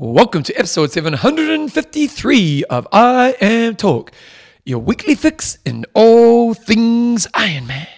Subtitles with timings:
[0.00, 4.12] Welcome to episode 753 of IM Talk,
[4.64, 7.97] your weekly fix in all things Ironman.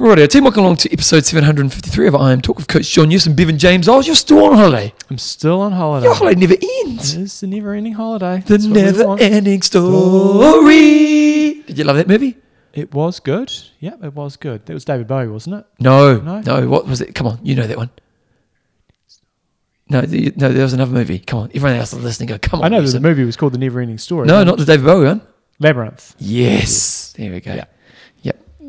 [0.00, 3.58] Alrighty, team, welcome along to episode 753 of IM Talk with Coach John Newsom, Bevan
[3.58, 3.86] James.
[3.86, 4.94] Oh, you're still on holiday.
[5.10, 6.06] I'm still on holiday.
[6.06, 6.54] Your holiday never
[6.86, 7.14] ends.
[7.14, 8.38] It is the never ending holiday.
[8.40, 9.20] The That's what we never want.
[9.20, 10.70] ending story.
[11.66, 12.38] Did you love that movie?
[12.72, 13.52] It was good.
[13.78, 14.64] Yeah, it was good.
[14.64, 15.66] That was David Bowie, wasn't it?
[15.80, 16.40] No, No?
[16.40, 16.66] no.
[16.68, 17.14] What was it?
[17.14, 17.90] Come on, you know that one.
[19.90, 21.18] No, the, no, there was another movie.
[21.18, 22.28] Come on, everyone else is listening.
[22.30, 22.64] Go, come on.
[22.64, 23.02] I know that the Newsom.
[23.02, 24.26] movie was called The Never Ending Story.
[24.28, 25.20] No, not the David Bowie one.
[25.58, 26.14] Labyrinth.
[26.18, 27.52] Yes, there we go.
[27.54, 27.64] Yeah.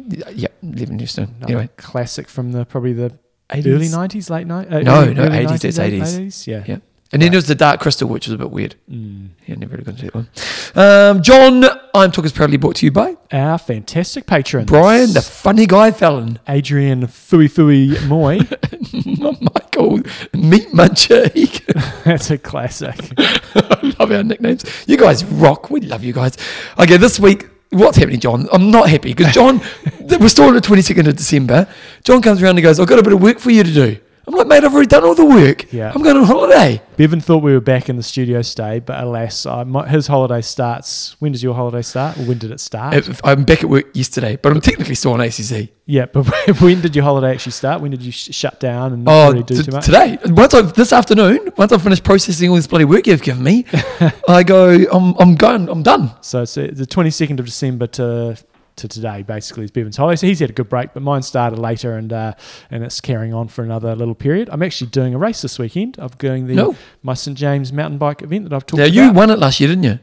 [0.07, 0.53] Yep, yep.
[0.61, 1.23] Living Houston.
[1.37, 3.11] Another Anyway, classic from the probably the
[3.49, 3.67] 80s.
[3.67, 4.71] early 90s, late 90s.
[4.71, 6.47] Uh, No, early, no, 80s, It's 80s.
[6.47, 6.63] Yeah.
[6.67, 6.77] yeah.
[7.13, 8.75] And then there was the Dark Crystal, which was a bit weird.
[8.89, 9.31] Mm.
[9.45, 10.29] Yeah, never really got to that one.
[10.75, 11.61] Um, John,
[11.93, 15.91] IM Talk is proudly brought to you by Our fantastic patron, Brian, the funny guy
[15.91, 16.39] Fallon.
[16.47, 18.37] Adrian Fui Fui Moy.
[19.19, 19.97] Michael,
[20.33, 21.31] Meat Muncher.
[21.33, 21.47] He
[22.05, 22.95] That's a classic.
[23.17, 24.63] I love our nicknames.
[24.87, 25.69] You guys rock.
[25.69, 26.37] We love you guys.
[26.79, 28.47] Okay, this week, what's happening, John?
[28.51, 29.61] I'm not happy because John,
[30.19, 31.67] we're still on the 22nd of December.
[32.03, 33.97] John comes around and goes, I've got a bit of work for you to do.
[34.27, 35.71] I'm like, mate, I've already done all the work.
[35.73, 35.91] Yeah.
[35.93, 36.81] I'm going on holiday.
[36.95, 40.41] Bevan thought we were back in the studio stay, but alas, I, my, his holiday
[40.41, 41.15] starts.
[41.19, 42.17] When does your holiday start?
[42.17, 42.93] Or when did it start?
[42.93, 45.69] If- I'm back at work yesterday, but I'm technically still on ACC.
[45.87, 46.23] yeah, but
[46.61, 47.81] when did your holiday actually start?
[47.81, 49.85] When did you sh- shut down and not Oh, really do t- too much?
[49.85, 50.19] today.
[50.25, 53.65] Once I this afternoon, once I've finished processing all this bloody work you've given me,
[54.29, 56.11] I go, I'm, I'm going, I'm done.
[56.21, 58.37] So it's the 22nd of December to
[58.77, 60.15] to today, basically, is Bevan's holiday.
[60.15, 62.33] So he's had a good break, but mine started later and uh,
[62.69, 64.49] and it's carrying on for another little period.
[64.51, 65.97] I'm actually doing a race this weekend.
[65.99, 66.75] I'm doing the No.
[67.03, 68.95] my St James mountain bike event that I've talked Now, about.
[68.95, 69.99] Now, you won it last year, didn't you?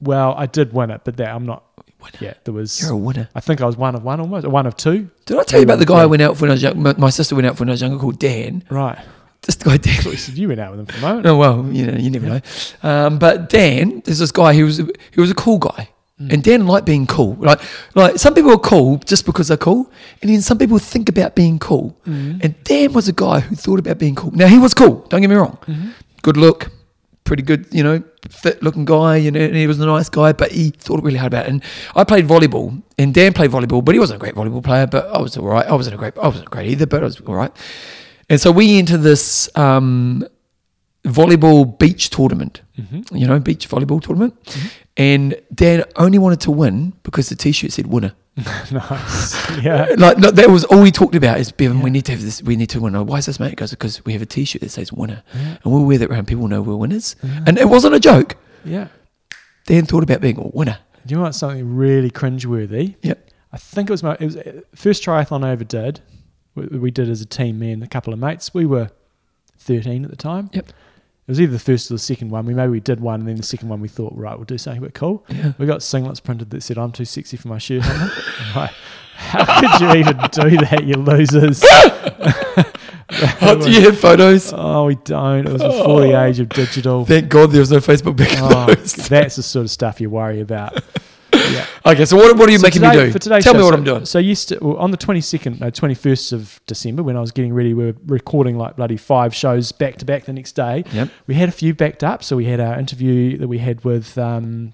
[0.00, 1.64] well, I did win it, but that I'm not.
[2.20, 2.80] Yeah, there was.
[2.80, 3.28] You're a winner.
[3.34, 5.10] I think I was one of one almost, or one of two.
[5.26, 6.80] Did I tell you about the guy I went out when I was young?
[6.82, 8.62] My, my sister went out for when I was younger called Dan.
[8.70, 8.98] Right.
[9.42, 9.94] This guy Dan.
[10.06, 11.26] I said you went out with him for a moment.
[11.26, 12.40] Oh well, you know, you never know.
[12.84, 14.54] Um, but Dan, there's this guy.
[14.54, 15.88] He was he was a cool guy,
[16.20, 16.32] Mm.
[16.32, 17.34] and Dan liked being cool.
[17.38, 17.60] Like
[17.94, 19.88] like some people are cool just because they're cool,
[20.20, 21.96] and then some people think about being cool.
[22.06, 22.42] Mm.
[22.42, 24.32] And Dan was a guy who thought about being cool.
[24.32, 25.06] Now he was cool.
[25.08, 25.58] Don't get me wrong.
[25.68, 25.90] Mm-hmm.
[26.22, 26.72] Good look,
[27.22, 27.66] pretty good.
[27.70, 29.16] You know, fit looking guy.
[29.16, 31.50] You know, and he was a nice guy, but he thought really hard about it.
[31.50, 31.62] And
[31.94, 34.88] I played volleyball, and Dan played volleyball, but he wasn't a great volleyball player.
[34.88, 35.66] But I was all right.
[35.66, 36.18] I wasn't a great.
[36.18, 37.52] I wasn't great either, but I was all right.
[38.28, 40.26] And so we entered this um,
[41.04, 42.62] volleyball beach tournament,
[43.12, 44.34] you know, beach volleyball tournament.
[44.96, 48.14] And Dan only wanted to win because the t-shirt said winner.
[48.72, 49.58] nice.
[49.62, 49.86] Yeah.
[49.98, 51.80] Like no, that was all we talked about is Bevan.
[51.82, 52.42] We need to have this.
[52.42, 52.94] We need to win.
[53.06, 53.56] Why is this, mate?
[53.56, 56.26] Goes because we have a t-shirt that says winner, and we'll wear that around.
[56.26, 57.16] People know we're winners,
[57.46, 58.36] and it wasn't a joke.
[58.64, 58.88] Yeah.
[59.66, 60.78] Dan thought about being a winner.
[61.06, 62.96] Do you want something really cringeworthy?
[63.02, 63.30] Yep.
[63.52, 66.00] I think it was my it was uh, first triathlon I ever did.
[66.54, 68.52] We, we did as a team, me and a couple of mates.
[68.52, 68.90] We were
[69.58, 70.50] thirteen at the time.
[70.52, 70.72] Yep.
[71.28, 72.46] It was either the first or the second one.
[72.46, 74.56] We maybe we did one, and then the second one we thought, right, we'll do
[74.56, 75.26] something a bit cool.
[75.28, 75.52] Yeah.
[75.58, 77.84] We got singlets printed that said, "I'm too sexy for my shirt."
[78.56, 78.70] like,
[79.14, 81.62] how could you even do that, you losers?
[83.40, 84.52] Oh, do you have photos?
[84.54, 85.46] Oh, we don't.
[85.46, 86.24] It was before the oh.
[86.24, 87.06] age of digital.
[87.06, 90.40] Thank God there was no Facebook back Oh, that's the sort of stuff you worry
[90.40, 90.82] about.
[91.52, 91.66] Yeah.
[91.86, 93.12] Okay, so what, what are you So making today- me do?
[93.12, 94.04] For today's Tell show, me what so- I'm doing.
[94.06, 97.52] So used to, well, on the 22nd, no, 21st of December, when I was getting
[97.54, 100.84] ready, we were recording like bloody five shows back to back the next day.
[100.92, 101.08] Yep.
[101.26, 102.22] We had a few backed up.
[102.24, 104.72] So we had our interview that we had with um,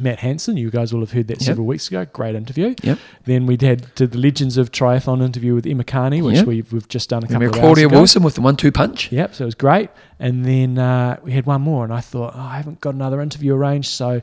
[0.00, 0.56] Matt Hanson.
[0.56, 1.46] You guys will have heard that Yep.
[1.46, 2.06] several weeks ago.
[2.06, 2.74] Great interview.
[2.82, 2.98] Yep.
[3.24, 6.46] Then we had did the Legends of Triathlon interview with Emma Carney, which Yep.
[6.46, 7.98] we've, we've just done a couple of hours Claudia ago.
[7.98, 9.12] Wilson with the one-two punch.
[9.12, 9.90] Yep, so it was great.
[10.18, 13.20] And then uh, we had one more, and I thought, oh, I haven't got another
[13.20, 14.22] interview arranged, so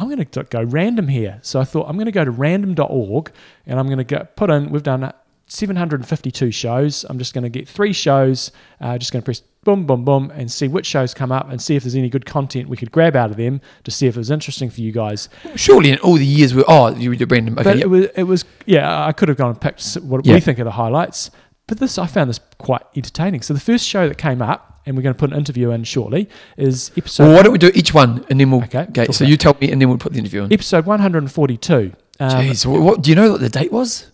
[0.00, 1.38] I'm going to go random here.
[1.42, 3.30] So I thought I'm going to go to random.org,
[3.66, 4.70] and I'm going to go put in.
[4.70, 5.12] We've done
[5.46, 7.04] 752 shows.
[7.08, 8.50] I'm just going to get three shows.
[8.80, 11.60] Uh, just going to press boom, boom, boom, and see which shows come up, and
[11.60, 14.16] see if there's any good content we could grab out of them to see if
[14.16, 15.28] it was interesting for you guys.
[15.54, 17.54] Surely in all the years we oh you did random.
[17.58, 17.84] Okay, but yep.
[17.84, 20.34] it was, it was, yeah, I could have gone and picked what Yeah.
[20.34, 21.30] we think are the highlights.
[21.66, 23.42] But this, I found this quite entertaining.
[23.42, 25.84] So the first show that came up, and we're going to put an interview in
[25.84, 29.06] shortly, is episode well, why don't we do each one and then we'll Okay, okay.
[29.12, 30.52] so you tell me and then we'll put the interview in.
[30.52, 31.92] episode 142.
[32.18, 34.10] Um, Jeez, what, what do you know what the date was?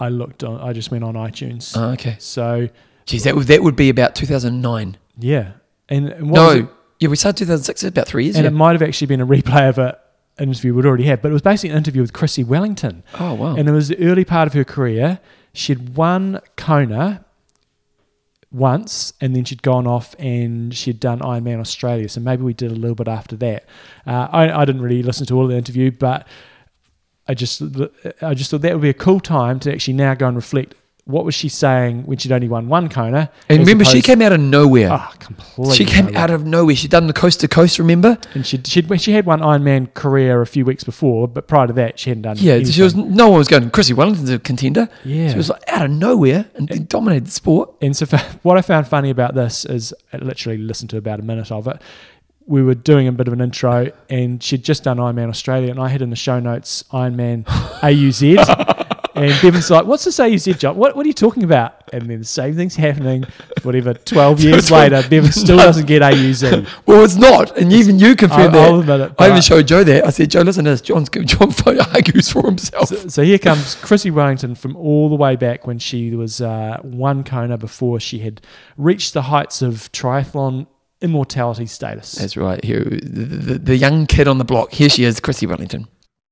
[0.00, 0.60] I looked on.
[0.60, 1.76] I just went on iTunes.
[1.76, 2.16] Oh, okay.
[2.18, 2.68] so
[3.06, 4.96] Jeez, that would that would be about 2009.
[5.18, 5.52] yeah,
[5.88, 6.68] and, and what No,
[7.00, 7.82] yeah, we started 2006.
[7.84, 8.36] About three years.
[8.36, 8.50] and Yeah.
[8.50, 9.98] it might have actually been a replay of a,
[10.38, 13.02] an interview we'd already had, but it was basically an interview with Chrissie Wellington.
[13.18, 13.56] oh wow.
[13.56, 15.18] And it was the early part of her career.
[15.52, 17.24] She'd won Kona
[18.50, 22.08] once, and then she'd gone off and she'd done Ironman Australia.
[22.08, 23.64] So maybe we did a little bit after that.
[24.06, 26.26] Uh, I, I didn't really listen to all the interview, but
[27.26, 27.62] I just
[28.22, 30.74] I just thought that would be a cool time to actually now go and reflect.
[31.08, 33.30] What was she saying when she'd only won one Kona?
[33.48, 34.90] And remember, she came out of nowhere.
[34.92, 35.74] Ah, completely.
[35.74, 36.18] she came nowhere.
[36.18, 36.76] out of nowhere.
[36.76, 38.18] She'd done the coast to coast, remember?
[38.34, 41.72] and she'd, she'd she had one Ironman career a few weeks before, but prior to
[41.72, 42.36] that, she hadn't done.
[42.38, 42.94] Yeah, she was.
[42.94, 43.70] No one was going.
[43.70, 44.90] Chrissie Wellington's a contender.
[45.02, 45.30] Yeah.
[45.30, 47.72] she was like out of nowhere and then dominated the sport.
[47.80, 48.04] And so,
[48.42, 51.66] what I found funny about this is I literally listened to about a minute of
[51.68, 51.80] it.
[52.46, 55.80] We were doing a bit of an intro, and she'd just done Ironman Australia, and
[55.80, 58.84] I had in the show notes Ironman AUZ.
[59.14, 60.76] And Bevan's like, "What's this AUZ job?
[60.76, 63.24] What What are you talking about?" And then the same thing's happening.
[63.62, 66.68] Whatever, twelve years later, Bevan still doesn't get AUZ.
[66.86, 68.68] Well, it's not, and even you confirmed that.
[68.68, 70.06] I'll admit it, I even showed Joe that.
[70.06, 70.80] I said, Joe, listen to this.
[70.80, 71.52] John's John
[71.94, 72.88] argues for himself.
[72.88, 76.78] So, so here comes Chrissie Wellington from all the way back when she was uh,
[76.82, 78.40] one Kona before she had
[78.76, 80.66] reached the heights of triathlon
[81.00, 82.12] immortality status.
[82.12, 82.62] That's right.
[82.64, 84.72] Here, the, the, the young kid on the block.
[84.72, 85.88] Here she is, Chrissie Wellington.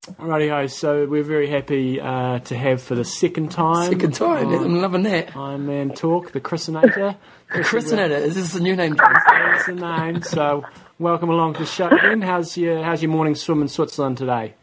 [0.06, 0.66] Alrighty, ho.
[0.68, 3.90] So we're very happy uh, to have for the second time.
[3.90, 4.46] Second time.
[4.46, 5.28] on I'm loving that.
[5.28, 7.16] Ironman Talk, the Chrisinator.
[7.50, 8.20] Christenator.
[8.20, 8.96] Is this a new name?
[8.96, 9.18] James?
[9.26, 10.22] That's the name.
[10.22, 10.64] So
[11.00, 12.22] welcome along to the show again.
[12.22, 14.54] How's your How's your morning swim in Switzerland today?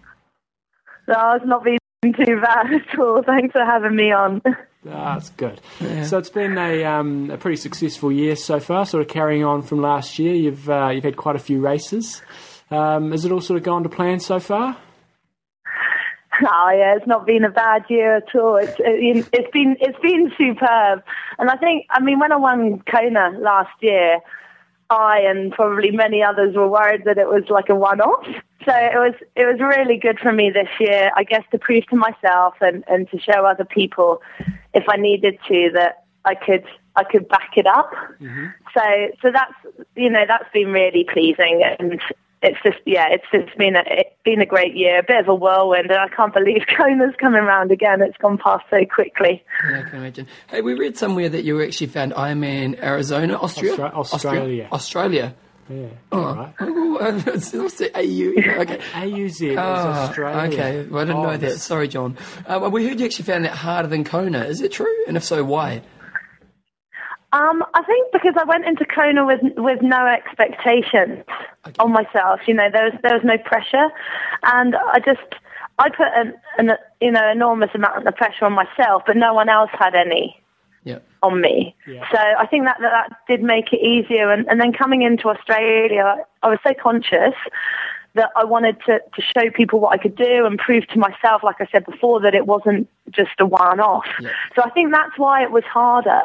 [1.09, 3.21] No, it's not been too bad at all.
[3.25, 4.41] Thanks for having me on.
[4.45, 4.53] Ah,
[5.15, 5.59] That's good.
[6.05, 9.61] So it's been a, um, a pretty successful year so far, sort of carrying on
[9.61, 10.33] from last year.
[10.33, 12.21] You've uh, you've had quite a few races.
[12.71, 14.77] Um, has it all sort of gone to plan so far?
[16.41, 18.57] Oh yeah, it's not been a bad year at all.
[18.57, 21.03] It's it, it's been it's been superb,
[21.37, 24.19] and I think I mean when I won Kona last year,
[24.89, 28.25] I and probably many others were worried that it was like a one-off.
[28.65, 31.85] So it was it was really good for me this year, I guess, to prove
[31.87, 34.21] to myself and and to show other people,
[34.73, 36.63] if I needed to, that I could
[36.95, 37.91] I could back it up.
[38.21, 38.45] Mm-hmm.
[38.73, 39.53] So so that's
[39.95, 42.01] you know that's been really pleasing and.
[42.43, 45.27] It's just yeah, it's just been a it's been a great year, a bit of
[45.29, 48.01] a whirlwind, and I can't believe Kona's coming round again.
[48.01, 49.43] It's gone past so quickly.
[49.69, 50.27] Yeah, I can imagine.
[50.49, 54.67] Hey, we read somewhere that you actually found Ironman Arizona, Austria, Austra- Australia.
[54.71, 55.35] Australia.
[55.69, 55.87] Yeah.
[56.11, 56.53] Oh, All right.
[56.59, 57.63] oh, it's AU.
[57.95, 58.79] Okay.
[58.91, 60.51] AUZ is Oh, Australia.
[60.53, 60.83] okay.
[60.89, 61.51] Well, I didn't Oh, know that.
[61.59, 62.17] Sorry, John.
[62.45, 64.43] Uh, well, we heard you actually found that harder than Kona.
[64.43, 64.93] Is it true?
[65.07, 65.81] And if so, why?
[67.33, 71.23] Um, I think because I went into Kona with with no expectations
[71.65, 71.75] Okay.
[71.79, 72.41] on myself.
[72.47, 73.89] You know, there was there was no pressure,
[74.43, 75.21] and I just
[75.79, 79.49] I put an, an you know enormous amount of pressure on myself, but no one
[79.49, 80.39] else had any
[80.83, 80.99] Yeah.
[81.23, 81.75] on me.
[81.87, 82.07] Yeah.
[82.11, 84.29] So I think that, that that did make it easier.
[84.29, 87.35] And, and then coming into Australia, I was so conscious
[88.15, 91.41] that I wanted to, to show people what I could do and prove to myself,
[91.43, 94.05] like I said before, that it wasn't just a one-off.
[94.19, 94.29] Yeah.
[94.55, 96.21] So I think that's why it was harder.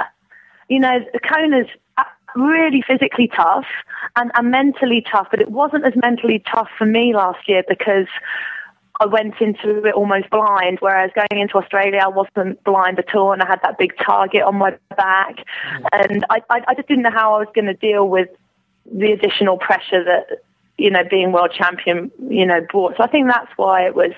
[0.68, 2.04] You know, the Kona's uh,
[2.36, 3.66] really physically tough
[4.16, 8.06] and, and mentally tough, but it wasn't as mentally tough for me last year because
[9.00, 13.32] I went into it almost blind, whereas going into Australia, I wasn't blind at all,
[13.32, 15.44] and I had that big target on my back,
[15.92, 18.28] and I, I, I just didn't know how I was going to deal with
[18.90, 20.42] the additional pressure that
[20.78, 22.96] you know being world champion you know brought.
[22.96, 24.14] So I think that's why it was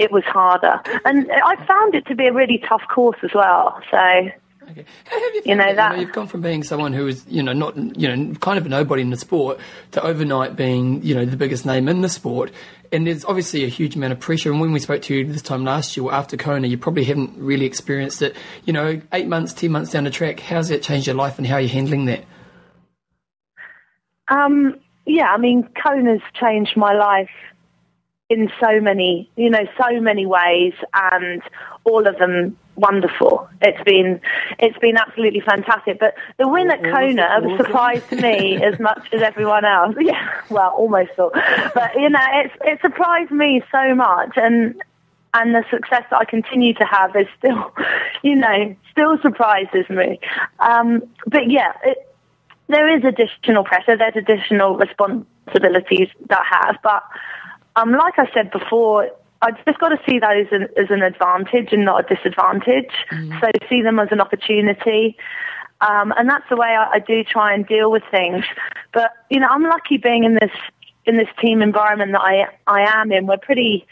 [0.00, 3.80] it was harder, and I found it to be a really tough course as well.
[3.90, 4.30] So
[4.72, 4.86] Okay.
[5.04, 7.42] How have you, You know, found that- you've gone from being someone who is, you
[7.42, 9.58] know, not, you know, kind of a nobody in the sport
[9.90, 12.50] to overnight being, you know, the biggest name in the sport.
[12.90, 14.50] And there's obviously a huge amount of pressure.
[14.50, 17.32] And when we spoke to you this time last year, after Kona, you probably haven't
[17.36, 18.34] really experienced it.
[18.64, 21.46] You know, eight months, ten months down the track, how's that changed your life and
[21.46, 22.24] how are you handling that?
[24.28, 27.30] Um, yeah, I mean, Kona's changed my life
[28.30, 31.42] in so many, you know, so many ways, and
[31.84, 33.48] all of them wonderful.
[33.60, 34.20] It's been,
[34.58, 35.98] it's been absolutely fantastic.
[35.98, 37.66] But the win at Kona them, all of them?
[37.66, 39.96] surprised me as much as everyone else.
[40.00, 41.30] Yeah, well, almost all.
[41.32, 44.82] But you know, it's it surprised me so much, and
[45.34, 47.72] and the success that I continue to have is still,
[48.22, 50.18] you know, still surprises me.
[50.58, 52.08] Um, but yeah, it,
[52.68, 53.96] there is additional pressure.
[53.96, 57.02] There's additional responsibilities that I have, but
[57.76, 59.08] um, like I said before,
[59.42, 62.92] I've just got to see those as, as an advantage and not a disadvantage.
[63.40, 65.16] So see them as an opportunity.
[65.80, 68.44] Um, and that's the way I, I do try and deal with things.
[68.92, 70.52] But you know, I'm lucky being in this
[71.04, 73.26] in this team environment that I I am in.
[73.26, 73.86] We're pretty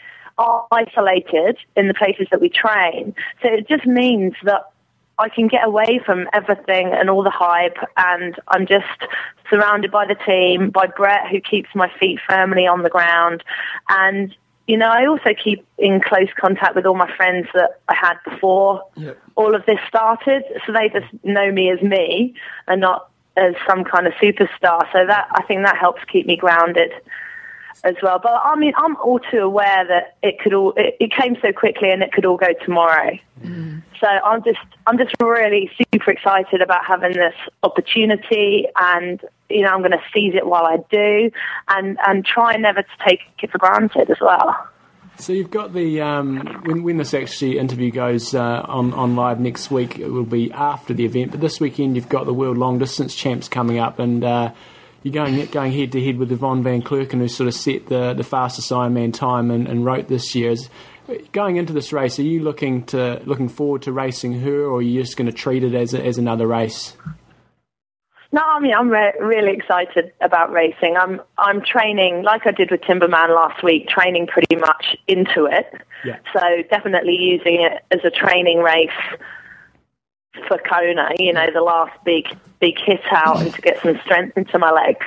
[0.71, 4.71] isolated in the places that we train, so it just means that
[5.19, 8.85] I can get away from everything and all the hype, and I'm just
[9.49, 13.43] surrounded by the team, by Brett, who keeps my feet firmly on the ground,
[13.89, 14.33] and
[14.71, 18.15] you know, I also keep in close contact with all my friends that I had
[18.23, 19.17] before Yep.
[19.35, 20.43] all of this started.
[20.65, 22.35] So they just know me as me
[22.69, 24.89] and not as some kind of superstar.
[24.93, 26.93] So that I think that helps keep me grounded
[27.83, 28.19] as well.
[28.19, 31.51] But I mean, I'm all too aware that it could all it, it came so
[31.51, 33.17] quickly and it could all go tomorrow.
[34.01, 39.69] So I'm just I'm just really super excited about having this opportunity, and you know
[39.69, 41.31] I'm going to seize it while I do,
[41.67, 44.67] and and try never to take it for granted as well.
[45.17, 49.39] So you've got the um, when when this actually interview goes uh, on on live
[49.39, 51.31] next week, it will be after the event.
[51.31, 54.51] But this weekend you've got the world long distance champs coming up, and uh,
[55.03, 58.13] you're going going head to head with Yvonne Van Vlerken, who sort of set the
[58.13, 60.51] the fastest Ironman time and, and Roth this year.
[60.51, 60.69] Is,
[61.31, 64.81] going into this race, are you looking to looking forward to racing her, or are
[64.81, 66.95] you just going to treat it as a, as another race?
[68.33, 70.95] No, I mean I'm re- really excited about racing.
[70.97, 75.81] I'm I'm training like I did with Timberman last week, training pretty much into it.
[76.05, 76.19] Yeah.
[76.33, 78.89] So definitely using it as a training race
[80.47, 81.09] for Kona.
[81.19, 82.25] You know, the last big
[82.59, 85.05] big hit out and to get some strength into my legs.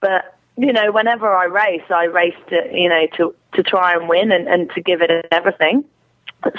[0.00, 4.08] But you know, whenever I race, I race to you know to to try and
[4.08, 5.84] win and, and to give it everything.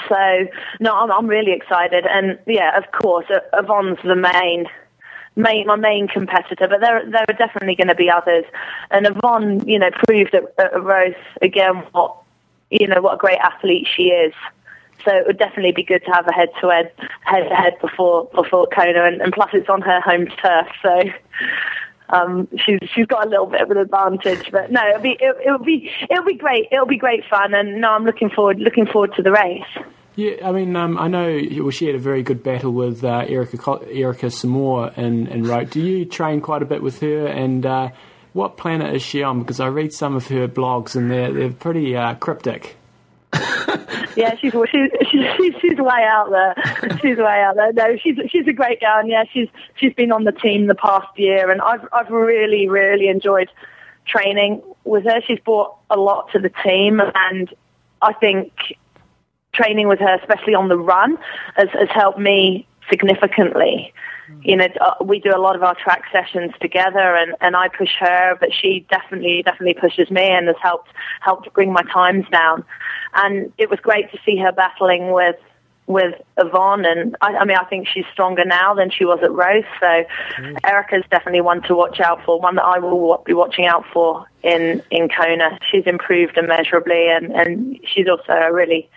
[0.08, 0.46] So
[0.80, 4.66] no, I'm I'm really excited, and yeah, of course, uh, Yvonne's the main
[5.36, 8.44] main, my main competitor, but there there are definitely going to be others.
[8.90, 12.16] And Yvonne, you know, proved at, at Roth again what
[12.70, 14.34] you know what a great athlete she is.
[15.04, 16.92] So it would definitely be good to have a head to head
[17.22, 21.00] head to head before before Kona, and, and plus it's on her home turf, so.
[22.08, 25.34] Um, she's she's got a little bit of an advantage, but no, it'll be it,
[25.46, 26.68] it'll be it'll be great.
[26.70, 29.86] It'll be great fun, and no, I'm looking forward looking forward to the race.
[30.14, 33.24] Yeah, I mean, um, I know well, she had a very good battle with uh,
[33.26, 35.70] Erika Erika Csomor in, in Roth.
[35.70, 37.26] Do you train quite a bit with her?
[37.26, 37.88] And uh,
[38.34, 39.40] what planet is she on?
[39.40, 42.76] Because I read some of her blogs and they're they're pretty uh, cryptic.
[44.14, 46.54] Yeah, she's she's she's she's way out there.
[47.00, 47.72] She's way out there.
[47.72, 50.74] No, she's she's a great girl, and yeah, she's she's been on the team the
[50.74, 53.48] past year, and I've I've really really enjoyed
[54.06, 55.22] training with her.
[55.26, 57.48] She's brought a lot to the team, and
[58.02, 58.52] I think
[59.52, 61.18] training with her, especially on the run,
[61.56, 63.92] has, has helped me significantly.
[64.42, 67.68] You know, uh, we do a lot of our track sessions together, and, and I
[67.68, 70.88] push her, but she definitely definitely pushes me, and has helped
[71.20, 72.64] helped bring my times down.
[73.14, 75.36] And it was great to see her battling with
[75.86, 79.32] with Yvonne, and I, I mean, I think she's stronger now than she was at
[79.32, 79.64] Roth.
[79.80, 80.04] So
[80.38, 80.56] mm.
[80.64, 84.26] Erika's definitely one to watch out for, one that I will be watching out for
[84.42, 85.58] in in Kona.
[85.70, 88.88] She's improved immeasurably, and and she's also a really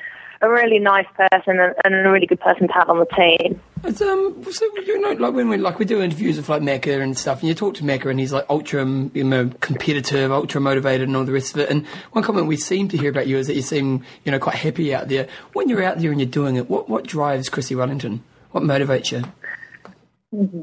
[0.42, 3.60] a really nice person and, and a really good person to have on the team.
[3.88, 7.02] It's, um, so you know, like when we like we do interviews with like Macca
[7.02, 10.60] and stuff, and you talk to Macca, and he's like ultra, you know, competitive, ultra
[10.60, 11.70] motivated, and all the rest of it.
[11.70, 14.40] And one comment we seem to hear about you is that you seem, you know,
[14.40, 15.28] quite happy out there.
[15.54, 18.24] When you're out there and you're doing it, what what drives Chrissie Wellington?
[18.52, 19.24] What motivates you?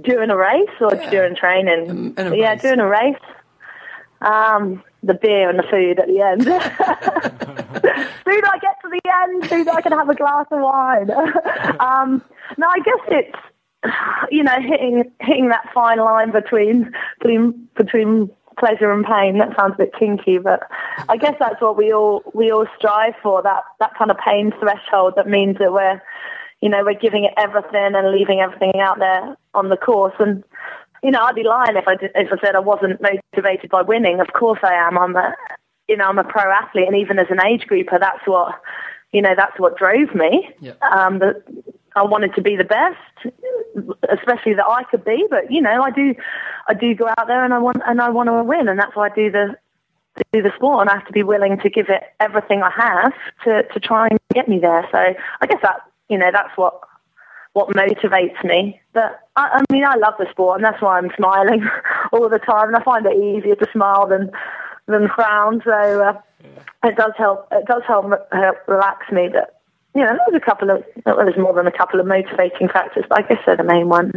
[0.02, 1.10] Doing a race or Yeah.
[1.10, 1.90] doing training?
[1.90, 2.62] Um, in yeah, race.
[2.62, 3.16] doing a race.
[4.20, 6.42] Um, the beer and the food at the end.
[8.24, 11.10] soon I get to the end, soon I can have a glass of wine.
[11.80, 12.22] um,
[12.56, 13.38] no, I guess it's
[14.30, 19.38] you know hitting hitting that fine line between between between pleasure and pain.
[19.38, 20.62] That sounds a bit kinky, but
[21.08, 23.42] I guess that's what we all we all strive for.
[23.42, 26.00] That that kind of pain threshold that means that we're
[26.60, 30.44] you know we're giving it everything and leaving everything out there on the course and
[31.02, 33.82] you know, I'd be lying if I did, if I said I wasn't motivated by
[33.82, 34.20] winning.
[34.20, 34.96] Of course I am.
[34.96, 35.34] I'm a,
[35.88, 38.54] you know, I'm a pro athlete, and even as an age grouper, that's what,
[39.10, 40.48] you know, that's what drove me.
[40.60, 40.74] Yeah.
[40.90, 41.20] Um,
[41.94, 43.34] I wanted to be the best,
[44.10, 45.26] especially that I could be.
[45.28, 46.14] But you know, I do,
[46.68, 48.96] I do go out there and I want and I want to win, and that's
[48.96, 49.56] why I do the
[50.32, 53.12] do the sport, and I have to be willing to give it everything I have
[53.44, 54.86] to to try and get me there.
[54.90, 56.80] So I guess that you know that's what
[57.52, 58.80] what motivates me.
[58.92, 61.68] But I, I mean, I love the sport, and that's why I'm smiling
[62.12, 62.68] all the time.
[62.68, 64.30] And I find it easier to smile than
[64.86, 65.62] than frown.
[65.64, 66.20] So uh,
[66.84, 67.48] it does help.
[67.52, 69.28] It does help, help relax me.
[69.32, 69.61] But
[69.94, 73.04] you know, there's a couple of well, there's more than a couple of motivating factors,
[73.08, 74.12] but I guess they're the main ones.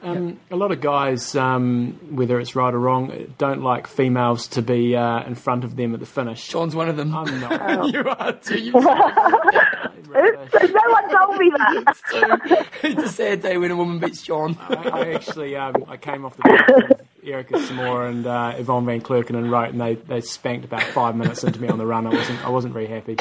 [0.00, 4.62] Um, a lot of guys, um, whether it's right or wrong, don't like females to
[4.62, 6.46] be uh, in front of them at the finish.
[6.46, 7.14] John's one of them.
[7.14, 7.88] I'm not.
[7.92, 8.60] you are too.
[8.60, 11.96] You no one told me that.
[12.10, 12.88] too.
[12.88, 14.56] It's a sad day when a woman beats John.
[14.60, 18.86] I, I actually um, I came off the back of Erika Csomor and uh, Yvonne
[18.86, 22.06] Van Klerkenen Roth, and they, they spanked about five minutes into me on the run.
[22.06, 23.16] I wasn't I wasn't very happy.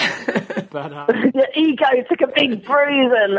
[0.69, 3.37] But uh, Your ego took a big bruising.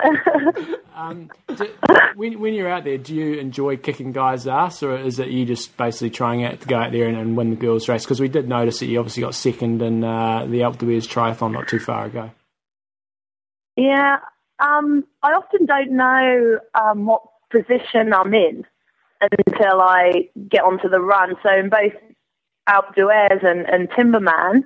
[0.94, 1.68] um, do,
[2.14, 5.44] when when you're out there, do you enjoy kicking guys' ass, or is it you
[5.44, 8.04] just basically trying out to go out there and, and win the girls' race?
[8.04, 11.52] Because we did notice that you obviously got second in uh, the Alpe d'Huez triathlon
[11.52, 12.30] not too far ago.
[13.76, 14.18] yeah,
[14.58, 18.64] um, I often don't know um, what position I'm in
[19.20, 21.34] until I get onto the run.
[21.42, 21.92] So in both
[22.68, 24.62] Alpe and, and Timberman,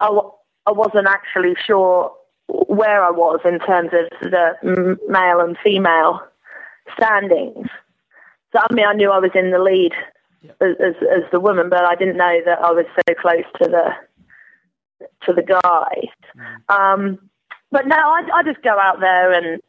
[0.00, 0.32] I, w-
[0.66, 2.12] I wasn't actually sure
[2.46, 6.20] where I was in terms of the male and female
[6.96, 7.68] standings.
[8.52, 9.92] So I mean, I knew I was in the lead
[10.60, 13.68] as, as, as the woman, but I didn't know that I was so close to
[13.68, 13.90] the
[15.26, 16.08] to the guys.
[16.68, 17.18] Um,
[17.70, 19.60] but no, I, I just go out there and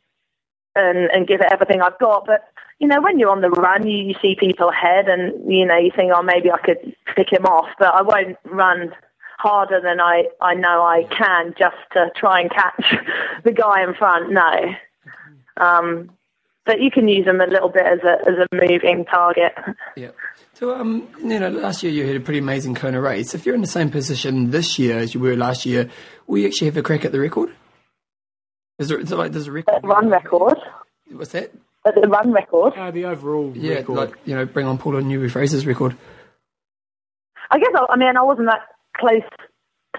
[0.75, 2.25] and and give it everything I've got.
[2.25, 2.41] But
[2.79, 5.77] you know, when you're on the run, you, you see people ahead, and you know,
[5.77, 8.91] you think, oh, maybe I could pick him off, but I won't run
[9.37, 12.95] harder than I I know I can just to try and catch
[13.43, 14.31] the guy in front.
[14.31, 14.73] No.
[15.57, 16.11] Um,
[16.65, 19.53] but you can use them a little bit as a as a moving target.
[19.95, 20.11] Yeah.
[20.55, 23.35] So, um, you know, last year you had a pretty amazing Kona race.
[23.35, 25.89] If you're in the same position this year as you were last year,
[26.27, 27.49] will you actually have a crack at the record?
[28.79, 29.81] Is there, is there like there's a record?
[29.83, 30.57] Run record.
[31.11, 31.51] What's that?
[31.85, 32.73] At the run record.
[32.75, 33.95] Uh, the overall Yeah, record.
[33.95, 35.95] like you know, bring on Paul Paula Newby Fraser's record.
[37.51, 38.61] I guess I, I mean I wasn't that
[38.97, 39.21] close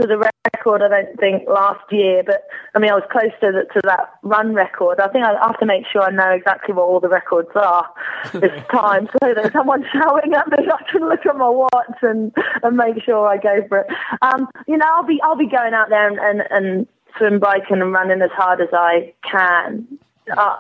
[0.01, 0.83] to the record.
[0.83, 2.43] I don't think last year, but
[2.75, 4.99] I mean I was close to the, to that run record.
[5.01, 7.89] I think I have to make sure I know exactly what all the records are
[8.33, 12.33] this time, so that someone's shouting at me, I can look at my watch and
[12.65, 13.87] and make sure I go for it.
[14.23, 17.81] Um, you know, I'll be I'll be going out there and and, and swim biking
[17.81, 19.87] and running as hard as I can.
[20.37, 20.57] Uh,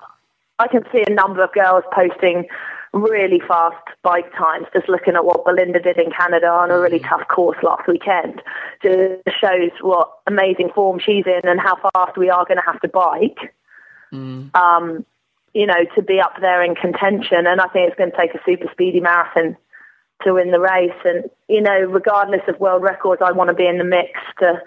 [0.58, 2.46] I can see a number of girls posting
[2.92, 7.00] really fast bike times, just looking at what Belinda did in Canada on a really
[7.00, 8.42] tough course last weekend.
[8.82, 12.80] Just shows what amazing form she's in and how fast we are going to have
[12.80, 13.54] to bike.
[14.54, 15.04] Um,
[15.52, 17.46] you know, to be up there in contention.
[17.46, 19.56] And I think it's going to take a super speedy marathon
[20.22, 20.98] to win the race.
[21.04, 24.62] And you know, regardless of world records, I want to be in the mix to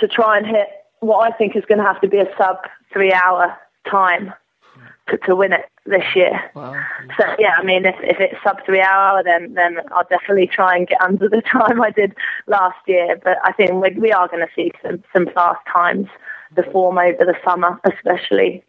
[0.00, 0.68] to try and hit
[1.00, 2.56] what I think is going to have to be a sub
[2.92, 3.56] three hour
[3.88, 4.32] time
[5.10, 6.38] to, to win it this year.
[6.54, 6.74] Wow.
[7.18, 10.76] So yeah, I mean, if if it's sub three hour, then then I'll definitely try
[10.76, 12.14] and get under the time I did
[12.46, 13.18] last year.
[13.22, 16.06] But I think we, we are going to see some some fast times.
[16.56, 18.64] The form over the summer, especially,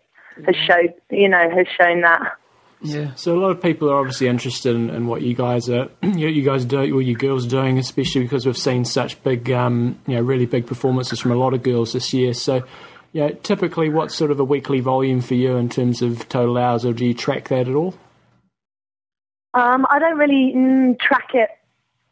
[0.45, 2.37] has showed you know has shown that.
[2.81, 3.13] Yeah.
[3.15, 6.41] So a lot of people are obviously interested in, in what you guys are, you,
[6.43, 10.15] guys do, or you girls are doing, especially because we've seen such big, um, you
[10.15, 12.33] know, really big performances from a lot of girls this year.
[12.33, 12.63] So,
[13.11, 16.57] you know, typically, what's sort of a weekly volume for you in terms of total
[16.57, 17.95] hours, or do you track that at all?
[19.53, 21.49] Um, I don't really mm, track it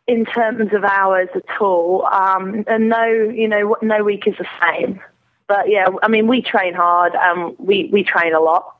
[0.08, 4.48] in terms of hours at all, um, and no, you know, no week is the
[4.62, 5.00] same.
[5.48, 8.78] But yeah, I mean, we train hard, and we we train a lot,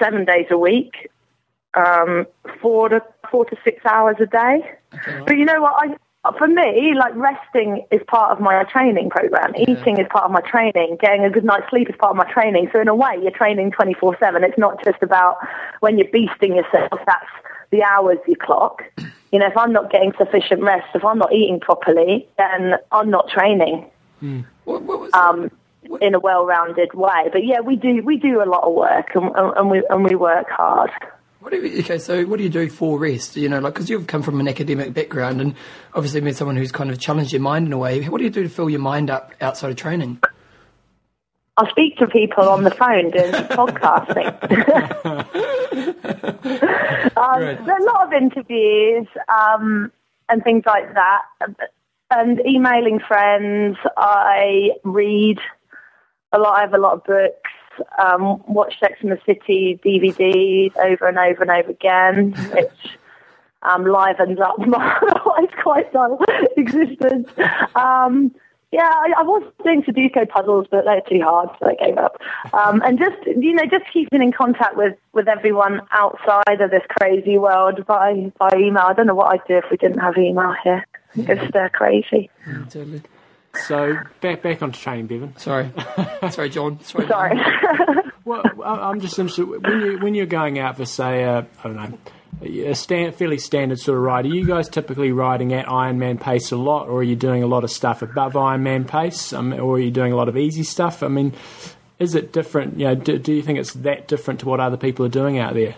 [0.00, 1.10] seven days a week,
[1.74, 2.26] um,
[2.60, 4.70] four to four to six hours a day.
[5.26, 5.74] But you know what?
[5.76, 5.96] I
[6.38, 9.54] for me, like resting is part of my training program.
[9.56, 10.98] Eating is part of my training.
[11.00, 12.68] Getting a good night's sleep is part of my training.
[12.72, 14.44] So in a way, you're training 24/7.
[14.44, 15.38] It's not just about
[15.80, 17.00] when you're beasting yourself.
[17.06, 17.30] That's
[17.70, 18.84] the hours you clock.
[19.32, 23.10] You know, if I'm not getting sufficient rest, if I'm not eating properly, then I'm
[23.10, 23.90] not training
[24.64, 25.50] What, what was um,
[26.00, 27.28] in a well-rounded way.
[27.32, 30.04] But yeah, we do we do a lot of work and, and and we and
[30.04, 30.90] we work hard.
[31.42, 33.36] What do you, okay, so what do you do for rest?
[33.36, 35.56] You know, like because you've come from an academic background and
[35.92, 38.04] obviously been someone who's kind of challenged your mind in a way.
[38.04, 40.20] What do you do to fill your mind up outside of training?
[41.56, 44.28] I speak to people on the phone doing podcasting.
[47.16, 47.66] um, Right.
[47.66, 49.90] There are a lot of interviews um,
[50.28, 51.22] and things like that,
[52.12, 53.78] and emailing friends.
[53.96, 55.38] I read
[56.32, 56.56] a lot.
[56.56, 57.50] I have a lot of books.
[58.02, 62.98] Um, watch Sex and the City DVDs over and over and over again, which
[63.62, 66.18] um, livens up my quite dull
[66.56, 67.28] existence.
[67.74, 68.34] Um,
[68.72, 72.16] yeah, I, I was doing Sudoku puzzles, but they're too hard, so I gave up.
[72.54, 76.82] Um, and just you know, just keeping in contact with with everyone outside of this
[76.88, 78.84] crazy world by by email.
[78.86, 80.86] I don't know what I'd do if we didn't have email here.
[81.14, 82.30] Just uh, crazy.
[82.70, 83.02] Totally.
[83.66, 85.36] So back back onto training, Bevan.
[85.36, 85.70] Sorry,
[86.30, 86.80] sorry, John.
[86.82, 87.06] Sorry.
[87.08, 87.38] Sorry.
[88.24, 91.62] Well, I- I'm just interested when you when you're going out for say a, I
[91.64, 91.98] don't know
[92.70, 94.26] a stand, fairly standard sort of ride.
[94.26, 97.48] Are you guys typically riding at Ironman pace a lot, or are you doing a
[97.48, 100.62] lot of stuff above Ironman pace, um, or are you doing a lot of easy
[100.62, 101.02] stuff?
[101.02, 101.32] I mean,
[101.98, 102.78] is it different?
[102.78, 105.38] You know, do, do you think it's that different to what other people are doing
[105.40, 105.74] out there?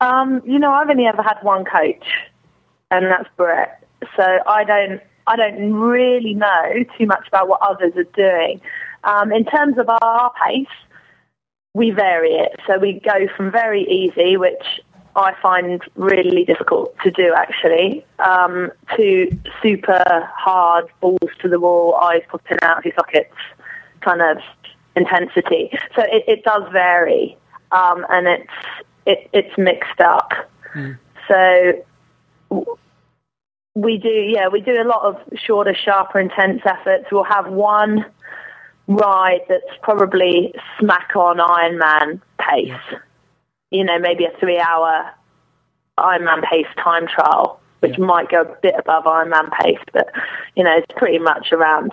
[0.00, 2.06] Um, you know, I've only ever had one coach,
[2.92, 3.82] and that's Brett.
[4.16, 8.60] So I don't, I don't really know too much about what others are doing.
[9.04, 10.66] Um, in terms of our pace,
[11.74, 12.58] we vary it.
[12.66, 14.80] So we go from very easy, which
[15.14, 19.30] I find really difficult to do actually, um, to
[19.62, 23.34] super hard, balls to the wall, eyes popping out of your sockets
[24.00, 24.38] kind of
[24.96, 25.70] intensity.
[25.94, 27.36] So it, it does vary,
[27.72, 28.52] um, and it's
[29.06, 30.32] it, it's mixed up.
[30.74, 30.98] Mm.
[31.28, 32.64] So
[33.78, 37.06] we do, yeah, we do a lot of shorter, sharper, intense efforts.
[37.12, 38.04] We'll have one
[38.88, 42.68] ride that's probably smack on Ironman pace.
[42.68, 42.98] Yeah.
[43.70, 45.12] You know, maybe a three-hour
[45.98, 48.04] Ironman pace time trial, which yeah.
[48.04, 50.10] might go a bit above Ironman pace, but
[50.56, 51.92] you know, it's pretty much around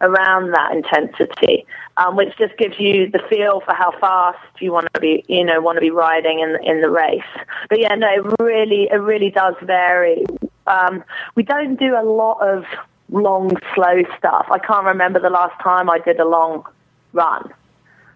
[0.00, 4.88] around that intensity, um, which just gives you the feel for how fast you want
[4.94, 7.22] to be, you know, want to be riding in in the race.
[7.68, 10.24] But yeah, no, it really, it really does vary.
[10.66, 11.04] Um,
[11.34, 12.64] we don't do a lot of
[13.10, 14.46] long, slow stuff.
[14.50, 16.64] I can't remember the last time I did a long
[17.12, 17.52] run,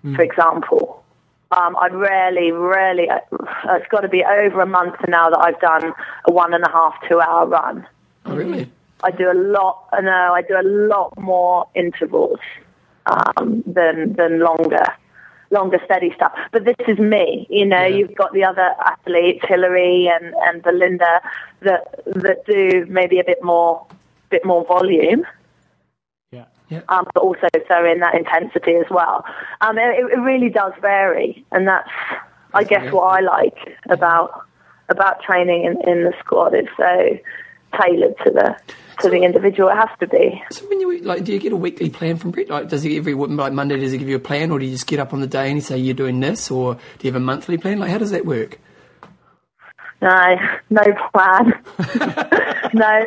[0.04, 0.16] mm.
[0.16, 1.04] for example.
[1.52, 3.18] Um, I rarely, rarely, uh,
[3.70, 5.92] it's got to be over a month now that I've done
[6.26, 7.86] a one and a half, two hour run.
[8.26, 8.70] Oh, really?
[9.02, 9.88] I do a lot.
[10.02, 12.38] No, I do a lot more intervals
[13.06, 14.84] um, than than longer,
[15.50, 16.32] longer steady stuff.
[16.52, 17.46] But this is me.
[17.50, 17.96] You know, yeah.
[17.96, 21.20] you've got the other athletes, Hillary and and Belinda,
[21.60, 23.86] that that do maybe a bit more,
[24.30, 25.26] bit more volume.
[26.32, 26.44] Yeah.
[26.68, 26.82] Yeah.
[26.88, 29.24] Um, but also so in that intensity as well.
[29.60, 31.90] Um, it, it really does vary, and that's,
[32.54, 34.46] I guess, what I like about
[34.88, 36.54] about training in, in the squad.
[36.54, 37.18] It's so
[37.80, 38.56] tailored to the
[39.02, 39.68] to the individual.
[39.68, 40.42] It has to be.
[40.50, 42.48] So when you like, do you get a weekly plan from Brett?
[42.48, 44.72] Like, does he every like Monday does he give you a plan, or do you
[44.72, 47.12] just get up on the day and he say you're doing this, or do you
[47.12, 47.78] have a monthly plan?
[47.78, 48.58] Like, how does that work?
[50.02, 50.36] No,
[50.70, 50.82] no
[51.12, 51.52] plan.
[52.74, 53.06] no.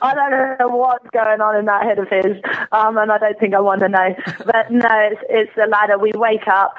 [0.00, 2.36] I don't know what's going on in that head of his,
[2.72, 4.14] um, and I don't think I want to know.
[4.46, 5.98] But no, it's, it's the ladder.
[5.98, 6.76] We wake up,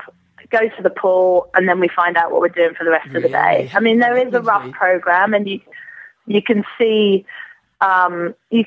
[0.50, 3.08] go to the pool, and then we find out what we're doing for the rest
[3.08, 3.18] really?
[3.18, 3.70] of the day.
[3.74, 5.60] I mean, there is a rough program, and you
[6.26, 7.26] you can see
[7.82, 8.66] um, you,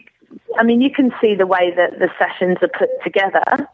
[0.59, 3.69] I mean, you can see the way that the sessions are put together,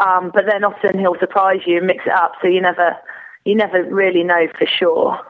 [0.00, 2.96] um, but then often he'll surprise you and mix it up, so you never,
[3.44, 5.20] you never really know for sure.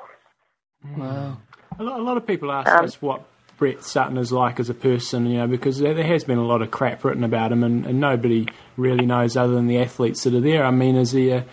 [0.97, 1.39] Wow.
[1.79, 3.25] A lot, a lot of people ask um, us what
[3.57, 6.47] Brett Sutton is like as a person, you know, because there, there has been a
[6.47, 8.47] lot of crap written about him, and, and, nobody
[8.77, 10.65] really knows other than the athletes that are there.
[10.65, 11.45] I mean, is he a,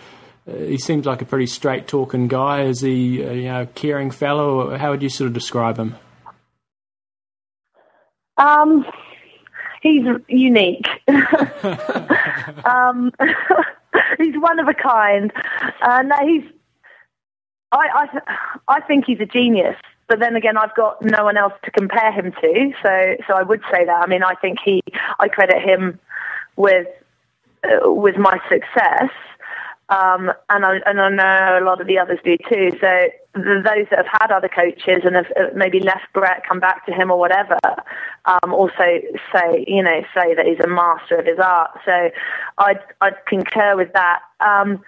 [0.48, 2.62] uh, he seems like a pretty straight talking guy.
[2.62, 4.76] Is he, a, you know, caring fellow?
[4.78, 5.96] How would you sort of describe him?
[8.38, 8.86] Um,
[9.82, 10.86] he's unique.
[12.64, 13.12] um,
[14.18, 15.32] he's one of a kind.
[15.82, 16.44] Uh, no, he's.
[17.70, 18.20] I, I
[18.68, 19.76] I think he's a genius.
[20.08, 23.42] But then again, I've got no one else to compare him to, so so I
[23.42, 24.02] would say that.
[24.02, 24.82] I mean, I think he.
[25.18, 26.00] I credit him
[26.56, 26.86] with
[27.64, 29.10] uh, with my success.
[29.90, 32.72] Um, and I and I know a lot of the others do too.
[32.78, 36.92] So those that have had other coaches and have maybe left Brett, come back to
[36.92, 37.58] him or whatever,
[38.26, 39.00] um, also
[39.32, 41.70] say you know say that he's a master of his art.
[41.86, 42.10] So
[42.58, 44.20] I'd I'd concur with that.
[44.40, 44.82] Um,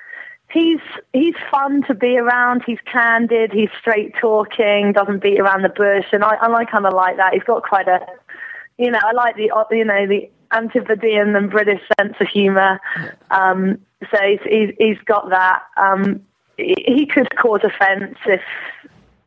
[0.52, 0.80] he's
[1.12, 2.62] he's fun to be around.
[2.66, 3.52] He's candid.
[3.52, 4.92] He's straight talking.
[4.92, 7.32] Doesn't beat around the bush, and I, I kind of like that.
[7.32, 8.00] He's got quite a,
[8.76, 12.80] you know, I like the you know the Antipodean and British sense of humour.
[13.30, 13.78] Um,
[14.10, 15.62] so he's, he's, he's got that.
[15.76, 16.22] Um,
[16.56, 18.42] he could cause offence if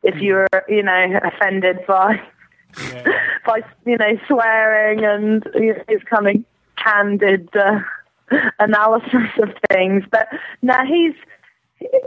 [0.04, 2.22] if you were you know offended by
[2.80, 3.04] yeah.
[3.46, 5.44] by you know swearing and
[5.88, 6.36] his kind of
[6.78, 7.80] candid uh,
[8.60, 10.04] analysis of things.
[10.12, 10.28] But
[10.62, 11.16] no, he's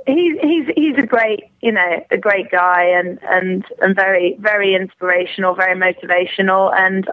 [0.06, 4.74] he's he's he's a great you know a great guy and and and very very
[4.74, 7.08] inspirational, very motivational, and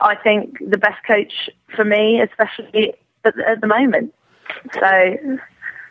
[0.00, 4.14] I think the best coach for me, especially at, at the moment.
[4.72, 5.16] So,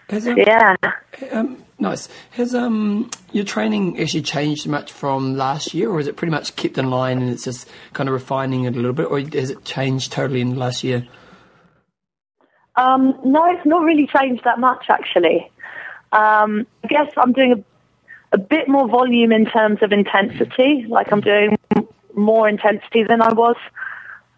[0.09, 0.75] um, yeah.
[1.31, 2.09] Um, nice.
[2.31, 6.55] Has um, your training actually changed much from last year, or is it pretty much
[6.55, 9.49] kept in line and it's just kind of refining it a little bit, or has
[9.49, 11.07] it changed totally in the last year?
[12.75, 15.49] Um, no, it's not really changed that much actually.
[16.11, 21.11] Um, I guess I'm doing a, a bit more volume in terms of intensity, like
[21.11, 21.57] I'm doing
[22.15, 23.55] more intensity than I was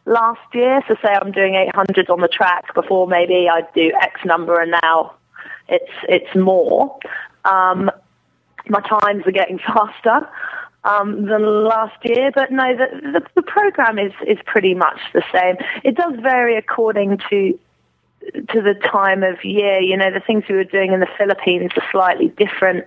[0.05, 0.81] last year.
[0.87, 4.71] So say I'm doing 800 on the track before maybe I'd do X number and
[4.83, 5.15] now
[5.67, 6.97] it's, it's more.
[7.43, 7.91] Um,
[8.67, 10.29] my times are getting faster.
[10.83, 15.23] Um, than last year, but no, the, the, the program is, is pretty much the
[15.33, 15.55] same.
[15.83, 17.57] It does vary according to
[18.33, 19.79] to the time of year.
[19.79, 22.85] You know, the things we were doing in the Philippines are slightly different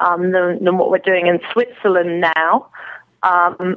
[0.00, 2.68] um, than, than what we're doing in Switzerland now.
[3.22, 3.76] Um,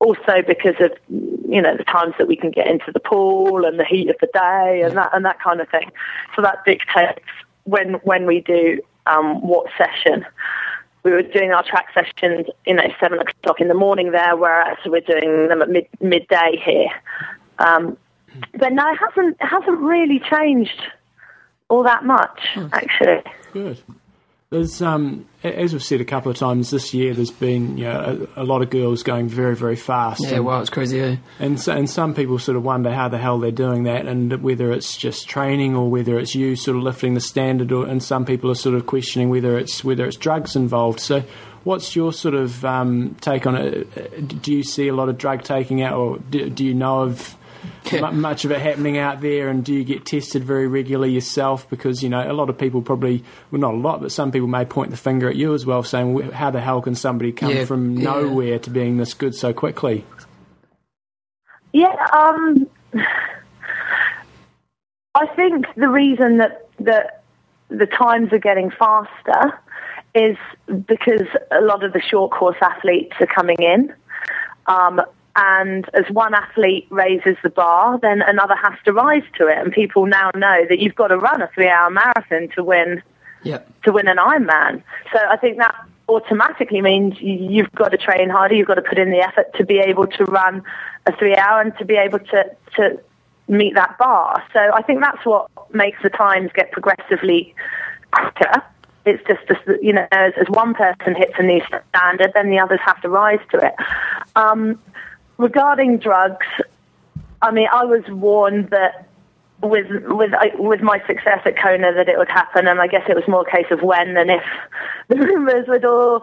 [0.00, 3.78] also because of you know the times that we can get into the pool and
[3.78, 5.90] the heat of the day and that and that kind of thing.
[6.34, 7.24] So that dictates
[7.64, 10.26] when when we do um, what session.
[11.02, 14.76] We were doing our track sessions, you know, seven o'clock in the morning there, whereas
[14.84, 16.90] we're doing them at mid, midday here.
[17.58, 17.96] Um,
[18.58, 20.82] but no, it hasn't it hasn't really changed
[21.68, 22.40] all that much,
[22.72, 23.22] actually.
[23.52, 23.80] Good.
[24.50, 28.26] There's, um, as we've said a couple of times this year, there's been you know,
[28.34, 30.22] a, a lot of girls going very, very fast.
[30.24, 30.98] Yeah, and, wow, it's crazy.
[30.98, 31.16] Eh?
[31.38, 34.42] and so, and some people sort of wonder how the hell they're doing that, and
[34.42, 38.02] whether it's just training or whether it's you sort of lifting the standard, or, and
[38.02, 40.98] some people are sort of questioning whether it's whether it's drugs involved.
[40.98, 41.22] So,
[41.62, 44.42] what's your sort of um, take on it?
[44.42, 47.36] Do you see a lot of drug taking out, or do, do you know of
[48.12, 49.48] much of it happening out there?
[49.48, 51.68] And do you get tested very regularly yourself?
[51.68, 54.48] Because you know a lot of people probably, well, not a lot, but some people
[54.48, 57.32] may point the finger at you as well, saying, "Wh- "How the hell can somebody
[57.32, 58.04] come Yeah, from yeah.
[58.04, 60.04] nowhere to being this good so quickly?"
[61.72, 62.66] Yeah, um,
[65.14, 67.22] I think the reason that that
[67.68, 69.58] the times are getting faster
[70.14, 70.36] is
[70.86, 73.92] because a lot of the short course athletes are coming in.
[74.66, 75.00] Um,
[75.42, 79.56] and as one athlete raises the bar, then another has to rise to it.
[79.56, 83.02] And people now know that you've got to run a three-hour marathon to win
[83.84, 84.82] to win an Ironman.
[85.10, 85.74] So I think that
[86.10, 89.64] automatically means you've got to train harder, you've got to put in the effort to
[89.64, 90.62] be able to run
[91.06, 92.44] a three hour and to be able to,
[92.76, 93.00] to
[93.48, 94.44] meet that bar.
[94.52, 97.54] So I think that's what makes the times get progressively
[98.10, 98.62] quicker.
[99.06, 102.50] It's just, just that, you know, as, as one person hits a new standard, then
[102.50, 103.74] the others have to rise to it.
[104.36, 104.78] Um,
[105.40, 106.46] regarding drugs,
[107.42, 109.08] I mean, I was warned that
[109.62, 113.16] with with with my success at Kona that it would happen, and I guess it
[113.16, 114.42] was more a case of when than if
[115.08, 116.22] the rumours would all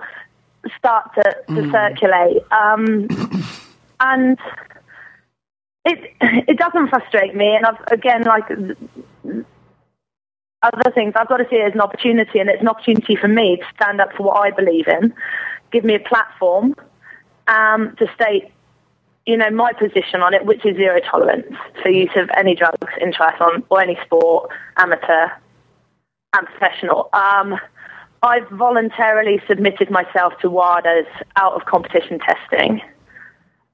[0.78, 2.44] start to, to circulate.
[2.52, 3.08] Um,
[4.00, 4.38] and
[5.86, 8.50] it it doesn't frustrate me, and I've again like
[10.64, 13.28] other things, I've got to see it as an opportunity, and it's an opportunity for
[13.28, 15.14] me to stand up for what I believe in,
[15.72, 16.76] give me a platform
[17.48, 18.52] um, to state
[19.28, 22.88] you know, my position on it, which is zero tolerance for use of any drugs
[23.02, 25.28] in triathlon or any sport, amateur
[26.34, 27.10] and professional.
[27.12, 27.56] Um,
[28.24, 32.82] I've voluntarily submitted myself to WADA's out of competition testing,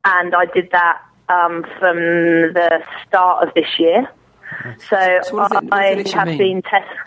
[0.03, 4.09] and I did that um, from the start of this year.
[4.89, 6.37] So, So it- I have mean?
[6.37, 6.97] been tested.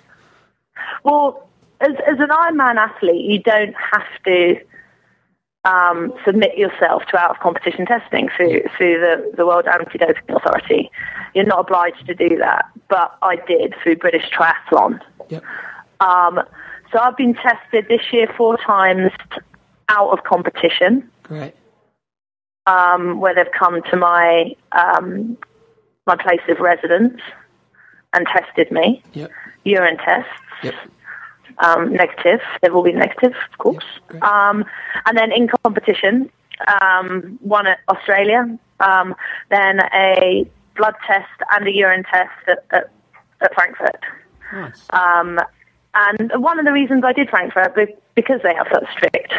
[1.03, 1.49] Well,
[1.81, 4.57] as, as an Ironman athlete, you don't have to
[5.67, 10.91] um, submit yourself to out of competition testing through through the, the World Anti-Doping Authority.
[11.35, 15.01] You're not obliged to do that, but I did through British Triathlon.
[15.29, 15.43] Yep.
[16.01, 16.41] Um,
[16.93, 19.11] so I've been tested this year four times
[19.89, 21.55] out of competition, Great.
[22.67, 25.37] um, where they've come to my um,
[26.07, 27.21] my place of residence
[28.13, 29.31] and tested me, Yep.
[29.65, 30.31] urine tests.
[30.63, 30.75] Yep.
[31.59, 32.41] Um, negative.
[32.61, 33.85] They've all been negative, of course.
[34.23, 34.65] um,
[35.07, 36.31] and then in competition,
[36.83, 39.15] um, one at Australia, um,
[39.51, 42.91] then a blood test and a urine test at, at,
[43.41, 44.03] at Frankfurt.
[44.53, 44.87] Nice.
[44.91, 45.41] Um,
[45.95, 49.33] and one of the reasons I did Frankfurt be- because they have such strict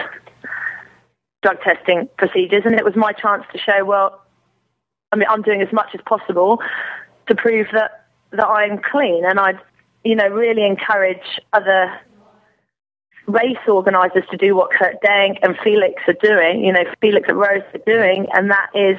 [1.43, 4.21] drug testing procedures, and it was my chance to show, well,
[5.12, 6.60] I mean, I'm doing as much as possible
[7.27, 9.60] to prove that that I'm clean, and I'd,
[10.03, 11.99] you know, really encourage other
[13.27, 16.63] race organisers to do what Kurt Denk and Felix are doing.
[16.63, 18.97] You know, Felix and Roth are doing, and that is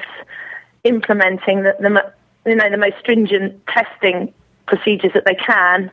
[0.83, 2.13] implementing the, the
[2.49, 4.33] you know the most stringent testing
[4.67, 5.91] procedures that they can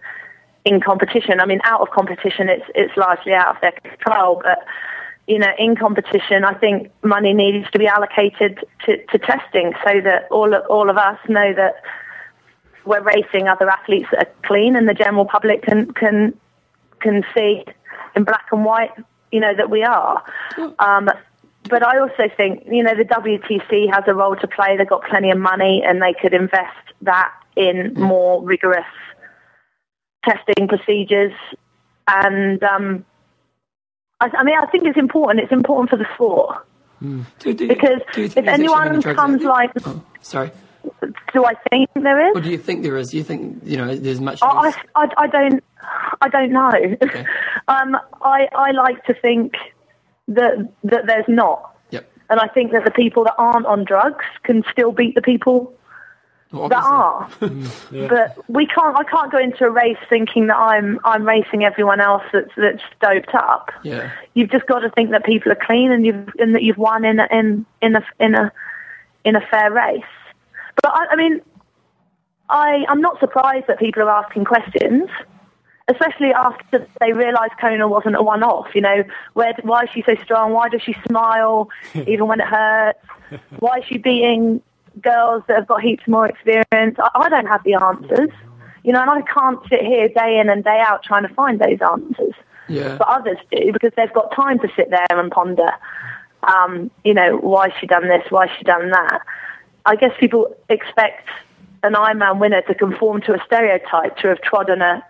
[0.64, 1.40] in competition.
[1.40, 4.58] I mean, out of competition, it's it's largely out of their control, but
[5.26, 10.00] you know, in competition, I think money needs to be allocated to, to testing so
[10.02, 11.82] that all all of us know that
[12.86, 16.38] we're racing other athletes that are clean, and the general public can can
[17.00, 17.64] can see
[18.14, 18.90] in black and white,
[19.30, 20.22] you know, that we are.
[20.78, 21.08] Um,
[21.68, 24.76] but I also think, you know, the WTC has a role to play.
[24.76, 28.86] They've got plenty of money, and they could invest that in more rigorous
[30.24, 31.32] testing procedures.
[32.06, 33.04] And um,
[34.20, 35.40] I, I mean, I think it's important.
[35.40, 36.66] It's important for the sport
[37.00, 39.70] Do, do, because do if anyone comes like.
[39.84, 40.50] Oh, sorry.
[41.32, 42.36] Do I think there is?
[42.36, 43.10] Or do you think there is?
[43.10, 44.40] Do you think you know there's much?
[44.42, 44.72] I.
[44.94, 45.62] I, I don't
[46.20, 46.70] I don't know.
[47.68, 49.54] um, I I like to think
[50.28, 52.10] that that there's not, Yep.
[52.30, 55.72] and I think that the people that aren't on drugs can still beat the people
[56.52, 58.00] Well, that obviously.
[58.04, 58.08] are.
[58.08, 58.96] But we can't.
[58.96, 62.82] I can't go into a race thinking that I'm I'm racing everyone else that's that's
[63.00, 63.70] doped up.
[63.84, 64.10] Yeah.
[64.34, 67.04] You've just got to think that people are clean and you've and that you've won
[67.04, 68.52] in a, in in a in a
[69.24, 70.02] in a fair race.
[70.82, 71.40] But I, I mean,
[72.48, 75.08] I I'm not surprised that people are asking questions.
[75.88, 80.16] Especially after they realise Kona wasn't a one-off, you know, where why is she so
[80.24, 80.52] strong?
[80.52, 82.98] Why does she smile even when it hurts?
[83.60, 84.62] Why is she beating
[85.00, 86.98] girls that have got heaps more experience?
[86.98, 88.30] I, I don't have the answers,
[88.82, 91.60] you know, and I can't sit here day in and day out trying to find
[91.60, 92.34] those answers.
[92.68, 92.96] Yeah.
[92.96, 95.70] But others do because they've got time to sit there and ponder.
[96.42, 98.28] Um, you know, why she done this?
[98.30, 99.20] Why has she done that?
[99.86, 101.28] I guess people expect
[101.82, 105.04] an Ironman winner to conform to a stereotype, to have trodden a,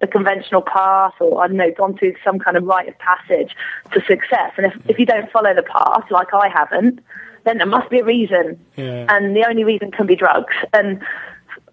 [0.00, 3.54] a conventional path, or I don't know, gone through some kind of rite of passage
[3.92, 4.52] to success.
[4.56, 7.00] And if, if you don't follow the path, like I haven't,
[7.44, 8.58] then there must be a reason.
[8.76, 9.06] Yeah.
[9.08, 10.54] And the only reason can be drugs.
[10.72, 11.02] And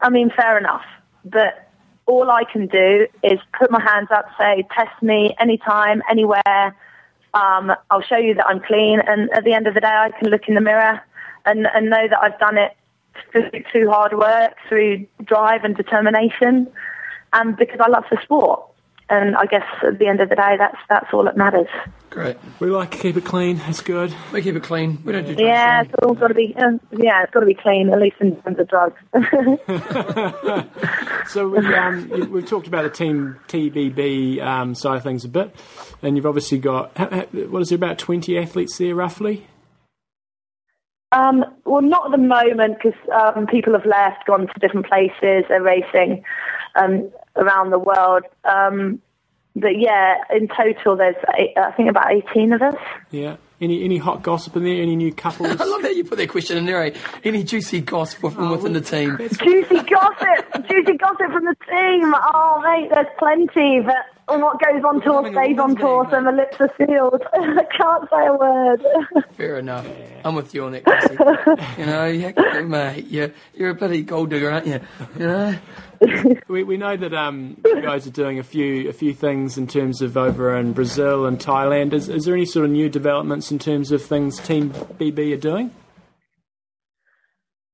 [0.02, 0.86] I mean, fair enough.
[1.24, 1.70] But
[2.06, 6.76] all I can do is put my hands up, say, test me anytime, anywhere.
[7.34, 9.00] Um, I'll show you that I'm clean.
[9.00, 11.02] And at the end of the day, I can look in the mirror
[11.46, 12.76] and, and know that I've done it
[13.32, 16.68] through, through hard work, through drive and determination,
[17.34, 18.64] and because I love the sport.
[19.08, 21.68] And I guess at the end of the day, that's that's all that matters.
[22.10, 22.38] Great.
[22.60, 23.62] We like to keep it clean.
[23.68, 24.12] It's good.
[24.34, 24.98] We keep it clean.
[25.06, 25.48] We don't do drugs.
[25.48, 26.56] Yeah, it's all got to be.
[26.58, 29.00] Uh, yeah, it's got to be clean, at least in terms of drugs.
[31.28, 35.56] So we um, we've talked about the team TBB um, side of things a bit,
[36.02, 39.48] and you've obviously got ha- ha- what is there about twenty athletes there roughly?
[41.12, 45.46] Um, well, not at the moment because um, people have left, gone to different places.
[45.48, 46.24] They're racing
[46.76, 48.24] um, around the world.
[48.44, 49.02] Um,
[49.56, 52.76] but yeah, in total, there's eight, I think about 18 of us.
[53.12, 53.38] Yeah.
[53.62, 54.82] Any any hot gossip in there?
[54.82, 55.50] Any new couples?
[55.62, 56.84] I love that you put that question in there.
[56.84, 56.94] eh?
[57.24, 59.18] Any juicy gossip from within the team?
[59.18, 62.14] Juicy gossip, juicy gossip from the team.
[62.14, 63.80] Oh, mate, there's plenty.
[63.80, 67.22] But what goes on tour stays on tour, so my lips are sealed.
[67.34, 68.86] I can't say a word.
[69.38, 69.86] Fair enough.
[70.24, 71.16] I'm with you on that, Chrissie.
[71.80, 74.80] you know, yeah, mate, you're, you're a bloody gold digger, aren't you?
[75.20, 75.60] You know?
[76.48, 79.66] We, we know that um, you guys are doing a few a few things in
[79.66, 81.94] terms of over in Brazil and Thailand.
[81.94, 85.38] Is, is there any sort of new developments in terms of things Team TBB are
[85.38, 85.72] doing?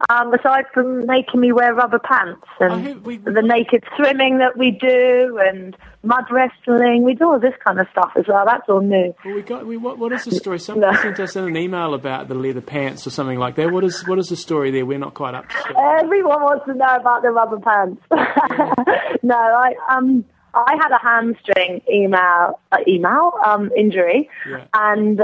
[0.09, 4.71] Um, aside from making me wear rubber pants and we- the naked swimming that we
[4.71, 8.43] do and mud wrestling, we do all this kind of stuff as well.
[8.45, 9.13] That's all new.
[9.25, 10.59] Well, we got we, what, what is the story?
[10.67, 11.01] Someone No.
[11.01, 13.71] sent us in an email about the leather pants or something like that.
[13.71, 14.85] What is what is the story there?
[14.85, 15.77] We're not quite up to.
[16.01, 18.01] Everyone wants to know about the rubber pants.
[19.23, 24.65] no, I um I had a hamstring email uh, email um injury, Yeah.
[24.73, 25.21] and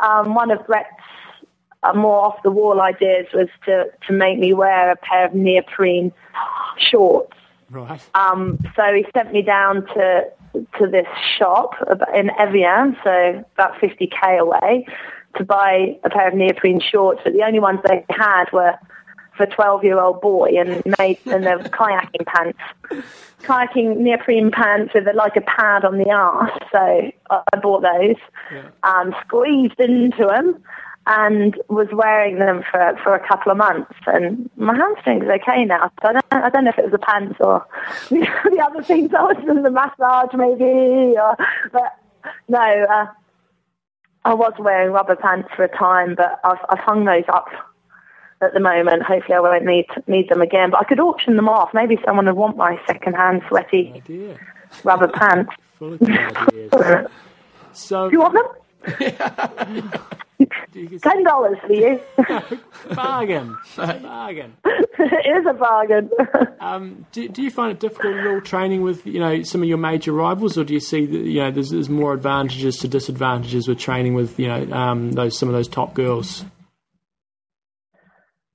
[0.00, 0.88] um one of Brett's
[1.82, 5.34] uh, more off the wall ideas was to to make me wear a pair of
[5.34, 6.12] neoprene
[6.78, 7.32] shorts.
[7.70, 8.00] Right.
[8.14, 10.24] Um, so he sent me down to
[10.78, 11.06] to this
[11.38, 11.74] shop
[12.14, 14.86] in Evian, so about 50k away,
[15.36, 17.20] to buy a pair of neoprene shorts.
[17.22, 18.74] But the only ones they had were
[19.36, 22.58] for a 12 year old boy and made and they were kayaking pants,
[23.42, 26.50] kayaking neoprene pants with a, like a pad on the arse.
[26.72, 26.78] So
[27.30, 28.16] I, I bought those,
[28.52, 28.68] Yeah.
[28.82, 30.60] um, squeezed into them.
[31.10, 35.90] And was wearing them for for a couple of months, and my hamstring's okay now.
[36.02, 37.66] So I don't I don't know if it was the pants or
[38.10, 39.14] the other things.
[39.14, 41.34] I was in the massage maybe, or,
[41.72, 41.96] but
[42.48, 42.58] no,
[42.90, 43.06] uh,
[44.26, 47.48] I was wearing rubber pants for a time, but I've I've hung those up
[48.42, 49.02] at the moment.
[49.02, 50.70] Hopefully, I won't need need them again.
[50.70, 51.70] But I could auction them off.
[51.72, 54.02] Maybe someone would want my second-hand sweaty
[54.84, 55.52] rubber pants.
[55.78, 57.06] Full of ideas.
[57.74, 59.92] So Do you want them?
[60.38, 60.46] you
[60.88, 62.00] can- Ten dollars for you.
[62.94, 63.56] bargain.
[63.76, 64.56] bargain.
[64.64, 66.10] it is a bargain.
[66.60, 69.68] Um, do, do you find it difficult at all training with you know some of
[69.68, 72.88] your major rivals, or do you see that you know there's, there's more advantages to
[72.88, 76.44] disadvantages with training with you know um, those some of those top girls?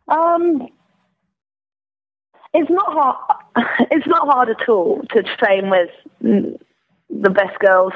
[0.08, 0.68] Um,
[2.54, 3.40] it's not hard.
[3.92, 6.58] It's not hard at all to train with
[7.10, 7.94] the best girls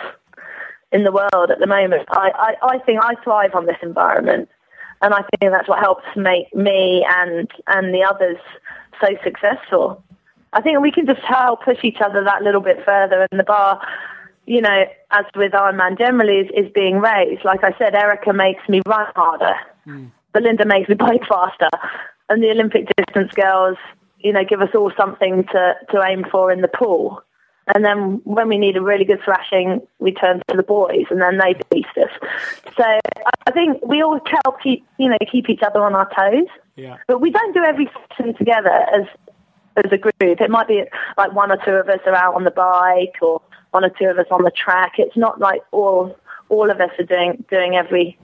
[0.92, 2.08] in the world at the moment.
[2.10, 4.50] I, I, I think I thrive on this environment,
[5.02, 8.38] and I think that's what helps make me and and the others
[9.02, 10.04] so successful.
[10.54, 13.44] I think we can just help push each other that little bit further, and the
[13.44, 13.82] bar.
[14.46, 17.44] You know, as with Ironman generally, is, is being raised.
[17.44, 19.56] Like I said, Erika makes me run harder.
[19.84, 20.06] Hmm.
[20.32, 21.70] Belinda makes me bike faster,
[22.30, 23.78] and the Olympic distance girls,
[24.20, 27.22] you know, give us all something to to aim for in the pool.
[27.74, 31.22] And then when we need a really good thrashing, we turn to the boys, and
[31.22, 32.10] then they beat us.
[32.78, 36.48] So I- think we all help keep, you know, keep each other on our toes.
[36.76, 36.98] Yeah.
[37.08, 39.06] But we don't do every session together as
[39.84, 40.14] as a group.
[40.42, 40.84] It might be
[41.18, 43.42] like one or two of us are out on the bike, or
[43.72, 44.94] one or two of us on the track.
[44.98, 46.16] It's not like all
[46.50, 48.18] all of us are doing doing every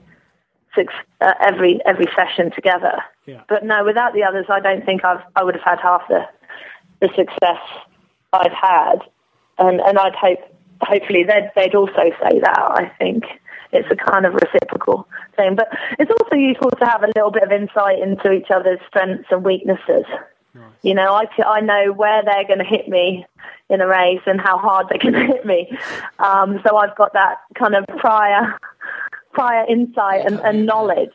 [0.74, 3.02] six, uh, every every session together.
[3.26, 3.42] Yeah.
[3.48, 6.26] But no, without the others, I don't think I've I would have had half the
[7.00, 7.62] the success
[8.32, 8.98] I've had,
[9.58, 10.38] and and I'd hope
[10.80, 12.58] hopefully they'd they'd also say that.
[12.58, 13.24] I think
[13.72, 17.42] it's a kind of reciprocal thing, but it's also useful to have a little bit
[17.42, 20.04] of insight into each other's strengths and weaknesses.
[20.82, 23.26] You know, I, I know where they're going to hit me
[23.68, 25.76] in a race and how hard they're going to hit me.
[26.18, 28.56] Um, so I've got that kind of prior
[29.32, 31.14] prior insight and, and knowledge.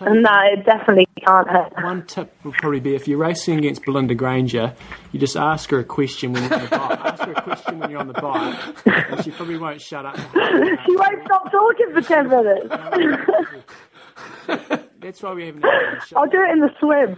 [0.00, 1.72] And no, it definitely can't hurt.
[1.82, 4.74] One tip would probably be if you're racing against Belinda Granger,
[5.12, 7.00] you just ask her a question when you're on the bike.
[7.04, 10.16] ask her a question when you're on the bike, and she probably won't shut up.
[10.86, 12.68] She won't stop talking for 10 minutes.
[15.00, 15.98] That's why we haven't had.
[16.16, 17.16] I'll do it in the swim.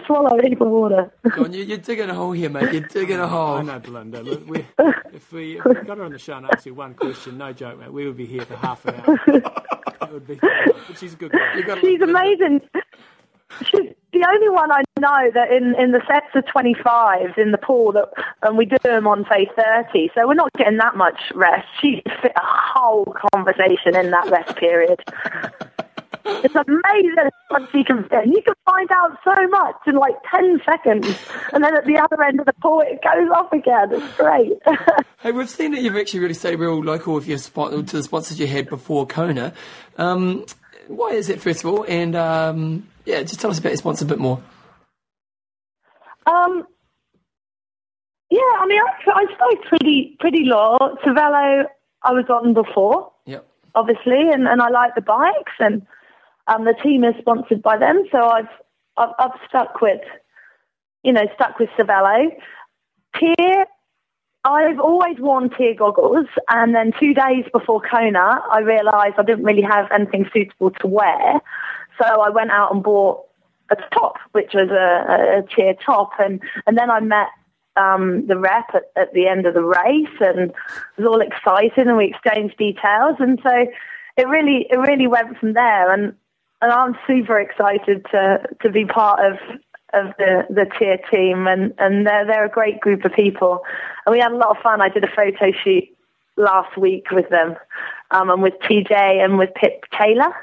[0.06, 1.10] Swallow a heap of water.
[1.34, 2.72] Go on, you, you're digging a hole here, mate.
[2.72, 3.62] You're digging a hole.
[3.62, 4.22] know, Belinda.
[4.22, 4.64] Look, we,
[5.12, 7.52] if, we, if we got her on the show and asked her one question, no
[7.52, 9.42] joke, mate, we would be here for half an hour.
[10.06, 11.78] It would be, but she's a good girl.
[11.80, 12.60] She's amazing.
[13.62, 17.58] She's the only one I know that in, in the sets of 25s in the
[17.58, 18.08] pool that,
[18.42, 21.66] and we do them on say 30, so we're not getting that much rest.
[21.80, 25.00] She fit a whole conversation in that rest period.
[26.44, 28.26] It's amazing what she can fit.
[28.26, 31.06] You can find out so much in like 10 seconds,
[31.52, 33.88] and then at the other end of the pool it goes off again.
[33.92, 34.52] It's great.
[35.18, 38.02] Hey, we've seen that you've actually really stayed real local with your spot to the
[38.02, 39.54] sponsors you had before Kona.
[39.98, 40.44] Um,
[40.86, 41.84] why is it, first of all?
[41.88, 44.40] And um, yeah, just tell us about your sponsor a bit more.
[46.26, 46.64] Um,
[48.30, 50.76] yeah, I mean, I, I stayed pretty pretty low.
[51.04, 51.64] Cervelo,
[52.02, 53.46] I was on before, Yep.
[53.74, 55.82] obviously, and, and I like the bikes, and
[56.48, 58.48] um, the team is sponsored by them, so I've
[58.96, 60.00] I've, I've stuck with,
[61.02, 62.30] you know, stuck with Cervelo.
[63.18, 63.66] TYR,
[64.44, 69.44] I've always worn TYR goggles, and then two days before Kona, I realised I didn't
[69.44, 71.40] really have anything suitable to wear,
[72.00, 73.24] so I went out and bought
[73.70, 77.28] a top, which was a, a TYR top, and and then I met
[77.76, 80.52] um, the rep at, at the end of the race, and
[80.96, 83.66] was all excited, and we exchanged details, and so
[84.16, 86.14] it really it really went from there, and
[86.62, 89.38] and I'm super excited to to be part of
[89.94, 93.60] of the the TYR team, and and they're they're a great group of people,
[94.04, 94.80] and we had a lot of fun.
[94.80, 95.84] I did a photo shoot
[96.36, 97.56] last week with them,
[98.10, 100.34] um, and with TJ and with Pip Taylor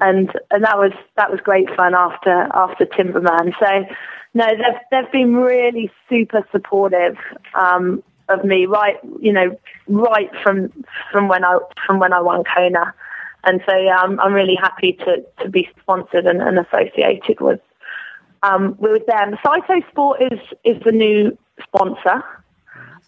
[0.00, 3.52] and and that was that was great fun after after Timberman.
[3.58, 3.94] So
[4.34, 7.16] no, they've they've been really super supportive
[7.54, 8.96] um, of me, right?
[9.20, 10.72] You know, right from
[11.12, 12.94] from when I from when I won Kona,
[13.44, 17.60] and so yeah, I'm I'm really happy to to be sponsored and, and associated with
[18.42, 19.36] um, with them.
[19.44, 22.22] Saito Sport is is the new sponsor,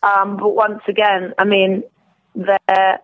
[0.02, 1.82] um, but once again, I mean,
[2.34, 2.98] they're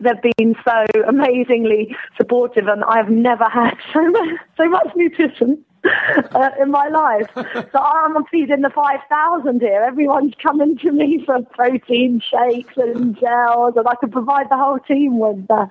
[0.00, 5.64] they've been so amazingly supportive, and I've never had so much so much nutrition.
[6.34, 9.82] Uh, in my life, so I'm feeding the five thousand here.
[9.82, 14.78] Everyone's coming to me for protein shakes and gels, and I can provide the whole
[14.80, 15.66] team with uh,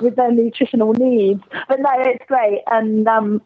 [0.00, 1.42] with their nutritional needs.
[1.68, 3.42] But no, it's great, and um,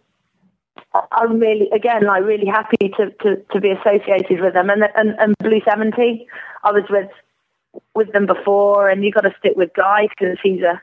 [1.13, 4.71] I'm really, again, like really happy to, to, to be associated with them.
[4.71, 6.27] And, and and Blue Seventy,
[6.65, 7.11] I was with
[7.95, 10.81] with them before, and you've got to stick with Guy because he's a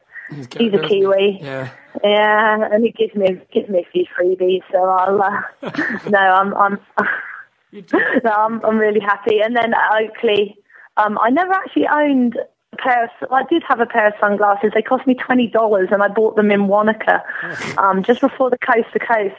[0.58, 1.40] he's a Kiwi.
[1.42, 1.70] Yeah.
[2.04, 5.22] Yeah, and he gives me gives me a few freebies, so I'll.
[5.22, 5.41] Uh,
[6.10, 6.80] no, I'm I'm
[8.24, 9.39] no, I'm I'm really happy.
[9.41, 10.58] And then at Oakley,
[10.98, 12.38] um, I never actually owned
[12.78, 13.10] pair of.
[13.32, 14.72] I did have a pair of sunglasses.
[14.74, 17.24] They cost me twenty dollars, and I bought them in Wanaka,
[17.78, 19.36] um, just before the coast to coast.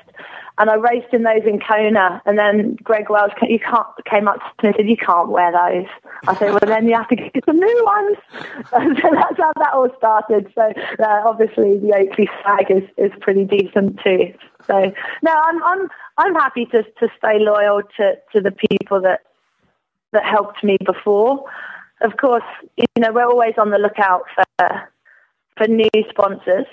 [0.61, 4.41] And I raced in those in Kona, and then Greg Wells you can't, came up
[4.59, 5.87] to me and said, "You can't wear those."
[6.27, 8.17] I said, "Well, then you have to get some new ones."
[8.73, 10.53] And so that's how that all started.
[10.55, 14.35] So uh, obviously, the Oakley swag is, is pretty decent too.
[14.67, 19.21] So no, I'm I'm I'm happy to to stay loyal to to the people that
[20.13, 21.45] that helped me before.
[22.01, 22.45] Of course,
[22.77, 24.89] you know we're always on the lookout for
[25.57, 26.67] for new sponsors,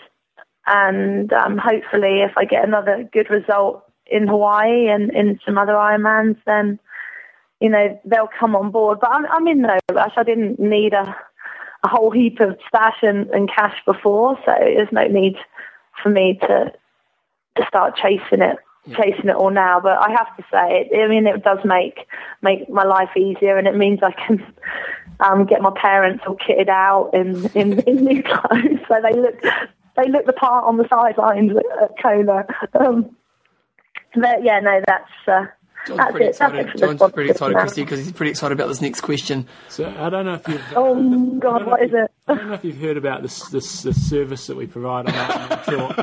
[0.68, 5.74] and um, hopefully, if I get another good result in Hawaii and in some other
[5.74, 6.80] Ironmans, then
[7.60, 9.00] you know they'll come on board.
[9.02, 10.14] But I'm I'm in no rush.
[10.16, 11.16] I didn't need a
[11.84, 15.36] a whole heap of stash and, and cash before, so there's no need
[16.02, 16.72] for me to
[17.58, 18.58] to start chasing it
[18.90, 19.80] chasing it all now.
[19.80, 22.08] But I have to say, it, I mean, it does make
[22.42, 24.46] make my life easier, and it means I can
[25.20, 29.42] um, get my parents all kitted out in, in, in new clothes, so they look
[29.96, 32.46] they look the part on the sidelines at, at Kona.
[32.80, 33.16] Um,
[34.14, 35.46] but yeah, no, that's uh,
[35.88, 36.30] John's that's pretty it.
[36.30, 36.60] Excited.
[36.68, 39.48] it for John's pretty excited, Christy, because he's pretty excited about this next question.
[39.70, 40.62] So I don't know if you've.
[40.76, 40.96] Oh
[41.40, 42.12] God, don't know what if is you- it?
[42.28, 45.14] I don't know if you've heard about this this, this service that we provide on
[45.16, 45.94] our talk.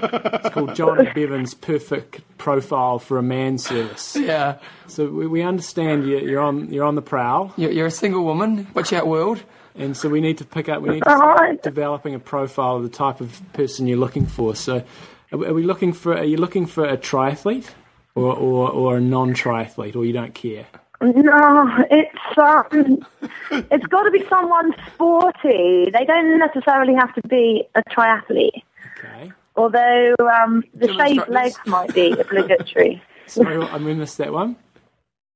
[0.44, 4.14] It's called John Bevan's Perfect Profile for a Man service.
[4.16, 7.90] Yeah, So we, we understand you, you're on you're on the prowl, you're, you're a
[7.90, 8.68] single woman.
[8.74, 9.42] Watch out, world.
[9.74, 10.80] and so we need to pick up.
[10.80, 14.54] We need to start developing a profile of the type of person you're looking for.
[14.54, 14.84] So
[15.32, 16.16] are we looking for?
[16.16, 17.66] Are you looking for a triathlete
[18.14, 20.66] or or, or a non-triathlete, or you don't care?
[21.00, 23.04] No, it's um,
[23.50, 25.90] it's got to be someone sporty.
[25.90, 28.62] They don't necessarily have to be a triathlete.
[28.98, 29.32] Okay.
[29.56, 31.34] Although um, the Gym shaved instructors.
[31.34, 33.02] legs might be obligatory.
[33.26, 34.56] Sorry, I missed that one.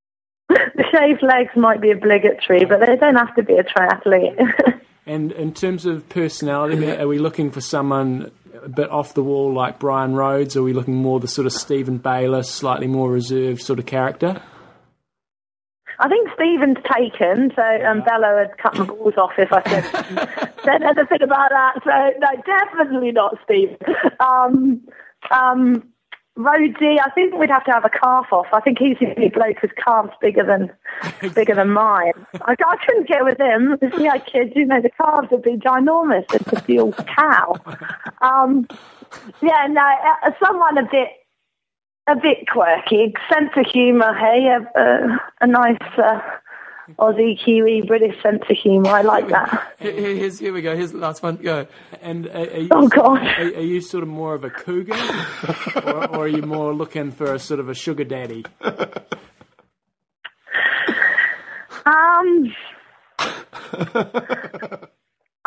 [0.49, 4.81] the shaved legs might be obligatory, but they don't have to be a triathlete.
[5.09, 8.33] And in terms of personality, are we looking for someone
[8.67, 10.57] a bit off the wall like Brian Rhodes?
[10.57, 13.87] Or are we looking more the sort of Stephen Bayliss, slightly more reserved sort of
[13.87, 14.43] character?
[15.99, 19.85] I think Stephen's taken, so um, Bella would cut my balls off if I said
[20.65, 21.81] said anything about that.
[21.85, 23.79] So no, definitely not Stephen.
[24.21, 24.83] Um,
[25.31, 25.93] um,
[26.37, 28.47] Rhodesy, I think we'd have to have a calf off.
[28.53, 30.71] I think he's the only bloke whose calf's bigger than
[31.35, 32.13] bigger than mine.
[32.43, 33.79] I, I couldn't get with him.
[33.81, 36.25] You see, I kid you know the calves would be ginormous.
[36.35, 37.55] It's a real cow.
[38.21, 38.67] Um,
[39.41, 39.83] yeah, no,
[40.25, 41.09] uh, someone a bit
[42.07, 44.15] a bit quirky, sense of humour.
[44.15, 46.21] Hey, a, a, a nice uh,
[46.99, 48.91] Aussie, Kiwi, British sense of humour.
[48.91, 49.75] I like that.
[49.79, 50.77] Here, here- here's, here we go.
[50.77, 51.37] Here's the last one.
[51.37, 51.67] Go.
[52.01, 53.19] And are, are you, Oh God.
[53.19, 54.95] are, are you sort of more of a cougar,
[55.85, 58.45] or, or are you more looking for a sort of a sugar daddy?
[61.85, 62.53] Um,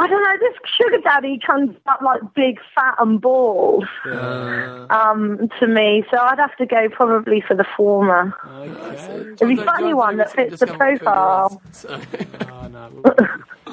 [0.02, 0.38] I don't know.
[0.40, 6.06] This sugar daddy comes up like big, fat, and bald um, to me.
[6.10, 8.34] So I'd have to go probably for the former.
[8.48, 9.32] Okay.
[9.34, 11.62] It'd be funny one that fits the profile.
[11.74, 12.00] So,
[12.50, 13.16] Oh, no, we'll,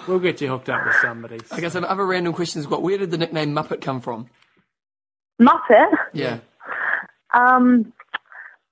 [0.08, 1.36] we'll get you hooked up with somebody.
[1.52, 2.82] okay, so another random question is what?
[2.82, 4.28] Where did the nickname Muppet come from?
[5.40, 6.38] Muppet, Yeah.
[7.34, 7.92] um,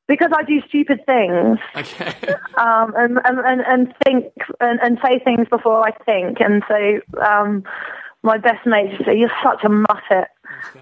[0.07, 2.13] because I do stupid things Okay.
[2.57, 6.39] um, and, and, and, and think and, and say things before I think.
[6.41, 7.65] And so um,
[8.23, 10.27] my best mate just say, "You're such a muppet,"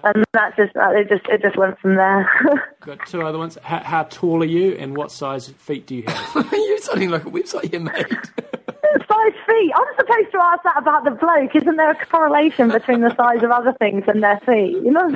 [0.03, 2.29] and that just uh, it just it just went from there.
[2.81, 3.57] Got two other ones.
[3.61, 6.47] How, how tall are you, and what size feet do you have?
[6.51, 8.59] You're sounding like a website you made.
[9.07, 9.71] Five feet.
[9.75, 11.55] I'm supposed to ask that about the bloke.
[11.55, 14.73] Isn't there a correlation between the size of other things and their feet?
[14.83, 15.07] You know,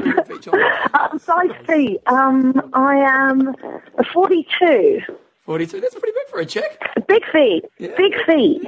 [0.93, 1.99] um, size feet.
[2.07, 3.55] Um, I am
[3.97, 5.01] a 42.
[5.45, 5.79] 42.
[5.81, 6.81] That's pretty big for a chick.
[7.07, 7.65] Big feet.
[7.77, 7.95] Yeah.
[7.97, 8.63] Big feet.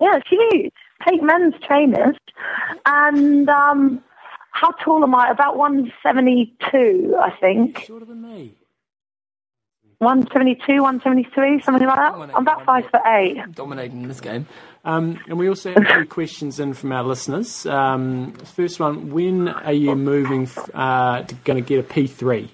[0.00, 0.72] Yeah, it's huge.
[1.08, 2.16] Take men's trainers.
[2.86, 4.02] And um,
[4.52, 5.30] how tall am I?
[5.30, 7.84] About 172, I think.
[7.86, 8.54] Shorter than me.
[10.02, 12.12] 172, 173, something like that.
[12.14, 13.36] I'm about five foot eight.
[13.54, 14.46] Dominating this game.
[14.84, 17.64] Um, and we also have a few questions in from our listeners.
[17.66, 20.42] Um, first one: When are you moving?
[20.44, 22.50] f- Uh, going to get a P three?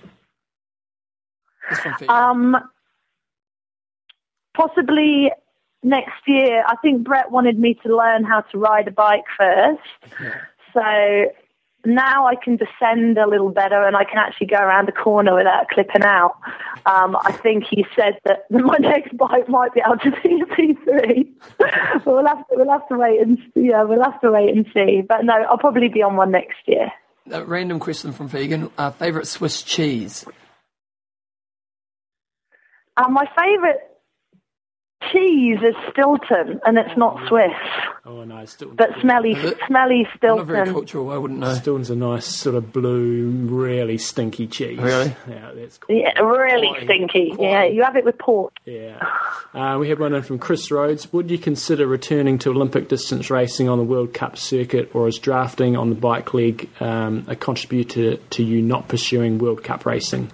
[1.70, 2.08] This from feet.
[2.10, 2.56] Um,
[4.56, 5.30] possibly
[5.82, 6.64] next year.
[6.66, 9.80] I think Brett wanted me to learn how to ride a bike first.
[10.74, 10.82] So
[11.84, 15.34] now I can descend a little better and I can actually go around the corner
[15.34, 16.36] without clipping out.
[16.86, 20.46] Um, I think he said that my next bike might be able to be a
[20.46, 21.28] P3.
[21.58, 24.66] but we'll have to, we'll have to wait and yeah, we'll have to wait and
[24.74, 25.02] see.
[25.06, 26.90] But no, I'll probably be on one next year.
[27.30, 28.70] A random question from Vegan.
[28.78, 30.24] Uh, favorite Swiss cheese?
[32.96, 33.76] Um, my favourite
[35.12, 37.52] cheese is Stilton, and it's not Swiss,
[38.04, 39.58] Oh no, Stilton's, but smelly, Is it?
[39.66, 41.10] smelly I'm not very cultural.
[41.10, 41.52] I wouldn't know.
[41.54, 44.78] Stilton's a nice sort of blue, really stinky cheese.
[44.78, 45.14] Really?
[45.28, 45.94] Yeah, that's cool.
[45.96, 47.32] Yeah, really Quite, stinky.
[47.34, 47.48] quite.
[47.48, 48.54] Yeah, you have it with pork.
[48.64, 48.98] Yeah.
[49.54, 51.12] Uh, we had one in from Chris Rhodes.
[51.12, 55.18] Would you consider returning to Olympic distance racing on the World Cup circuit, or is
[55.18, 60.30] drafting on the bike leg um, a contributor to you not pursuing World Cup racing?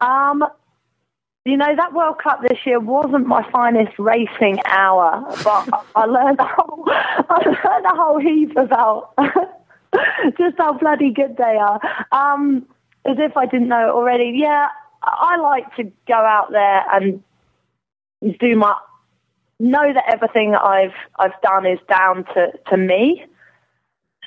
[0.00, 0.44] Um,
[1.46, 6.40] you know that World Cup this year wasn't my finest racing hour, but I learned
[6.40, 9.14] a whole, I learned a whole heap about
[10.38, 11.80] just how bloody good they are.
[12.12, 12.66] Um,
[13.04, 14.32] as if I didn't know already.
[14.34, 14.68] Yeah,
[15.02, 17.22] I like to go out there and
[18.40, 18.74] do my
[19.58, 23.24] know that everything I've I've done is down to to me,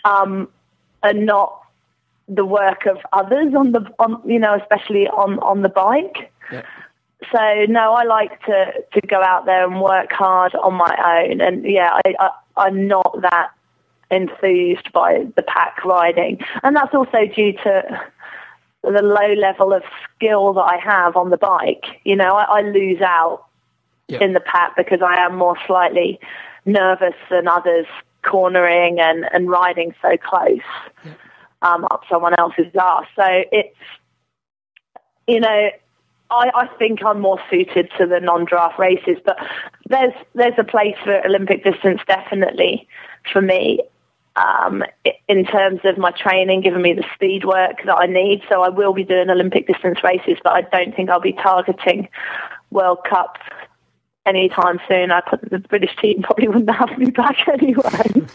[0.05, 0.47] um,
[1.03, 1.61] and not
[2.27, 6.31] the work of others on the on you know especially on on the bike.
[6.51, 6.63] Yeah.
[7.31, 11.41] So no, I like to to go out there and work hard on my own,
[11.41, 13.49] and yeah, I, I I'm not that
[14.11, 18.01] enthused by the pack riding, and that's also due to
[18.83, 19.83] the low level of
[20.15, 21.85] skill that I have on the bike.
[22.05, 23.45] You know, I, I lose out
[24.07, 24.19] Yeah.
[24.23, 26.19] in the pack because I am more slightly
[26.65, 27.85] nervous than others
[28.23, 30.61] cornering and, and riding so close
[31.61, 33.05] um, up someone else's ass.
[33.15, 33.75] So it's,
[35.27, 35.69] you know,
[36.31, 39.37] I, I think I'm more suited to the non-draft races, but
[39.87, 42.87] there's there's a place for Olympic distance definitely
[43.31, 43.81] for me
[44.35, 44.83] um,
[45.27, 48.41] in terms of my training, giving me the speed work that I need.
[48.47, 52.07] So I will be doing Olympic distance races, but I don't think I'll be targeting
[52.71, 53.37] World Cup
[54.29, 55.11] anytime soon.
[55.11, 58.27] I put the British team probably wouldn't have me back anyway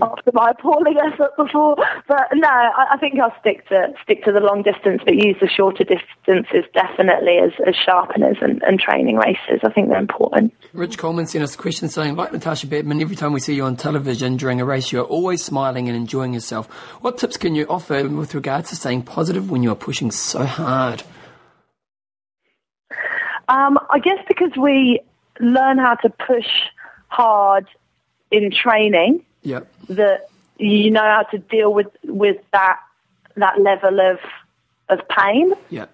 [0.00, 1.76] after my appalling effort before.
[2.08, 5.36] But no, I, I think I'll stick to stick to the long distance, but use
[5.40, 9.60] the shorter distances definitely as, as sharpeners and, and training races.
[9.62, 10.54] I think they're important.
[10.72, 13.64] Rich Coleman sent us a question saying, like Natascha Badmann, every time we see you
[13.64, 16.66] on television during a race, you're always smiling and enjoying yourself.
[17.02, 20.44] What tips can you offer with regards to staying positive when you are pushing so
[20.44, 21.02] hard?
[23.48, 25.00] Um, I guess because we
[25.40, 26.48] learn how to push
[27.08, 27.66] hard
[28.30, 29.66] in training, Yep.
[29.88, 30.28] that
[30.58, 32.78] you know how to deal with with that
[33.36, 34.18] that level of
[34.88, 35.52] of pain.
[35.70, 35.90] Yep.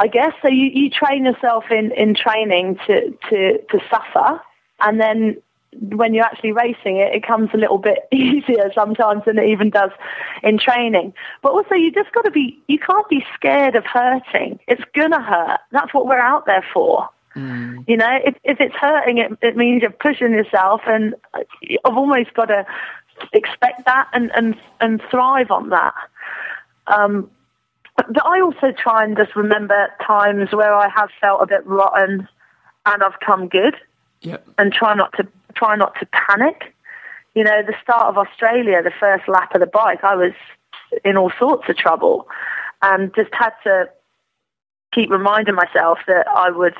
[0.00, 0.48] I guess so.
[0.48, 4.40] You, you train yourself in, in training to, to to suffer,
[4.80, 5.36] and then
[5.80, 9.70] when you're actually racing it, it comes a little bit easier sometimes than it even
[9.70, 9.90] does
[10.42, 11.12] in training.
[11.42, 12.58] But also, you just got to be.
[12.68, 14.60] You can't be scared of hurting.
[14.68, 15.60] It's gonna hurt.
[15.72, 17.08] That's what we're out there for.
[17.86, 22.34] You know, if, if it's hurting, it, it means you're pushing yourself, and I've almost
[22.34, 22.66] got to
[23.32, 25.94] expect that and and and thrive on that.
[26.86, 27.30] Um,
[27.96, 31.64] but but I also try and just remember times where I have felt a bit
[31.66, 32.28] rotten,
[32.86, 33.74] and I've come good,
[34.22, 34.48] Yep.
[34.58, 36.74] and try not to try not to panic.
[37.34, 40.32] You know, the start of Australia, the first lap of the bike, I was
[41.04, 42.26] in all sorts of trouble,
[42.82, 43.88] and just had to
[44.92, 46.74] keep reminding myself that I would,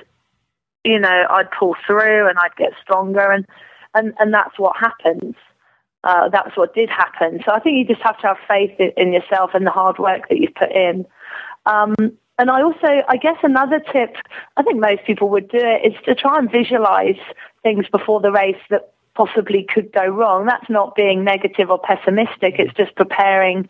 [0.88, 3.46] you know, I'd pull through and I'd get stronger, and
[3.94, 5.34] and and that's what happens.
[6.04, 7.40] Uh, that's what did happen.
[7.44, 9.98] So I think you just have to have faith in, in yourself and the hard
[9.98, 11.04] work that you've put in.
[11.66, 11.94] Um,
[12.38, 14.14] and I also, I guess another tip,
[14.56, 17.18] I think most people would do it, is to try and visualize
[17.64, 20.46] things before the race that possibly could go wrong.
[20.46, 22.54] That's not being negative or pessimistic.
[22.58, 23.68] It's just preparing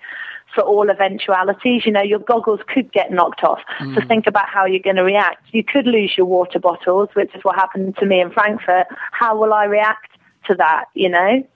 [0.55, 1.87] for all eventualities.
[1.87, 3.61] You know, your goggles could get knocked off.
[3.95, 5.47] So think about how you're going to react.
[5.53, 8.87] You could lose your water bottles, which is what happened to me in Frankfurt.
[9.13, 10.11] How will I react
[10.49, 10.85] to that?
[10.93, 11.49] You know?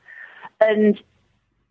[0.61, 0.99] And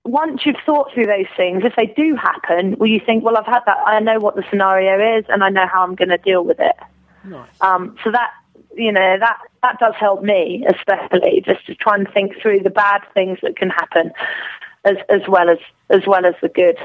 [0.03, 3.45] once you've thought through those things, if they do happen, will you think, well, I've
[3.45, 6.17] had that, I know what the scenario is and I know how I'm going to
[6.17, 6.75] deal with it.
[7.23, 7.49] Nice.
[7.61, 8.31] Um, so that,
[8.75, 12.69] you know, that, that does help me, especially just to try and think through the
[12.69, 14.11] bad things that can happen
[14.85, 15.57] as, as well as,
[15.89, 16.77] as well as the good.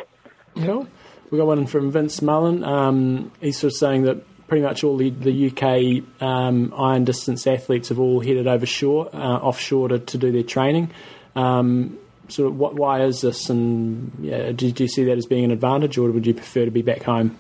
[0.57, 0.89] Cool.
[1.31, 2.63] We got one from Vince Mullen.
[2.65, 7.47] Um, he's sort of saying that pretty much all the, the UK um, iron distance
[7.47, 10.91] athletes have all headed over shore, uh, offshore to, to do their training.
[11.35, 11.99] Um,
[12.29, 13.51] sort of, what, why is this?
[13.51, 16.65] And yeah, do, do you see that as being an advantage, or would you prefer
[16.65, 17.39] to be back home?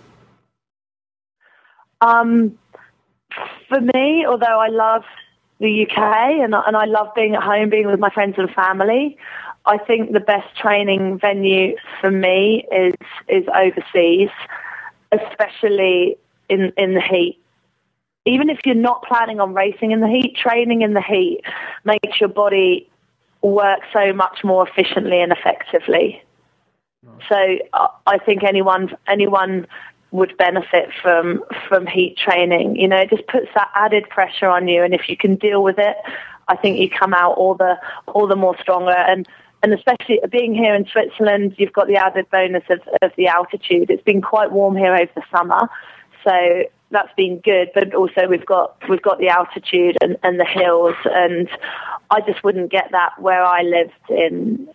[2.00, 2.58] Um,
[3.68, 5.04] for me, although I love
[5.58, 5.98] the UK
[6.42, 9.16] and, I- and I love being at home, being with my friends and family,
[9.64, 12.94] I think the best training venue for me is
[13.28, 14.30] is overseas,
[15.12, 16.16] especially
[16.48, 17.40] in in the heat.
[18.26, 21.40] Even if you're not planning on racing in the heat, training in the heat
[21.84, 22.88] makes your body
[23.42, 26.22] work so much more efficiently and effectively.
[27.28, 27.58] So
[28.06, 29.66] I think anyone anyone
[30.10, 32.76] would benefit from from heat training.
[32.76, 35.62] You know, it just puts that added pressure on you, and if you can deal
[35.62, 35.96] with it,
[36.48, 37.76] I think you come out all the
[38.06, 38.92] all the more stronger.
[38.92, 39.26] And
[39.62, 43.90] and especially being here in Switzerland, you've got the added bonus of, of the altitude.
[43.90, 45.68] It's been quite warm here over the summer,
[46.24, 47.70] so that's been good.
[47.74, 51.48] But also we've got we've got the altitude and, and the hills, and
[52.10, 54.68] I just wouldn't get that where I lived in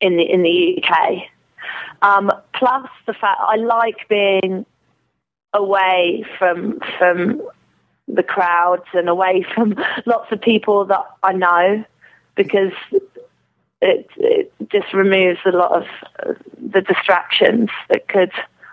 [0.00, 1.28] in the in the UK.
[2.02, 4.66] Um, plus the fact I like being
[5.52, 7.42] away from from
[8.08, 11.84] the crowds and away from lots of people that I know
[12.34, 12.72] because
[13.80, 15.82] it, it just removes a lot of
[16.24, 16.32] uh,
[16.72, 18.30] the distractions that could.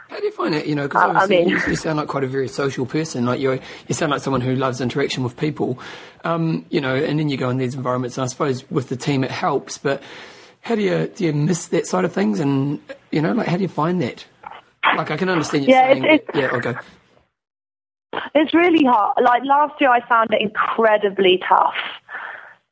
[0.10, 0.66] How do you find it?
[0.68, 2.86] You know, because Uh, I obviously mean- you, you sound like quite a very social
[2.86, 3.26] person.
[3.26, 5.80] Like you, you sound like someone who loves interaction with people.
[6.24, 8.18] Um, you know, and then you go in these environments.
[8.18, 9.78] And I suppose with the team it helps.
[9.78, 10.04] But
[10.64, 12.40] how do you do you miss that side of things?
[12.40, 12.80] And
[13.12, 14.26] you know, like how do you find that?
[14.98, 16.74] Like I can understand you Yeah, saying, it's- that- yeah, okay,
[18.36, 19.18] It's really hard.
[19.22, 21.76] Like last year, I found it incredibly tough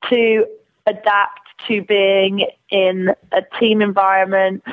[0.09, 0.45] to
[0.87, 4.63] adapt to being in a team environment.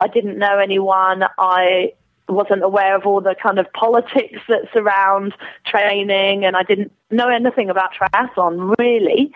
[0.00, 1.24] I didn't know anyone.
[1.38, 1.92] I
[2.28, 5.34] wasn't aware of all the kind of politics that surround
[5.66, 9.32] training, and I didn't know anything about triathlon really.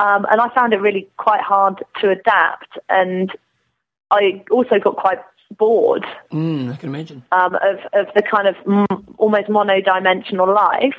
[0.00, 3.30] Um, and I found it really quite hard to adapt, and
[4.10, 5.18] I also got quite
[5.58, 7.24] bored Mm, I can imagine.
[7.32, 8.86] um, of, of the kind of mm,
[9.18, 10.94] almost monodimensional life.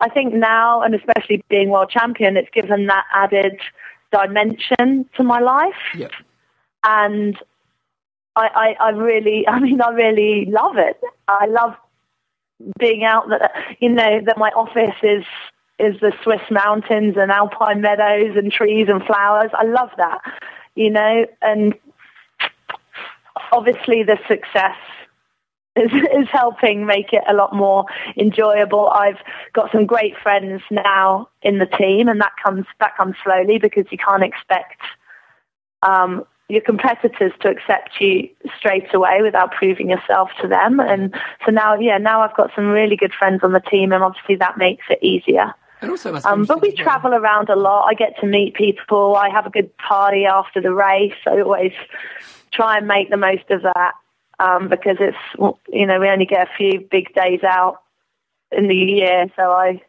[0.00, 3.60] I think now, and especially being world champion, it's given that added
[4.10, 6.10] dimension to my life Yep.
[6.84, 7.36] and
[8.34, 8.48] I,
[8.80, 11.00] I, I really, I mean, I really love it.
[11.28, 11.74] I love
[12.78, 15.24] being out that, you know, that my office is,
[15.82, 19.50] is the Swiss mountains and alpine meadows and trees and flowers.
[19.52, 20.20] I love that,
[20.74, 21.74] you know, and
[23.50, 24.76] obviously the success
[25.76, 28.88] is, is helping make it a lot more enjoyable.
[28.88, 29.18] I've
[29.52, 33.86] got some great friends now in the team and that comes, that comes slowly because
[33.90, 34.80] you can't expect,
[35.82, 38.28] um, your competitors to accept you
[38.58, 40.80] straight away without proving yourself to them.
[40.80, 41.14] And
[41.46, 44.36] so now, yeah, now I've got some really good friends on the team, and obviously
[44.36, 45.54] that makes it easier.
[45.82, 46.84] And also, must Um, but we well.
[46.84, 47.86] travel around a lot.
[47.88, 49.16] I get to meet people.
[49.16, 51.12] I have a good party after the race.
[51.26, 51.72] I always
[52.52, 53.92] try and make the most of that
[54.38, 55.16] um, because it's
[55.68, 57.82] you know we only get a few big days out
[58.50, 59.26] in the year.
[59.36, 59.82] So I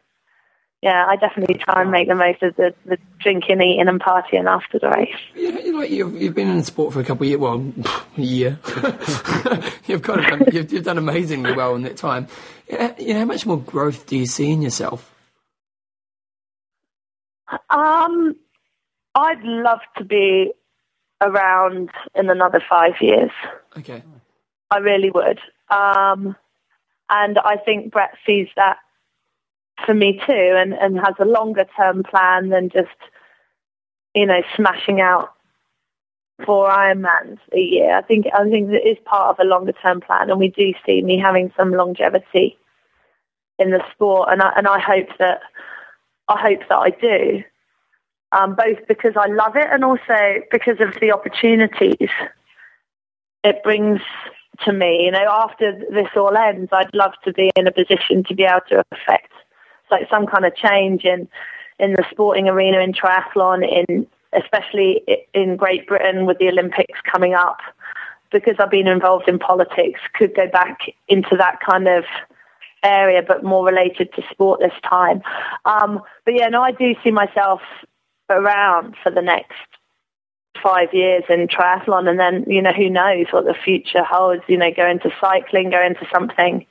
[0.82, 4.46] yeah I definitely try and make the most of the, the drinking, eating, and partying
[4.46, 5.14] after the race.
[5.34, 7.40] You know, you like you've, you've been in sport for a couple of years.
[7.40, 7.72] Well,
[8.16, 8.58] a year.
[9.86, 12.26] you've kind of done, you've, you've done amazingly well in that time.
[12.68, 15.13] Yeah, You know, how much more growth do you see in yourself?
[17.74, 18.36] Um,
[19.14, 20.52] I'd love to be
[21.20, 23.30] around in another five years.
[23.76, 24.02] Okay.
[24.70, 25.40] I really would.
[25.70, 26.36] Um,
[27.10, 28.78] and I think Brett sees that
[29.84, 32.88] for me too and, and has a longer term plan than just,
[34.14, 35.32] you know, smashing out
[36.44, 37.96] four Ironmans a year.
[37.96, 40.72] I think I think it is part of a longer term plan and we do
[40.86, 42.56] see me having some longevity
[43.58, 45.40] in the sport and I and I hope that
[46.28, 47.44] I hope that I do.
[48.34, 52.10] Um, both because I love it and also because of the opportunities
[53.44, 54.00] it brings
[54.64, 55.04] to me.
[55.04, 58.44] You know, after this all ends, I'd love to be in a position to be
[58.44, 59.32] able to affect
[59.90, 61.28] like some kind of change in
[61.78, 65.04] in the sporting arena in triathlon, in especially
[65.34, 67.58] in Great Britain with the Olympics coming up.
[68.32, 72.04] Because I've been involved in politics, could go back into that kind of
[72.82, 75.22] area, but more related to sport this time.
[75.64, 77.60] Um, but yeah, no, I do see myself
[78.30, 79.52] around for the next
[80.62, 84.56] five years in triathlon and then you know who knows what the future holds you
[84.56, 86.64] know go into cycling go into something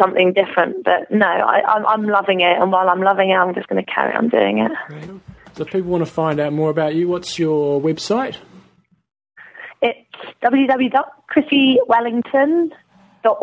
[0.00, 0.84] something different.
[0.84, 3.84] But no I, I'm, I'm loving it and while I'm loving it I'm just going
[3.84, 4.72] to carry on doing it.
[5.54, 8.36] So if people want to find out more about you, what's your website?
[9.82, 9.98] it's
[10.42, 12.72] www.chrissiewellington.org
[13.22, 13.38] Dot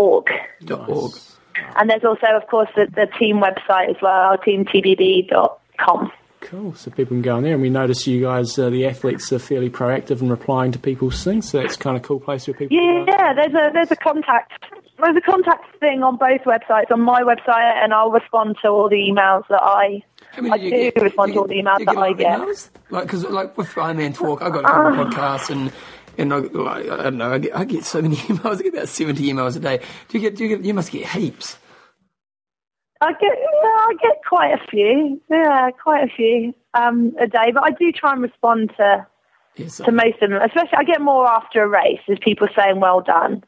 [0.90, 1.12] org.
[1.76, 6.12] and there's also of course the, the team website as well teamtbb.com
[6.42, 6.76] Cool.
[6.76, 9.40] So people can go on there, and we notice you guys, uh, the athletes, are
[9.40, 11.50] fairly proactive in replying to people's things.
[11.50, 12.78] So that's kind of cool place where people.
[12.78, 13.12] can go.
[13.12, 14.52] Yeah, there's a there's a contact
[15.04, 18.90] there's a contact thing on both websites on my website and I'll respond to all
[18.90, 21.96] the emails that I How many I do respond to all the emails you that
[21.96, 22.40] a I lot of get.
[22.40, 22.70] emails?
[22.90, 25.72] Like, because like with Ironman Talk, I got a couple of podcasts and.
[26.20, 27.32] And I, like, I don't know.
[27.32, 28.58] I get, I get so many emails.
[28.58, 29.78] I get about seventy emails a day.
[30.10, 30.36] Do you get?
[30.36, 30.66] Do you get?
[30.66, 31.60] You must get heaps.
[33.02, 35.22] I get yeah, I get quite a few.
[35.30, 37.52] Yeah, quite a few um, a day.
[37.54, 39.06] But I do try and respond to
[39.58, 39.78] Yes.
[39.78, 40.40] to most of them.
[40.42, 43.44] Especially I get more after a race, is people saying well done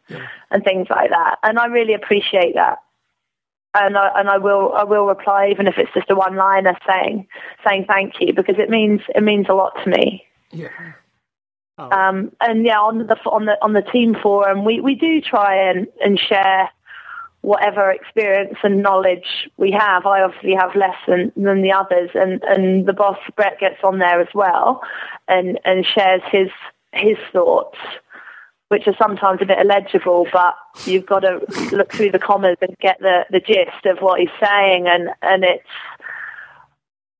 [0.49, 1.37] and things like that.
[1.43, 2.79] And I really appreciate that.
[3.75, 6.75] And I and I will I will reply even if it's just a one liner
[6.89, 7.27] saying
[7.67, 10.25] saying thank you because it means it means a lot to me.
[10.51, 10.69] Yeah.
[11.77, 15.69] Um, and yeah, on the on the on the team forum, we, we do try
[15.69, 16.69] and, and share
[17.41, 20.05] whatever experience and knowledge we have.
[20.05, 23.99] I obviously have less than, than the others, and, and the boss Brett gets on
[23.99, 24.81] there as well,
[25.27, 26.49] and and shares his
[26.91, 27.77] his thoughts,
[28.67, 31.39] which are sometimes a bit illegible, but you've got to
[31.71, 35.43] look through the commas and get the the gist of what he's saying, and and
[35.43, 35.67] it's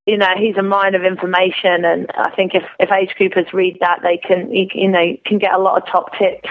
[0.06, 3.78] you know, he's a mine of information, and I think if, if age groupers read
[3.82, 6.50] that, they can, you, you know, can get a lot of top tips,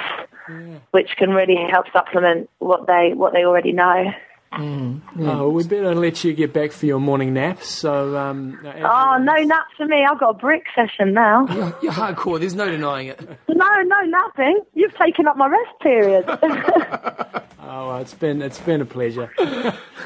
[0.90, 4.12] which can really help supplement what they what they already know.
[4.52, 7.62] Oh, well, we better let you get back for your morning nap.
[7.62, 10.04] So, um, Oh, no naps for me.
[10.10, 11.46] I've got a brick session now.
[11.54, 12.40] You're, you're hardcore.
[12.40, 13.20] There's no denying it.
[13.48, 14.60] No, no napping.
[14.74, 16.24] You've taken up my rest period.
[17.60, 19.30] oh, well, it's been it's been a pleasure.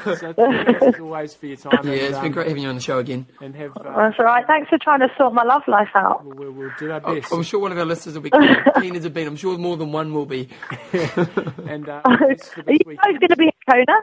[0.03, 1.71] So thanks as always for your time.
[1.83, 3.25] Yeah, and, it's been um, great having you on the show again.
[3.41, 4.45] And have uh, That's all right.
[4.45, 6.25] Thanks for trying to sort my love life out.
[6.25, 7.31] we'll, we'll do our I'm best.
[7.31, 9.27] I'm sure one of our listeners will be keen, keen as have been.
[9.27, 10.49] I'm sure more than one will be.
[10.93, 13.93] And uh, Are you guys going to be in Kona?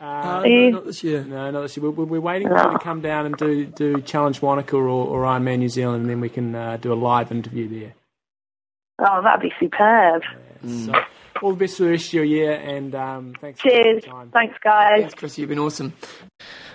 [0.00, 1.24] Uh, Uh, no, not this year.
[1.24, 1.90] no, not this year.
[1.90, 5.22] We're, we're waiting for you to come down and do, do Challenge Wanaka or, or
[5.24, 7.94] Ironman New Zealand, and then we can uh, do a live interview there.
[8.98, 10.22] Oh, that'd be superb.
[10.66, 10.92] So,
[11.42, 14.04] all the best for the rest of your year, and um, thanks for Cheers.
[14.04, 14.30] your time.
[14.32, 15.00] Thanks, guys.
[15.00, 15.38] Thanks, Chris.
[15.38, 15.92] You've been awesome.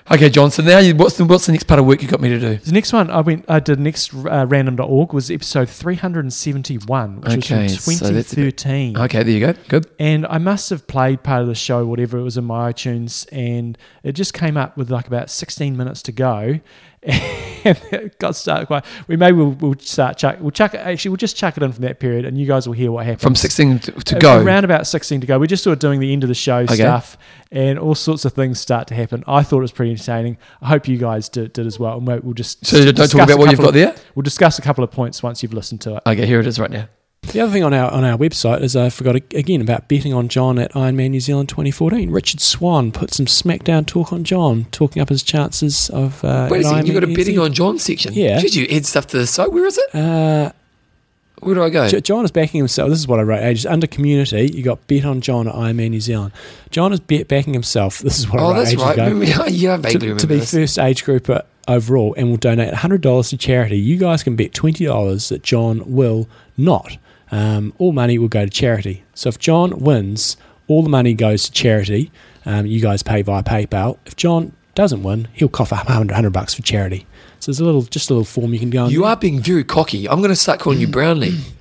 [0.09, 0.65] Okay, Johnson.
[0.65, 2.55] Now, you, what's the what's the next part of work you got me to do?
[2.57, 7.63] The next one I went, I did next uh, random.org was episode 371, which Okay,
[7.63, 8.97] was from so that's a bit- 2013.
[8.97, 9.53] Okay, there you go.
[9.67, 9.89] Good.
[9.99, 13.27] And I must have played part of the show, whatever it was in my iTunes,
[13.31, 16.59] and it just came up with like about 16 minutes to go.
[17.63, 18.83] And it got started quite.
[19.07, 20.37] We maybe we'll, we'll start chuck.
[20.39, 20.73] We'll chuck.
[20.73, 23.05] Actually, we'll just chuck it in from that period, and you guys will hear what
[23.05, 23.21] happened.
[23.21, 24.41] From 16 to, to Uh, go.
[24.41, 25.37] Around about 16 to go.
[25.37, 26.73] We're just sort of doing the end of the show Okay.
[26.73, 27.19] stuff
[27.51, 29.23] and all sorts of things start to happen.
[29.27, 30.37] I thought it was pretty entertaining.
[30.61, 31.97] I hope you guys did, did as well.
[31.97, 33.95] And we'll we'll just So don't talk about what you've got of- there.
[34.15, 36.03] We'll discuss a couple of points once you've listened to it.
[36.05, 36.87] Okay, here it is right now.
[37.33, 40.27] The other thing on our on our website is I forgot again about betting on
[40.27, 42.09] John at Ironman New Zealand 2014.
[42.09, 46.23] Richard Swan put some SmackDown talk on John, talking up his chances of.
[46.25, 48.13] Uh, Wait a second, you Ironman got a betting on John section.
[48.13, 48.39] Yeah.
[48.41, 49.53] Did you add stuff to the site?
[49.53, 49.95] Where is it?
[49.95, 50.51] Uh,
[51.41, 51.87] Where do I go?
[51.99, 52.89] John is backing himself.
[52.89, 53.43] This is what I wrote.
[53.43, 56.33] Ages under community, you got bet on John at Ironman New Zealand.
[56.69, 57.99] John is bet backing himself.
[57.99, 58.93] This is what I oh, wrote that's ages right.
[58.93, 59.07] ago.
[59.09, 60.51] Remember- yeah, I vaguely to, remember to be this.
[60.53, 63.77] first age grouper overall and will donate $100 to charity.
[63.77, 66.97] You guys can bet $20 that John will not.
[67.31, 69.03] Um, all money will go to charity.
[69.13, 70.37] So if John wins,
[70.67, 72.11] all the money goes to charity.
[72.45, 73.97] Um, you guys pay via PayPal.
[74.05, 77.05] If John doesn't win, he'll cough up 100, 100 bucks for charity.
[77.41, 78.91] So there's a little, just a little form you can go on.
[78.91, 80.07] You are being very cocky.
[80.07, 81.37] I'm going to start calling you Brownlee.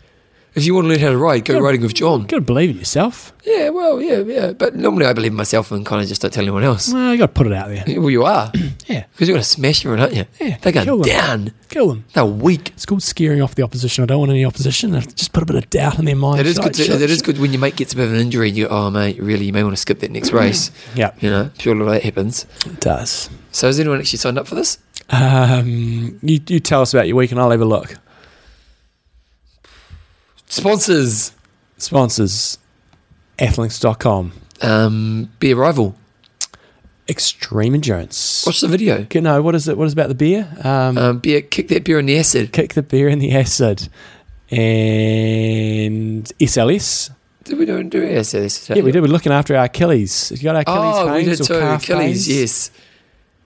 [0.52, 2.22] If you want to learn how to ride, go riding with John.
[2.22, 3.32] You've got to believe in yourself.
[3.44, 4.52] Yeah, well, yeah, yeah.
[4.52, 6.92] But normally I believe in myself and kind of just don't tell anyone else.
[6.92, 7.84] Well, you got to put it out there.
[8.00, 8.50] Well, you are.
[8.88, 10.24] Yeah, Because you're going to smash everyone, aren't you?
[10.40, 11.44] Yeah, They're kill going them.
[11.44, 11.52] down.
[11.68, 12.04] kill them.
[12.14, 12.70] They're weak.
[12.70, 14.02] It's called scaring off the opposition.
[14.02, 14.90] I don't want any opposition.
[15.00, 16.40] Just put a bit of doubt in their mind.
[16.40, 16.74] It is I- good.
[16.74, 18.48] To, should I- it is good when your mate gets a bit of an injury
[18.48, 20.72] and you go, oh, mate, really, you may want to skip that next race.
[20.96, 22.46] Yeah, You know, sure a of that happens.
[22.66, 23.30] it does.
[23.52, 24.78] So has anyone actually signed up for this?
[25.11, 27.94] Um, you, you tell us about your week and I'll have a look.
[30.46, 31.32] Sponsors.
[31.78, 32.58] Sponsors
[33.38, 35.96] athlinks.com, Um, be a rival.
[37.08, 38.44] Extreme Endurance.
[38.46, 38.98] Watch the video.
[38.98, 39.76] Okay, no, what is it?
[39.78, 40.46] What is about the beer?
[40.62, 42.52] Um, Um, beer, kick that beer in the acid.
[42.52, 43.88] kick the beer in the acid.
[44.50, 47.11] And SLS.
[47.44, 48.52] Did we don't do acid?
[48.68, 49.00] Yeah, we did.
[49.00, 50.30] We're looking after our Achilles.
[50.32, 51.58] You got our Achilles Oh, we did or too.
[51.58, 52.28] calf Achilles, pains?
[52.28, 52.70] yes.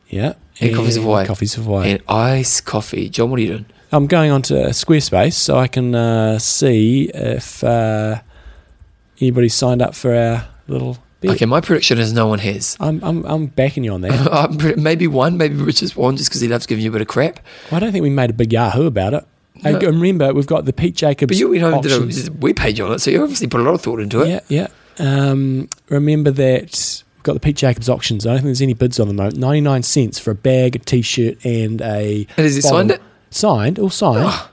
[0.09, 0.35] Yeah.
[0.61, 1.27] And Coffees of Hawaii.
[1.27, 1.91] Coffees of Hawaii.
[1.93, 3.09] And ice coffee.
[3.09, 3.67] John, what are you doing?
[3.93, 8.21] I'm going on to Squarespace so I can uh, see if uh,
[9.21, 11.33] anybody signed up for our little beer.
[11.33, 12.77] Okay, my prediction is no one has.
[12.81, 14.57] I'm, I'm, I'm backing you on that.
[14.59, 17.09] Pre- maybe one, maybe Richard's one, just because he loves giving you a bit of
[17.09, 17.41] crap.
[17.71, 19.25] I don't think we made a big yahoo about it.
[19.63, 19.71] No.
[19.71, 22.29] And remember, we've got the Pete Jacobs But you, know, did options.
[22.29, 24.23] a, we paid you on it, so you obviously put a lot of thought into
[24.23, 24.29] it.
[24.29, 24.69] Yeah, yeah.
[24.99, 28.25] Um, remember that got the Pete Jacobs auctions.
[28.27, 29.17] I don't think there's any bids on them.
[29.17, 29.29] though.
[29.31, 32.77] 99 cents for a bag, a t-shirt, and a And has he bottle.
[32.79, 33.03] signed it?
[33.31, 34.25] Signed, all signed.
[34.29, 34.51] Oh,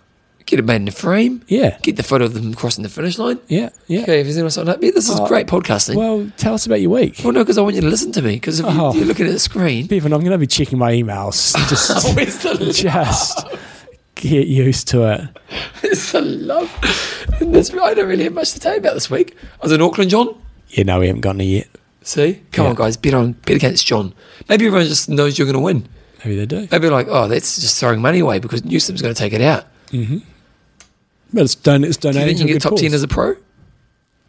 [0.47, 1.43] get it made in the frame.
[1.47, 3.39] Yeah, Get the photo of them crossing the finish line.
[3.47, 4.01] yeah, yeah.
[4.01, 5.95] Okay, if there's anyone signed up, yeah, this is Oh, great podcasting.
[5.95, 7.22] Well, tell us about your week.
[7.24, 8.36] Well, no, because I want you to listen to me.
[8.38, 8.91] Because if Oh.
[8.93, 11.53] you, you're looking at the screen, Bevan, I'm going to be checking my emails.
[11.69, 13.45] Just, oh, where's the just
[14.15, 15.22] get used to it.
[15.84, 16.69] It's the love.
[17.41, 19.36] And this, I don't really have much to tell you about this week.
[19.61, 20.36] I was in Auckland, John.
[20.69, 21.67] Yeah, no, we haven't gotten it yet.
[22.04, 22.70] See, come Yeah.
[22.72, 24.14] on, guys, bet on bet against John.
[24.49, 25.88] Maybe everyone just knows you're going to win.
[26.26, 26.68] Maybe they do.
[26.72, 29.66] Maybe like, oh, that's just throwing money away because Newsom's going to take it out.
[29.91, 33.36] But it's, don- it's Do you think you get top ten as a pro?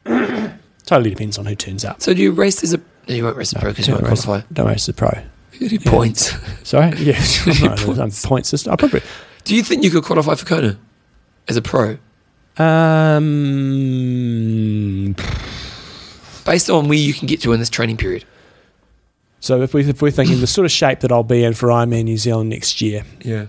[0.86, 2.02] Totally depends on who turns up.
[2.02, 2.78] So do you race as a?
[3.08, 4.46] No, you won't race as a pro because you won't race, qualify.
[4.52, 5.10] don't race the pro.
[5.54, 6.32] You need points.
[6.68, 6.92] Sorry?
[6.98, 7.20] Yeah.
[7.46, 8.72] I'm not- I'm point system.
[8.72, 9.02] I probably.
[9.44, 10.78] Do you think you could qualify for Kona
[11.48, 11.98] as a pro
[12.58, 13.22] Um,
[16.44, 18.24] based on where you can get to in this training period?
[19.40, 21.68] so if, we, if we're thinking the sort of shape that I'll be in for
[21.68, 23.46] Ironman New Zealand next year, Yeah.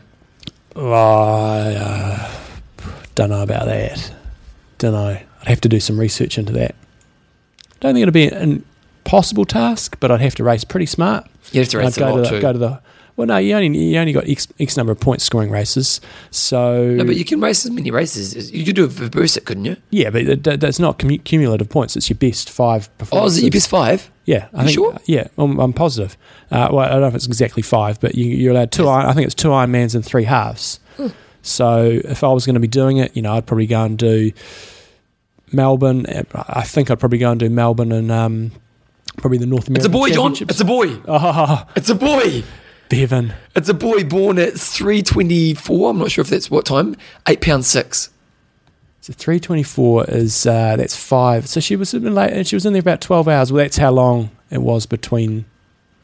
[0.75, 2.31] oh, I uh,
[3.15, 4.11] don't know about that.
[4.79, 5.19] Don't know.
[5.41, 6.73] I'd have to do some research into that.
[7.79, 8.63] Don't think it'll be an
[9.05, 11.27] impossible task, but I'd have to race pretty smart.
[11.51, 12.41] You have to race I'd a go lot to the, too.
[12.41, 12.81] go to the.
[13.15, 16.01] Well, no, you only you only got x, x number of points scoring races.
[16.31, 18.51] So no, but you can race as many races.
[18.51, 19.77] You could do it for Bursa, couldn't you?
[19.91, 21.95] yeah, but that- that's not commu- cumulative points.
[21.95, 23.23] It's your best five Oh, performances.
[23.23, 24.09] Oh, is it your best five?
[24.25, 24.73] Yeah, I You think.
[24.75, 24.97] sure?
[25.05, 26.17] Yeah, I'm, I'm positive.
[26.49, 28.87] Uh, well, I don't know if it's exactly five, but you, you're allowed two.
[28.89, 30.79] I think it's two Ironmans and three halves.
[30.97, 31.07] Hmm.
[31.41, 33.97] So if I was going to be doing it, you know, I'd probably go and
[33.97, 34.31] do
[35.51, 36.05] Melbourne.
[36.33, 38.51] I think I'd probably go and do Melbourne and um,
[39.17, 39.85] Probably the North American.
[39.85, 40.31] It's a boy, John.
[40.49, 40.99] It's a boy.
[41.07, 42.43] Oh, It's a boy.
[42.89, 43.33] Bevan.
[43.55, 45.89] It's a boy born at 324.
[45.89, 46.95] I'm not sure if that's what time.
[47.27, 48.09] Eight pounds six.
[49.01, 51.49] So three twenty four is uh, that's five.
[51.49, 53.51] So she was bit late, and she was in there about twelve hours.
[53.51, 55.43] Well, that's how long it was between.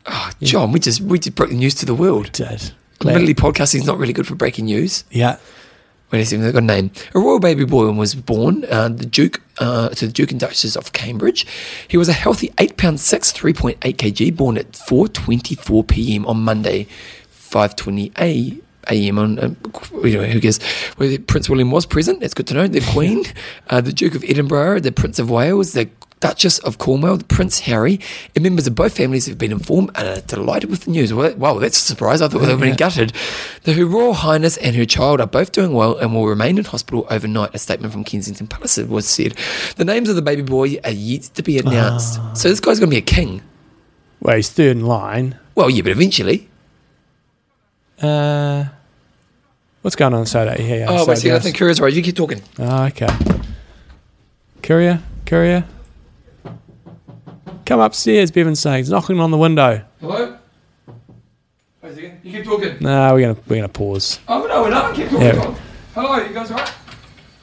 [0.05, 2.31] Oh, John, we just we just broke the news to the world.
[2.33, 5.05] Did Admittedly, podcasting is not really good for breaking news.
[5.11, 5.37] yeah.
[6.11, 6.91] Wait a second, they've got a name.
[7.13, 10.75] A royal baby boy was born, uh, the Duke, uh, to the Duke and Duchess
[10.75, 11.45] of Cambridge.
[11.87, 15.55] He was a healthy eight pounds six, three point eight kg, born at four twenty
[15.55, 16.25] four p.m.
[16.25, 16.87] on Monday,
[17.29, 18.57] five twenty a.
[18.89, 19.53] AM on, uh,
[20.03, 20.59] you know, who cares?
[20.97, 22.21] Well, Prince William was present.
[22.21, 22.65] That's good to know.
[22.67, 23.23] The Queen,
[23.69, 25.89] uh, the Duke of Edinburgh, the Prince of Wales, the
[26.19, 27.99] Duchess of Cornwall, the Prince Harry,
[28.35, 31.13] and members of both families have been informed and are delighted with the news.
[31.13, 32.21] Well, wow, that's a surprise.
[32.21, 33.13] I thought they were being gutted.
[33.63, 36.65] The Her Royal Highness and her child are both doing well and will remain in
[36.65, 37.55] hospital overnight.
[37.55, 39.33] A statement from Kensington Palace was said.
[39.77, 42.19] The names of the baby boy are yet to be announced.
[42.35, 43.41] So this guy's going to be a king.
[44.19, 45.39] Well, he's third in line.
[45.55, 46.49] Well, yeah, but eventually.
[48.01, 48.65] Uh,
[49.81, 50.67] what's going on Saturday?
[50.67, 50.85] Yeah, yeah.
[50.89, 51.93] Oh, wait, see, I think Courier's right.
[51.93, 52.41] You keep talking.
[52.57, 53.07] Oh, okay.
[54.61, 55.65] Courier, courier.
[57.69, 58.77] Come upstairs, Bevan's saying.
[58.79, 59.85] He's knocking on the window.
[60.01, 60.35] Hello?
[61.83, 62.19] Wait a second.
[62.23, 62.77] You keep talking.
[62.81, 64.19] No, we're gonna we're gonna pause.
[64.27, 64.95] Oh, no, we're not.
[64.95, 65.21] Keep talking.
[65.27, 65.55] Yeah.
[65.93, 66.73] Hello, you guys all right?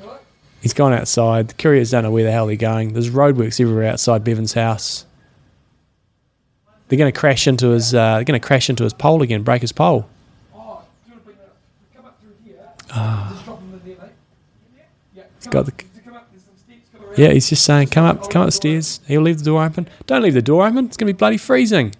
[0.01, 0.19] Hello?
[0.63, 1.47] He's gone outside.
[1.47, 2.93] The couriers don't know where the hell they're going.
[2.93, 5.05] There's roadworks everywhere outside Bevan's house.
[6.89, 7.95] They're going to crash into his.
[7.95, 10.09] Uh, they're going to crash into his pole again, break his pole.
[10.53, 11.57] Oh, do you want to bring that up?
[11.95, 12.59] Come up through here.
[13.31, 14.13] Just drop them in there, mate.
[15.15, 15.73] Yeah, come got the-
[16.05, 16.27] come up.
[16.33, 16.89] There's some steps.
[16.93, 17.06] Come around.
[17.17, 19.01] Yeah, he's just saying, come up, come upstairs.
[19.07, 19.89] He'll leave the door open.
[20.07, 20.87] Don't leave the door open.
[20.87, 21.95] It's going to be bloody freezing.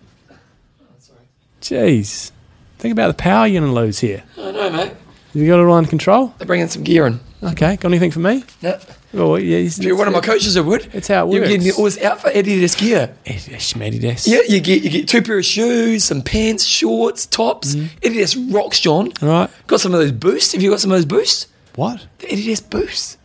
[1.61, 2.31] Jeez,
[2.79, 4.23] think about the power you're going to lose here.
[4.39, 4.89] I know, mate.
[4.89, 4.97] Have
[5.43, 6.35] you got it all under control?
[6.39, 7.21] They're bringing some gear in.
[7.43, 8.45] Okay, got anything for me?
[8.61, 8.81] Yeah.
[9.15, 9.59] Oh, yeah.
[9.59, 10.89] If you're one of my coaches, I would.
[10.95, 11.53] It's how it You're works.
[11.53, 13.15] getting all this outfit, Adidas gear.
[13.25, 14.27] Desk.
[14.27, 17.75] Yeah, you get you get two pair of shoes, some pants, shorts, tops.
[17.75, 17.89] Mm.
[18.01, 19.13] Adidas rocks, John.
[19.23, 19.51] All right.
[19.67, 20.53] Got some of those boosts.
[20.53, 21.47] Have you got some of those boosts?
[21.77, 22.07] What?
[22.19, 23.17] The Adidas boosts.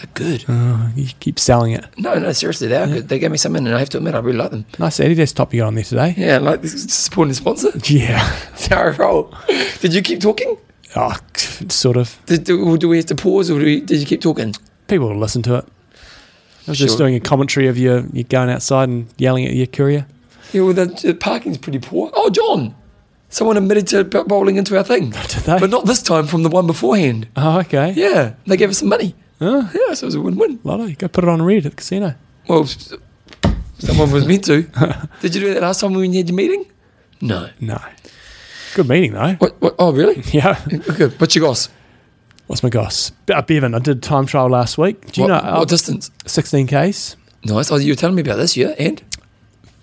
[0.00, 0.44] They're good.
[0.48, 1.84] Oh, you keep selling it.
[1.98, 3.08] No, no, seriously, they are good.
[3.08, 4.64] They gave me some in, and I have to admit, I really like them.
[4.78, 6.14] Nice Adidas top you got on there today.
[6.16, 7.70] Yeah, like this is supporting sponsor.
[7.84, 8.18] Yeah.
[8.50, 9.34] That's how I roll.
[9.80, 10.56] Did you keep talking?
[10.96, 12.18] Oh, sort of.
[12.26, 14.54] Did, do, do we have to pause, or do we, did you keep talking?
[14.88, 15.64] People will listen to it.
[16.66, 16.86] I was Sure.
[16.86, 20.06] just doing a commentary of you, you going outside and yelling at your courier.
[20.52, 22.10] Yeah, well, the, the parking's pretty poor.
[22.14, 22.74] Oh, John,
[23.28, 25.58] someone admitted to bowling into our thing, Did they?
[25.58, 27.28] but not this time from the one beforehand.
[27.36, 27.92] Oh, okay.
[27.92, 29.14] Yeah, they gave us some money.
[29.40, 30.60] Oh, Yeah, so it was a win-win.
[30.64, 32.14] Lotto, go put it on red at the casino.
[32.46, 32.66] Well,
[33.78, 34.62] someone was meant to.
[35.20, 36.70] Did you do that last time when you had your meeting?
[37.20, 37.48] No.
[37.60, 37.78] No.
[38.74, 39.34] Good meeting, though.
[39.34, 39.60] What?
[39.60, 40.22] what oh, really?
[40.32, 40.62] Yeah.
[40.68, 41.18] Good.
[41.20, 41.68] What's your goss?
[42.46, 43.12] What's my goss?
[43.32, 45.12] Uh, Bevan, I did a time trial last week.
[45.12, 45.58] Do you what, know?
[45.60, 46.10] what distance?
[46.26, 47.70] 16 Ks, Nice.
[47.70, 48.74] Oh, you were telling me about this, yeah?
[48.78, 49.02] And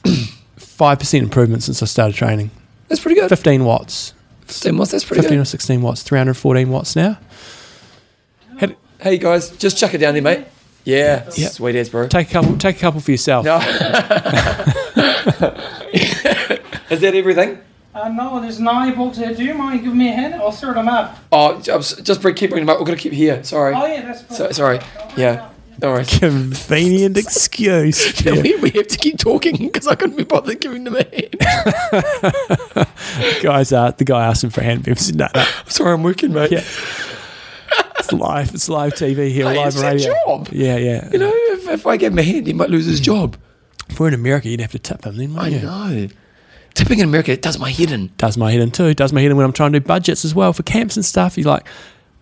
[0.04, 2.52] 5% improvement since I started training.
[2.88, 3.30] that's pretty good.
[3.30, 4.14] 15 watts.
[4.46, 4.92] 15 watts.
[4.92, 6.04] That's pretty 15 or 16 watts.
[6.04, 7.18] 314 watts now.
[9.00, 10.46] Had, Hey guys, just chuck it down there, mate.
[10.84, 11.30] Yeah.
[11.36, 11.50] Yeah.
[11.50, 12.08] Sweet as, bro.
[12.08, 12.58] take a couple.
[12.58, 13.46] Take a couple for yourself.
[13.46, 13.58] No.
[16.90, 17.60] Is that everything?
[17.94, 19.34] Uh, no, there's nine books here.
[19.34, 20.36] Do you mind giving me a hand?
[20.36, 21.18] I'll sort them up.
[21.32, 22.80] Oh, I'm just bring, keep bringing them up.
[22.80, 23.44] We're going to keep here.
[23.44, 23.74] Sorry.
[23.76, 24.80] Oh, yeah, that's So, sorry.
[25.18, 25.50] Yeah.
[25.82, 26.08] No worries.
[26.20, 28.22] Convenient excuse.
[28.26, 31.04] Yeah, we, we have to keep talking because I couldn't be bothered giving them a
[31.04, 31.36] hand.
[33.42, 34.84] Guys, uh, the guy asked him for a hand.
[34.84, 35.44] Bevan said, no, no.
[35.68, 36.52] Sorry, I'm working, mate.
[36.52, 36.64] Yeah.
[38.00, 38.54] It's live.
[38.54, 39.50] It's live TV here.
[39.50, 40.14] Hey, live it's radio.
[40.26, 40.50] job.
[40.52, 41.10] Yeah, yeah.
[41.12, 43.06] You know, if, if I gave him a hand, he might lose his hmm.
[43.06, 43.38] job.
[43.90, 45.60] If we're in America, you'd have to tip him then, I you?
[45.62, 46.08] know.
[46.74, 48.12] Tipping in America, it does my head in.
[48.18, 48.94] Does my head in too.
[48.94, 51.04] Does my head in when I'm trying to do budgets as well for camps and
[51.04, 51.38] stuff.
[51.38, 51.66] You're like,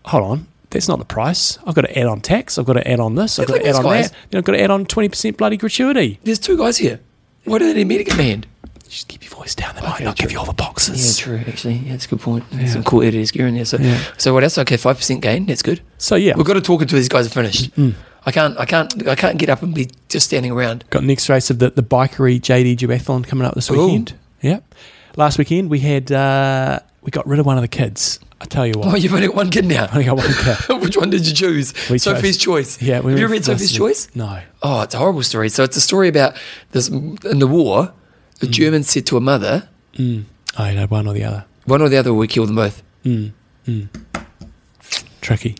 [0.05, 1.59] hold on, that's not the price.
[1.65, 2.57] I've got to add on tax.
[2.57, 3.37] I've got to add on this.
[3.37, 4.17] I've got to add on guys- that.
[4.29, 6.19] Then I've got to add on 20% bloody gratuity.
[6.23, 7.01] There's two guys here.
[7.43, 8.47] Why do they need me to give him a hand?
[8.95, 9.75] Just keep your voice down.
[9.75, 11.19] They might Okay, not give you all the boxes.
[11.19, 11.43] Yeah, true.
[11.45, 12.45] Actually, yeah, that's a good point.
[12.67, 13.65] Some cool Adidas gear in there.
[13.65, 14.01] So, Yeah.
[14.17, 14.57] so what else?
[14.57, 15.47] Okay, five percent gain.
[15.47, 15.81] That's good.
[15.97, 17.71] So yeah, We've got to talk until these guys are finished.
[18.25, 18.57] I can't.
[18.57, 19.05] I can't.
[19.05, 20.85] I can't get up and be just standing around.
[20.91, 23.85] got next race of the, the bikery JD duathlon coming up this Ooh.
[23.85, 24.13] weekend.
[24.41, 24.61] Yeah.
[25.17, 28.21] Last weekend we had uh, we got rid of one of the kids.
[28.39, 28.87] I tell you what.
[28.93, 29.87] Oh, you've only got one kid now.
[29.91, 30.57] I only got one kid.
[30.81, 31.73] Which one did you choose?
[31.89, 32.81] We Sophie's chose- Choice.
[32.81, 34.07] Yeah, we Have you read Sophie's Choice?
[34.15, 34.39] No.
[34.63, 35.49] Oh, it's a horrible story.
[35.49, 36.37] So it's a story about
[36.71, 37.93] this in the war.
[38.35, 38.39] Mm.
[38.39, 41.45] The Germans said to a mother, I know, one or the other.
[41.65, 42.83] "One or the other, we kill them both."
[45.21, 45.55] Tricky.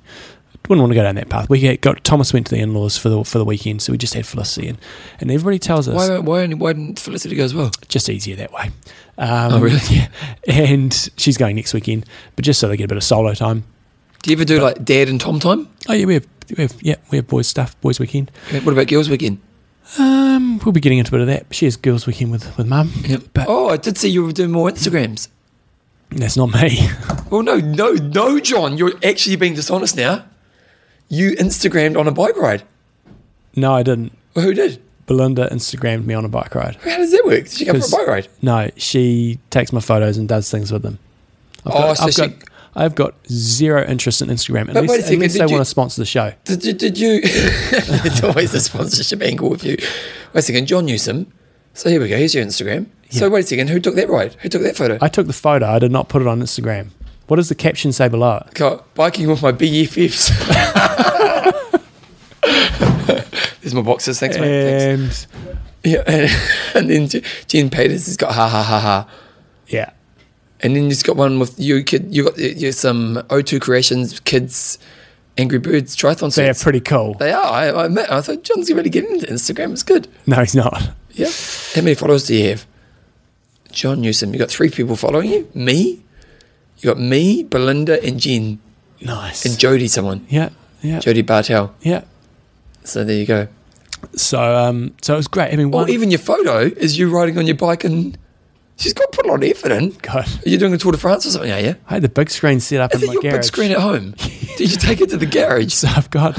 [0.68, 1.48] Wouldn't want to go down that path.
[1.48, 4.16] We got Thomas went to the in-laws for the for the weekend, so we just
[4.16, 4.80] had Felicity, and,
[5.20, 6.18] and everybody tells us Why?
[6.18, 6.48] Why?
[6.48, 7.70] Why didn't Felicity go as well?
[7.88, 8.72] just easier that way.
[9.20, 9.80] Um, Oh, really?
[9.90, 10.08] Yeah.
[10.48, 12.06] And she's going next weekend,
[12.36, 13.64] but just so they get a bit of solo time.
[14.24, 15.70] Do you ever do like Dad and Tom time?
[15.88, 18.32] Oh yeah, we have we have yeah we have boys stuff boys weekend.
[18.48, 19.38] Okay, What about girls weekend?
[20.00, 21.46] Um, we'll be getting into a bit of that.
[21.54, 22.92] She has girls' weekend with with mum.
[23.34, 25.28] But Oh, I did see you were doing more Instagrams.
[26.10, 26.90] that's not me.
[27.30, 28.78] Well, no, no, no, John.
[28.78, 30.26] You're actually being dishonest now.
[31.10, 32.64] You Instagrammed on a bike ride.
[33.56, 34.12] no, I didn't.
[34.36, 34.82] Well, who did?
[35.06, 36.78] Belinda Instagrammed me on a bike ride.
[36.78, 37.44] How does that work?
[37.44, 38.28] Did she go for a bike ride?
[38.42, 40.98] No, she takes my photos and does things with them.
[41.64, 44.76] I've Oh, got, so I've, she- got, I've got zero interest in Instagram But wait
[44.76, 46.34] a unless, second, unless did they you- want to sponsor the show.
[46.44, 47.20] Did, did, did you?
[47.24, 49.78] it's always a sponsorship angle with you.
[49.78, 51.32] Wait a second, John Newsom.
[51.74, 52.18] So here we go.
[52.18, 52.88] Here's your Instagram.
[53.12, 53.70] So wait a second.
[53.70, 54.34] Who took that ride?
[54.42, 54.98] Who took that photo?
[55.02, 55.66] I took the photo.
[55.68, 56.90] I did not put it on Instagram.
[57.28, 58.54] What does the caption say below it?
[58.56, 60.32] Got biking with my BFFs.
[63.62, 64.20] There's my boxes.
[64.20, 64.96] Thanks, mate.
[64.98, 65.28] Thanks.
[65.34, 65.60] And
[65.94, 66.30] Yeah, and,
[66.76, 69.08] and then Je- Jen Peters has got ha ha ha ha.
[69.68, 69.92] yeah,
[70.66, 72.08] And then you've got one with you kid.
[72.10, 74.80] You got you some O2 Creations kids,
[75.38, 77.14] Angry Birds triathlon they're pretty cool.
[77.14, 77.46] They are.
[77.46, 78.10] I, I admit.
[78.10, 79.74] I thought John's really getting into Instagram.
[79.74, 80.08] It's good.
[80.26, 80.90] No, he's not.
[81.12, 81.30] Yeah.
[81.76, 82.66] How many followers do you have?
[83.72, 84.34] John Newsom.
[84.34, 85.48] You got three people following you.
[85.54, 86.02] Me.
[86.80, 88.60] You got me, Belinda, and Jen,
[89.02, 89.46] Nice.
[89.46, 89.88] and Jody.
[89.88, 90.26] Someone.
[90.30, 90.50] yeah,
[90.82, 91.76] yeah, Jody Bartel.
[91.82, 92.04] yeah.
[92.84, 93.48] So there you go.
[94.16, 95.54] So, um, so it was great.
[95.54, 98.18] I mean, Or even your photo is you riding on your bike and
[98.78, 99.92] she's got to put a lot of effort in.
[100.02, 101.52] God, Are you doing a Tour de France or something?
[101.52, 101.76] Are you?
[101.88, 103.36] I had the big screen set up Is in it my your garage.
[103.36, 104.12] big screen at home?
[104.58, 105.74] Did you take it to the garage?
[105.74, 106.38] So I've got.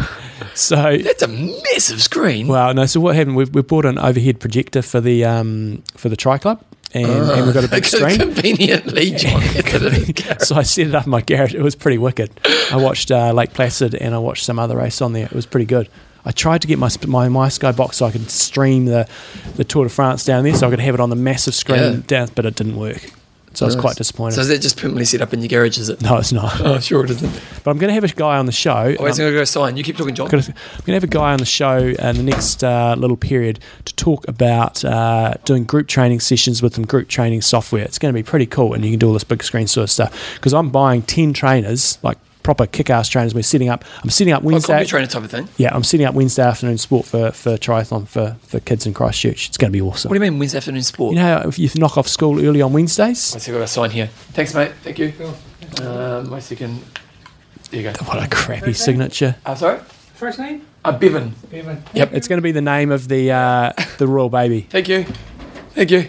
[0.55, 2.49] So That's a massive screen.
[2.49, 2.87] Well, no.
[2.87, 3.37] So what happened?
[3.37, 6.63] We've, we bought an overhead projector for the um, for the tri club,
[6.95, 8.19] and, and we've got a big screen.
[8.19, 10.43] Conveniently, John has it in the garage.
[10.47, 11.55] so I set it up in my garage.
[11.55, 12.31] It was pretty wicked.
[12.73, 15.27] I watched uh, Lake Placid and I watched some other race on there.
[15.27, 15.89] It was pretty good.
[16.27, 19.09] I tried to get my my my Sky box so I could stream the
[19.55, 21.79] the Tour de France down there, so I could have it on the massive screen
[21.81, 22.01] Yeah.
[22.07, 23.13] down, but it didn't work.
[23.55, 24.35] So I was quite disappointed.
[24.35, 25.79] So is that just permanently set up in your garage?
[25.79, 26.03] Is it?
[26.03, 26.61] no, it's not.
[26.61, 27.41] Oh, sure it isn't.
[27.65, 28.71] But I'm going to have a guy on the show.
[28.75, 29.79] Oh, wait, um, I'm going to go sign.
[29.79, 30.27] You keep talking, John.
[30.27, 33.59] I'm going to have a guy on the show in the next uh, little period
[33.87, 37.83] to talk about uh, doing group training sessions with some group training software.
[37.83, 39.85] It's going to be pretty cool, and you can do all this big screen sort
[39.85, 40.35] of stuff.
[40.35, 43.35] Because I'm buying ten trainers, like proper kick-ass trainers.
[43.35, 43.85] We're setting up.
[44.05, 44.75] I'm setting up Oh, Wednesday.
[44.75, 45.49] computer trainer type of thing.
[45.57, 49.49] yeah, I'm setting up Wednesday afternoon sport for, for triathlon for, for kids in Christchurch.
[49.49, 50.09] It's going to be awesome.
[50.09, 51.15] What do you mean Wednesday afternoon sport?
[51.17, 53.91] You know, if you knock off school early on Wednesdays, Let's see what I sign
[53.91, 54.07] here.
[54.33, 54.73] Thanks, mate.
[54.85, 55.13] Thank you.
[55.83, 56.81] Um, my second.
[57.71, 58.05] There you go.
[58.05, 59.35] what a crappy signature.
[59.45, 59.81] Uh, sorry?
[60.15, 60.65] First name?
[60.85, 61.35] Uh, Bevan.
[61.51, 61.83] Bevan.
[61.95, 62.13] Yep.
[62.15, 64.61] It's going to be the name of the uh, the royal baby.
[64.71, 65.05] Thank you.
[65.75, 66.09] Thank you.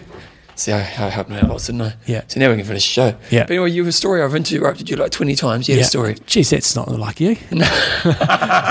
[0.58, 1.94] See, I, I helped me out lots, didn't I?
[2.04, 2.24] Yeah.
[2.26, 3.16] So now we can finish the show.
[3.30, 3.44] Yeah.
[3.44, 4.22] But anyway, you have a story.
[4.22, 5.68] I've interrupted you like 20 times.
[5.68, 6.16] You had a story.
[6.26, 7.36] Geez, that's not like you.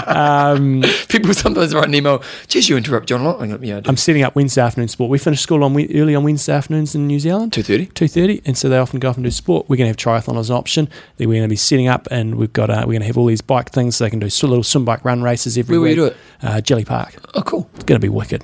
[0.08, 3.42] um, People sometimes write an email, geez, you interrupt John a lot.
[3.42, 3.82] I'm yeah, I.
[3.86, 5.10] I'm setting up Wednesday afternoon sport.
[5.10, 7.54] We finish school on early on Wednesday afternoons in New Zealand.
[7.54, 7.94] 2.30.
[7.94, 9.70] Two thirty, and so they often go off and do sport.
[9.70, 10.90] We're going to have triathlon as an option.
[11.16, 13.18] Then we're going to be setting up, and we've got uh, we're going to have
[13.18, 13.96] all these bike things.
[13.96, 16.18] So they can do little swim bike run races every Where will you do it?
[16.42, 17.16] Uh, Jellie Park.
[17.34, 17.70] Oh, cool.
[17.76, 18.44] It's going to be wicked.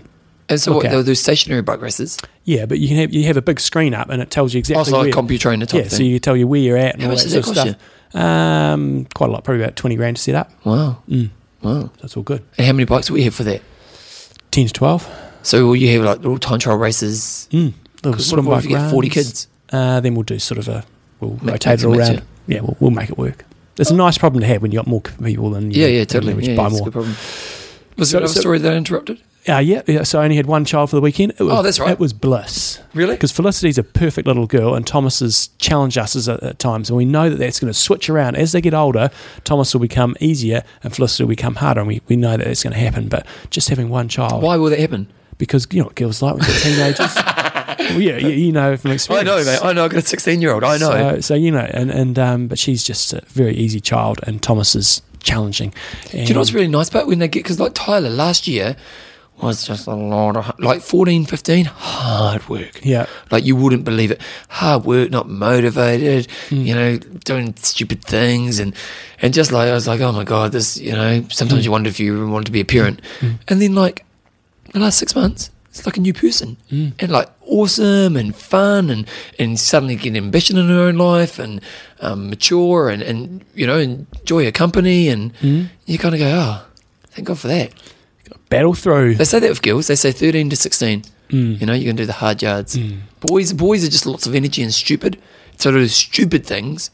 [0.53, 2.17] And so what, they'll do stationary bike races.
[2.45, 4.59] Yeah, but you can have you have a big screen up, and it tells you
[4.59, 5.03] exactly Also where.
[5.05, 5.97] like computer trainer type yeah, thing.
[5.97, 7.77] so you tell you where you're at and How all that sort of stuff.
[8.15, 10.51] Um, quite a lot, probably about twenty grand to set up.
[10.65, 11.01] wow.
[11.09, 11.29] Mm,
[11.61, 11.89] Wow.
[12.01, 12.43] that's all good.
[12.57, 13.61] And how many bikes will you have for that?
[14.51, 15.07] Ten to twelve.
[15.41, 17.47] So will you have like little time trial races?
[17.51, 17.73] Mm,
[18.03, 19.47] little swim what, bike if you get 40 kids?
[19.71, 20.85] Uh, then we'll do sort of a
[21.19, 22.15] we'll Ma- rotate it all around.
[22.15, 23.45] match Yeah, we'll, we'll make it work.
[23.77, 26.03] It's a nice problem to have when you've got more people than you Yeah, yeah,
[26.05, 26.33] totally.
[26.45, 26.83] Yeah, buy yeah, it's a more.
[26.85, 27.15] good problem.
[27.97, 29.19] Was So- there another so- story that I interrupted?
[29.47, 30.03] Uh, yeah, yeah.
[30.03, 31.33] So I only had one child for the weekend.
[31.37, 31.91] It was, Oh, that's right.
[31.91, 33.15] It was bliss Really?
[33.15, 36.97] because Felicity's a perfect little girl, and Thomas has challenged us at, at times, and
[36.97, 39.09] we know that that's going to switch around as they get older.
[39.43, 42.63] Thomas will become easier, and Felicity will become harder, and we, we know that it's
[42.63, 43.09] going to happen.
[43.09, 45.11] But just having one child, Why will that happen?
[45.39, 46.59] because you know what girls like when they're
[46.93, 47.15] teenagers.
[47.15, 49.27] well, yeah, you, you know from experience.
[49.27, 49.59] I know, mate.
[49.61, 49.85] I know.
[49.85, 50.63] I've got a 16 year old.
[50.63, 51.15] I know.
[51.15, 54.41] So, so you know, and and um, but she's just a very easy child, and
[54.41, 55.73] Thomas is challenging.
[56.11, 58.75] Do you know what's really nice about when they get because like Tyler last year
[59.43, 62.79] was just a lot of like 14, 15, hard work.
[62.83, 63.05] Yeah.
[63.31, 64.21] Like you wouldn't believe it.
[64.49, 66.65] Hard work, not motivated, Mm.
[66.65, 68.73] you know, doing stupid things and
[69.21, 71.65] and just like I was like, oh my god, this you know, sometimes Mm.
[71.65, 73.01] you wonder if you even wanted to be a parent.
[73.47, 74.05] And then like
[74.73, 76.57] the last six months, it's like a new person.
[76.71, 76.93] Mm.
[76.99, 79.07] And like awesome and fun and
[79.39, 81.61] and suddenly get ambition in her own life and
[82.01, 85.67] um, mature and, and you know, enjoy her company and Mm.
[85.85, 86.65] you kind of go, oh,
[87.11, 87.71] thank God for that.
[88.53, 89.15] Battle through.
[89.15, 89.87] They say that with girls.
[89.87, 91.03] They say 13 to 16.
[91.29, 91.59] Mm.
[91.59, 92.77] You know, you can do the hard yards.
[93.19, 95.19] Boys, boys are just lots of energy and stupid.
[95.57, 96.91] So to do stupid things.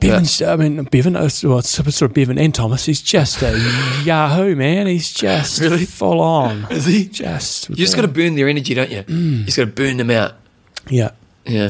[0.00, 2.84] Bevan's, I mean, Bevan, uh, well, sort of Bevan and Thomas.
[2.84, 3.52] He's just a
[4.04, 4.86] yahoo man.
[4.86, 5.86] He's just Really?
[5.86, 6.66] full on.
[6.70, 7.06] Is he?
[7.08, 9.02] Just You just got to burn their energy, don't you?
[9.08, 10.34] You just got to burn them out.
[10.88, 11.12] yeah.
[11.46, 11.68] Yeah.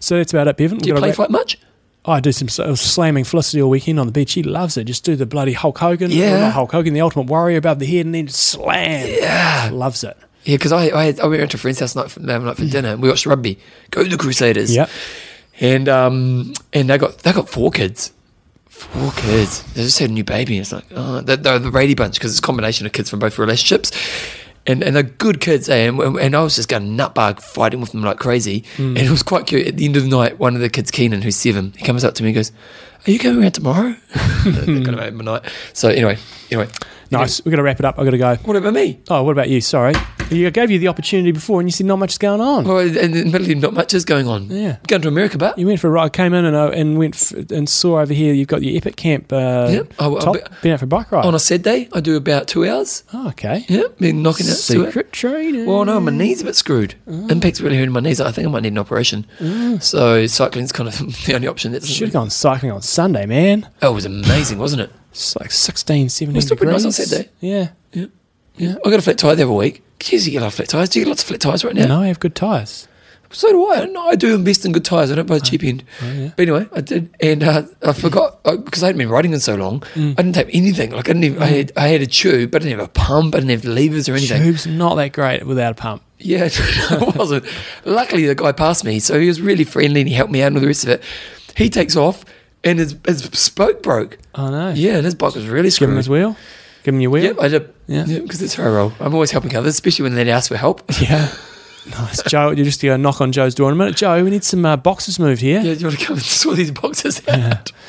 [0.00, 0.78] So that's about it, Bevan.
[0.78, 1.56] Do you play fight much?
[2.04, 4.30] I do some slamming Felicity all weekend on the beach.
[4.30, 4.84] She loves it.
[4.84, 6.10] Just do the bloody Hulk Hogan.
[6.10, 6.50] Yeah.
[6.50, 9.06] Hulk Hogan, the Ultimate Warrior above the head and then slam.
[9.06, 9.68] Yeah.
[9.72, 10.16] Loves it.
[10.44, 12.64] Yeah, because I, I, I went to a friend's house night for, um, night for
[12.64, 13.58] dinner and we watched rugby.
[13.90, 14.74] Go the Crusaders.
[14.74, 14.88] Yeah,
[15.60, 18.12] And um and they got they got four kids.
[18.70, 19.62] Four kids.
[19.74, 20.56] They just had a new baby.
[20.56, 23.18] It's like oh, they're, they're the Brady bunch because it's a combination of kids from
[23.18, 23.92] both relationships.
[24.66, 25.88] And, and they're good kids, eh?
[25.88, 28.64] And, and I was just going nutbug fighting with them like crazy.
[28.76, 29.66] And it was quite cute.
[29.66, 32.04] At the end of the night, one of the kids, Keenan, who's seven, he comes
[32.04, 32.52] up to me and goes,
[33.06, 33.94] Are you going around tomorrow?
[34.12, 35.42] Kind of at midnight.
[35.72, 36.18] So, anyway,
[36.50, 36.68] anyway.
[37.10, 37.44] Nice.
[37.44, 37.98] We're gonna wrap it up.
[37.98, 38.36] I've got to go.
[38.36, 39.00] What about me?
[39.08, 39.60] Oh, what about you?
[39.60, 39.94] Sorry.
[40.30, 42.64] You I gave you the opportunity before and you said not much is going on.
[42.64, 44.48] Well, and admittedly, not much is going on.
[44.50, 44.76] Yeah.
[44.86, 47.14] Going to America, but You went for a ride, came in and, uh, and went
[47.16, 49.94] f- and saw over here you've got your Epic Camp uh, Yep.
[49.98, 50.34] Oh, I'll top.
[50.34, 51.24] be- Been out for a bike ride.
[51.24, 53.02] on a Saturday, I do about two hours.
[53.12, 53.64] oh, okay.
[53.68, 54.84] Yeah, been knocking out two.
[54.86, 55.66] Secret training.
[55.66, 56.94] Well, no, my knee's a bit screwed.
[57.06, 58.20] Impact's really hurting my knees.
[58.20, 59.26] I think I might need an operation.
[59.80, 61.72] So cycling's kind of the only option.
[61.72, 63.68] That Should have gone cycling on Sunday, man.
[63.82, 64.90] Oh, it was amazing, wasn't it?
[65.10, 66.84] It's like 16, 17 was still pretty degrees.
[66.84, 67.30] nice on Saturday.
[67.40, 67.68] Yeah.
[68.60, 68.76] Yeah.
[68.84, 69.82] I got a flat tire the other week.
[69.98, 70.88] Jeez, you get a lot of flat tires.
[70.90, 71.86] Do you get lots of flat tires right now?
[71.86, 72.86] No, I have good tyres.
[73.32, 73.84] So do I.
[73.86, 75.12] No, I do invest in good tires.
[75.12, 75.84] I don't buy the cheap end.
[76.02, 76.30] yeah.
[76.36, 79.54] But anyway, I did, and uh, I forgot because I hadn't been riding in so
[79.54, 79.80] long.
[79.94, 80.12] Mm.
[80.18, 80.90] I didn't have anything.
[80.90, 81.24] Like I didn't.
[81.24, 83.36] Even, I had I had a tube, but I didn't have a pump.
[83.36, 84.42] I didn't have levers or anything.
[84.42, 86.02] Tube's not that great without a pump.
[86.18, 87.44] Yeah, it wasn't.
[87.84, 90.48] Luckily, the guy passed me, so he was really friendly and he helped me out
[90.48, 91.02] and all the rest of it.
[91.56, 92.24] He takes off,
[92.64, 94.18] and his, his spoke broke.
[94.34, 94.70] Oh, no.
[94.70, 95.90] Yeah, and his bike was really Give screwed.
[95.90, 96.36] him his wheel.
[96.82, 97.24] Give him your wheel.
[97.24, 97.74] Yep, I did.
[97.86, 98.04] Yeah.
[98.06, 98.92] Yeah, because it's how role.
[99.00, 100.82] I'm always helping others, especially when they ask for help.
[101.00, 101.32] Yeah.
[101.86, 102.22] Nice.
[102.24, 103.96] Joe, you're just going to knock on Joe's door in a minute.
[103.96, 105.60] Joe, we need some uh, boxes moved here.
[105.60, 107.72] Yeah, do you want to come and sort these boxes out?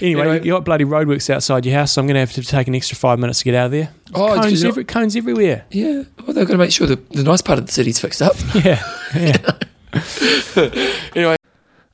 [0.00, 0.44] Anyway, Anyway.
[0.46, 2.74] you got bloody roadworks outside your house, so I'm going to have to take an
[2.74, 3.90] extra five minutes to get out of there.
[4.14, 5.66] Oh, cones, every, cones everywhere.
[5.70, 8.22] Yeah, well, they've got to make sure the, the nice part of the city's fixed
[8.22, 8.34] up.
[8.54, 8.82] Yeah.
[9.14, 9.36] yeah.
[11.14, 11.36] anyway.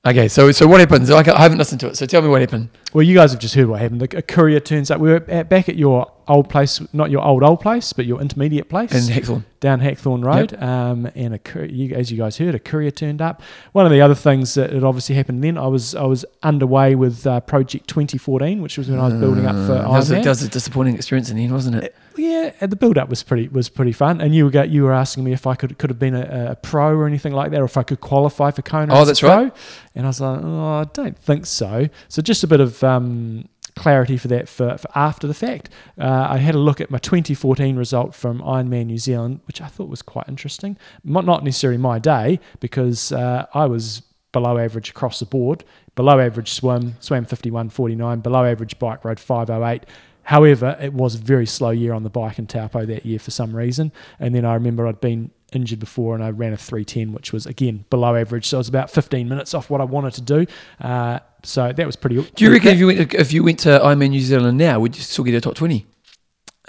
[0.07, 1.11] Okay, so so what happens?
[1.11, 2.69] Like, I haven't listened to it, so tell me what happened.
[2.93, 4.03] Well, you guys have just heard what happened.
[4.15, 5.01] A courier turns up.
[5.01, 8.21] We were at, back at your old place, not your old old place, but your
[8.21, 10.55] intermediate place And down Hackthorne Road.
[10.63, 13.43] Um, and a you, as you guys heard, a courier turned up.
[13.73, 16.95] One of the other things that had obviously happened then, I was I was underway
[16.95, 20.15] with uh, Project 2014, which was when I was building up for that, was a,
[20.15, 21.95] that was a disappointing experience in the end, wasn't it?
[22.17, 24.21] Yeah, the build up was pretty was pretty fun.
[24.21, 26.57] And you were you were asking me if I could could have been a, a
[26.57, 28.95] pro or anything like that, or if I could qualify for Kona.
[28.95, 29.29] Oh, as a that's pro.
[29.29, 29.57] right.
[29.95, 31.89] And I was like, oh, I don't think so.
[32.09, 35.71] So just a bit of um, clarity for that for, for after the fact.
[35.99, 39.69] Uh, I had a look at my 2014 result from Ironman New Zealand, which I
[39.69, 40.77] thought was quite interesting.
[41.05, 45.65] Not necessarily my day because uh, I was below average across the board.
[45.95, 48.23] Below average swim, swam 51.49.
[48.23, 49.85] Below average bike rode 508.
[50.25, 53.31] However, it was a very slow year on the bike in Taupo that year for
[53.31, 53.93] some reason.
[54.19, 57.47] And then I remember I'd been injured before and I ran a 310, which was
[57.47, 58.47] again below average.
[58.47, 60.47] So it was about 15 minutes off what I wanted to do.
[60.81, 62.23] Uh, so that was pretty.
[62.23, 64.97] Do you reckon if you went if you went to Ironman New Zealand now, would
[64.97, 65.87] you still get a top twenty?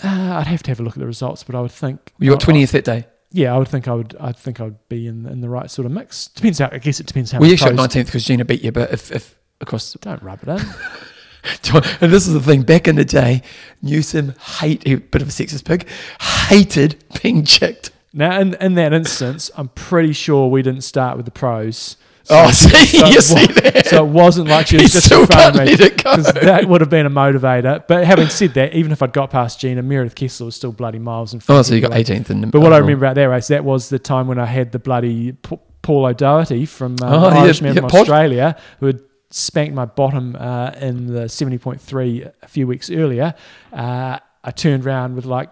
[0.03, 2.30] Uh, I'd have to have a look at the results, but I would think You
[2.31, 3.05] got I- twentieth that day.
[3.31, 4.15] Yeah, I would think I would.
[4.19, 6.27] I think I would be in in the right sort of mix.
[6.30, 6.69] Depends how.
[6.72, 7.39] I guess it depends how.
[7.39, 10.49] Well, you shot nineteenth because Gina beat you, but if if across Don't rub it
[10.49, 10.59] in.
[12.01, 12.61] and this is the thing.
[12.61, 13.41] Back in the day,
[13.81, 15.88] Newsom hate a bit of a sexist pig,
[16.22, 17.91] hated being chicked.
[18.18, 21.95] Now, in, in that instance, I'm pretty sure we didn't start with the pros.
[22.30, 23.85] Oh, see, it you see that?
[23.88, 25.69] So it wasn't like she was just still in front of me.
[25.72, 26.15] let it go.
[26.15, 27.84] 'cause that would have been a motivator.
[27.88, 30.99] But having said that, even if I'd got past Gina, Meredith Kessler was still bloody
[30.99, 31.60] miles in front.
[31.60, 32.30] Oh, so you got eighteenth.
[32.30, 34.45] in the But what I remember about that race, that was the time when I
[34.45, 38.02] had the bloody Paul O'Doherty from uh, Oh, Irishman yeah, from Pod.
[38.02, 38.99] Australia, who had
[39.30, 43.35] spanked my bottom uh, in the 70.3 a few weeks earlier.
[43.72, 45.49] Uh, I turned around with like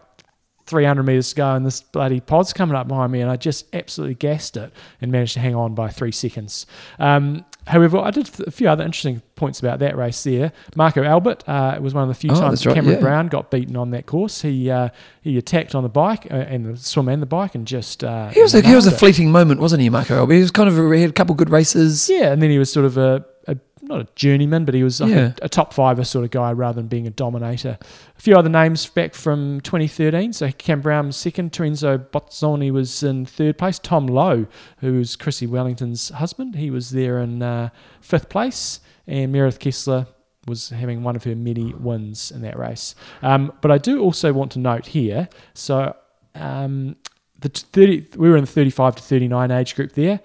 [0.68, 3.66] 300 meters to go, and this bloody pod's coming up behind me, and I just
[3.74, 4.72] absolutely gassed it
[5.02, 6.66] and managed to hang on by three seconds.
[6.98, 10.52] Um, however, I did a few other interesting points about that race there.
[10.76, 13.02] Marko Albert uh, was one of the few Oh, times right, Cameron yeah.
[13.02, 14.42] Brown got beaten on that course.
[14.42, 14.90] He uh,
[15.22, 18.30] he attacked on the bike uh, and the swim and the bike, and just uh,
[18.30, 20.18] He was a, he was a fleeting moment, wasn't he, Marko?
[20.18, 20.34] Albert?
[20.34, 22.10] He was kind of a, he had a couple good races.
[22.10, 23.24] Yeah, and then he was sort of a
[23.88, 25.34] not a journeyman, but he was like Yeah.
[25.42, 27.78] a, a top fiver sort of guy rather than being a dominator.
[28.18, 30.34] A few other names back from 2013.
[30.34, 33.80] So Cam Brown was second, Terenzo Bozzone was in third place.
[33.80, 34.46] Tom Lowe,
[34.80, 37.70] who was Chrissie Wellington's husband, he was there in uh,
[38.02, 40.08] fifth place, and Meredith Kessler
[40.48, 42.94] was having one of her many wins in that race.
[43.24, 45.96] Um, but I do also want to note here, so
[46.36, 46.96] um,
[47.40, 50.20] the 30, we were in the 35 to 39 age group there.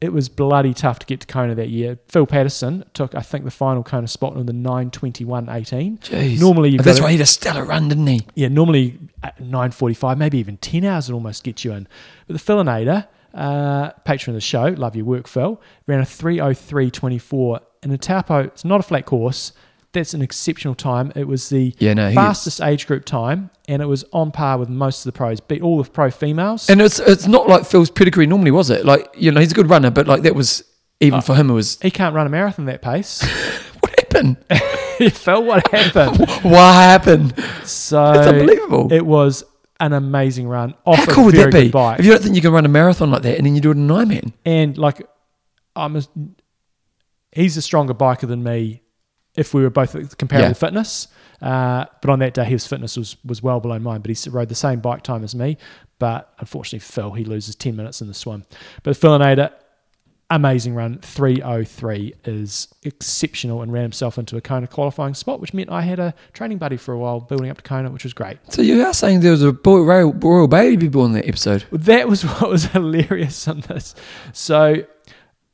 [0.00, 1.98] It was bloody tough to get to Kona that year.
[2.08, 5.98] Phil Patterson took, I think, the final Kona spot in the 9:21.18.
[6.00, 6.38] Jeez.
[6.38, 8.26] Normally, you've that's why he had a stellar run, didn't he?
[8.34, 11.88] yeah, normally at 9.45, maybe even 10 hours would almost get you in.
[12.26, 17.60] But the Philinator, uh, patron of the show, love your work, Phil, ran a 303.24
[17.82, 19.52] And a Taupo, it's not a flat course.
[19.96, 21.10] That's an exceptional time.
[21.16, 24.68] It was the Yeah, no, fastest age group time, and it was on par with
[24.68, 26.68] most of the pros, beat all the pro females.
[26.68, 28.84] And it's it's not like Phil's pedigree normally, was it?
[28.84, 30.62] Like you know, he's a good runner, but like that was
[31.00, 33.22] even uh, for him, it was he can't run a marathon that pace.
[33.80, 34.36] what happened?
[34.98, 36.18] he felt what happened.
[36.42, 37.34] what happened?
[37.64, 38.92] So It's unbelievable.
[38.92, 39.44] It was
[39.80, 41.70] an amazing run off How cool would that be?
[41.70, 42.00] bike.
[42.00, 43.70] If you don't think you can run a marathon like that, and then you do
[43.70, 45.08] it in an Ironman, and like
[45.74, 46.02] I'm a,
[47.32, 48.82] he's a stronger biker than me
[49.36, 50.52] if we were both at comparable Yeah.
[50.54, 51.08] fitness.
[51.42, 54.00] Uh, but on that day, his fitness was was well below mine.
[54.00, 55.58] But he rode the same bike time as me.
[55.98, 58.44] But unfortunately, Phil he loses ten minutes in the swim.
[58.82, 59.50] But Philinator,
[60.30, 60.98] amazing run.
[61.02, 65.70] Three oh three is exceptional and ran himself into a Kona qualifying spot, which meant
[65.70, 68.38] I had a training buddy for a while building up to Kona, which was great.
[68.48, 71.64] so you are saying there was a boy, royal, royal baby born in that episode.
[71.70, 73.94] Well, That was what was hilarious on this.
[74.32, 74.84] So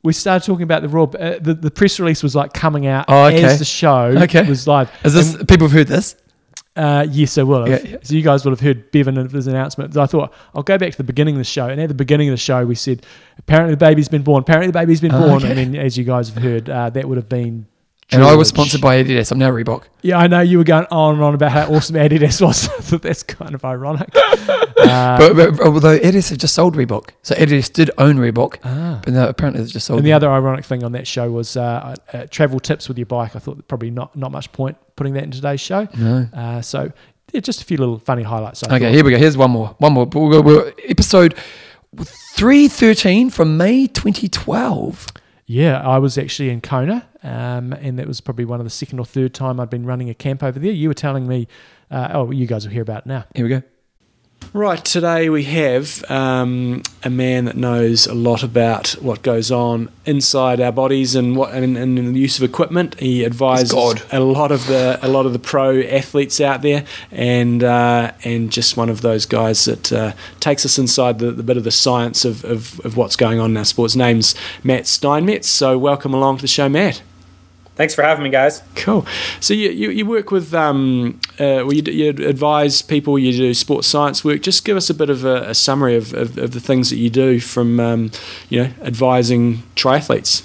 [0.03, 1.05] we started talking about the raw.
[1.05, 3.45] Uh, the, the press release was like coming out Oh, okay.
[3.45, 4.49] as the show Okay.
[4.49, 4.91] was live.
[5.05, 6.17] Is this people have heard this?
[6.75, 7.85] Uh, yes, I will have.
[7.85, 7.97] Yeah, yeah.
[8.03, 9.95] So you guys would have heard Bevan and his announcement.
[9.97, 12.29] I thought I'll go back to the beginning of the show, and at the beginning
[12.31, 13.05] of the show, we said
[13.39, 14.41] apparently the baby's been born.
[14.41, 15.51] Apparently the baby's been Oh, born, okay.
[15.51, 17.67] and then as you guys have heard, uh, that would have been.
[18.11, 19.33] And I was sponsored by Adidas.
[19.33, 19.85] I'm now Reebok.
[20.03, 22.69] Yeah, I know you were going on and on about how awesome Adidas was.
[22.79, 24.15] I thought that's kind of ironic.
[24.83, 29.01] Uh, but, but although Adidas have just sold Reebok, so Adidas did own Reebok, ah.
[29.05, 30.01] but no, apparently they just sold.
[30.01, 33.07] And the other ironic thing on that show was uh, uh, travel tips with your
[33.07, 33.37] bike.
[33.37, 35.87] I thought probably not not much point putting that in today's show.
[35.97, 36.29] no.
[36.35, 36.91] Uh, so
[37.33, 38.65] yeah, just a few little funny highlights.
[38.65, 38.93] I Okay, thought.
[38.93, 39.19] here we go.
[39.19, 39.69] Here's one more.
[39.79, 40.05] One more.
[40.05, 41.37] We'll go, we'll, episode
[41.97, 45.07] 313 from May 2012.
[45.53, 48.99] Yeah, I was actually in Kona, um, and that was probably one of the second
[48.99, 50.73] or third time I'd been running a camp over there.
[50.73, 51.47] You were telling me,
[51.91, 53.27] uh, oh, you guys will hear about it now.
[53.35, 53.63] Here we go.
[54.55, 59.91] Right, today we have um, a man that knows a lot about what goes on
[60.05, 63.01] inside our bodies and what and, and the use of equipment.
[63.01, 63.73] He advises
[64.13, 68.53] a lot of the a lot of the pro athletes out there, and uh, and
[68.53, 71.71] just one of those guys that uh, takes us inside the, the bit of the
[71.71, 73.97] science of, of, of what's going on in our sports.
[73.97, 75.49] Name's Matt Steinmetz.
[75.49, 77.03] So welcome along to the show, Matt.
[77.83, 78.63] Thanks for having me, guys.
[78.77, 79.05] Cool.
[79.41, 83.53] So you, you, you work with, um, uh, well, you, you advise people, you do
[83.55, 84.41] sports science work.
[84.43, 86.99] Just give us a bit of a, a summary of, of, of the things that
[86.99, 88.13] you do from, um,
[88.49, 90.45] you know, advising triathletes.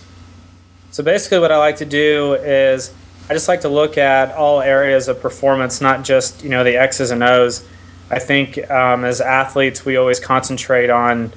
[0.89, 2.91] So basically, what I like to do is
[3.29, 6.75] I just like to look at all areas of performance, not just you know the
[6.75, 7.63] X's and O's.
[8.09, 11.31] I think um, as athletes, we always concentrate on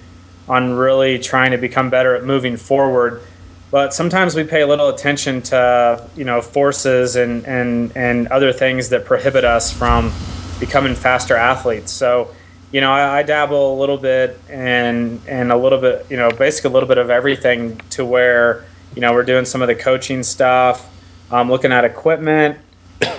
[0.48, 3.22] on really trying to become better at moving forward.
[3.70, 8.88] But sometimes we pay little attention to you know forces and and and other things
[8.88, 10.12] that prohibit us from
[10.58, 11.92] becoming faster athletes.
[11.92, 12.34] So
[12.72, 16.30] you know I, I dabble a little bit and and a little bit you know
[16.30, 18.64] basically a little bit of everything to where
[18.96, 20.90] you know we're doing some of the coaching stuff,
[21.30, 22.58] um, looking at equipment,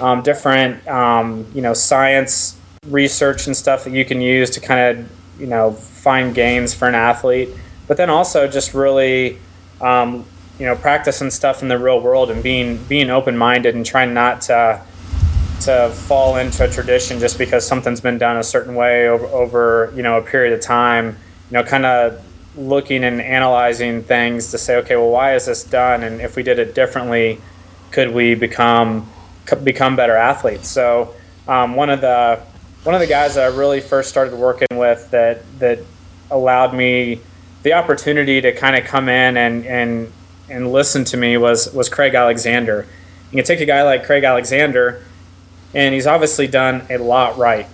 [0.02, 2.58] um, different um, you know science
[2.88, 6.90] research and stuff that you can use to kind of you know find gains for
[6.90, 7.48] an athlete,
[7.88, 9.40] but then also just really
[9.80, 10.26] um,
[10.62, 14.14] you know practicing stuff in the real world and being being open minded and trying
[14.14, 14.80] not to
[15.60, 19.94] to fall into a tradition just because something's been done a certain way over, over
[19.96, 21.18] you know a period of time
[21.50, 22.24] you know kind of
[22.56, 26.04] looking and analyzing things to say okay well why is this done?
[26.04, 27.42] And if we did it differently
[27.90, 29.10] could we become
[29.64, 30.70] become better athletes?
[30.70, 31.16] So
[31.48, 32.40] um, one of the
[32.84, 35.80] one of the guys that I really first started working with that that
[36.30, 37.20] allowed me
[37.64, 40.14] the opportunity to kind of come in and and
[40.52, 42.88] and listen to me was was Craig Alexander.
[43.32, 45.04] You can take a guy like Craig Alexander,
[45.74, 47.68] and he's obviously done a lot right.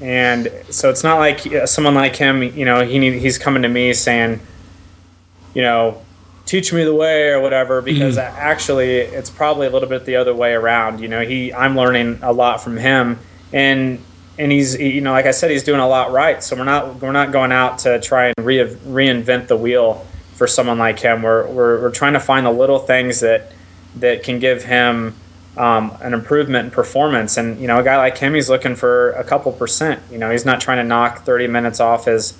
[0.00, 3.62] And so it's not like uh, someone like him, you know, he need, he's coming
[3.62, 4.40] to me saying,
[5.52, 6.00] you know,
[6.46, 10.34] teach me the way or whatever because actually it's probably a little bit the other
[10.34, 11.00] way around.
[11.00, 13.18] You know, he I'm learning a lot from him
[13.52, 14.02] and
[14.38, 16.42] and he's you know like I said he's doing a lot right.
[16.42, 20.06] So we're not we're not going out to try and re- reinvent the wheel
[20.40, 21.20] for someone like him.
[21.20, 23.52] We're, we're we're trying to find the little things that
[23.96, 25.14] that can give him
[25.58, 27.36] um, an improvement in performance.
[27.36, 30.00] And you know, a guy like him, he's looking for a couple percent.
[30.10, 32.38] You know, he's not trying to knock 30 minutes off his,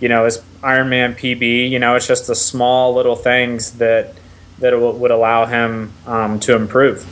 [0.00, 1.68] you know, his Ironman PB.
[1.68, 4.14] You know, it's just the small little things that
[4.60, 7.04] that would allow him um, to improve.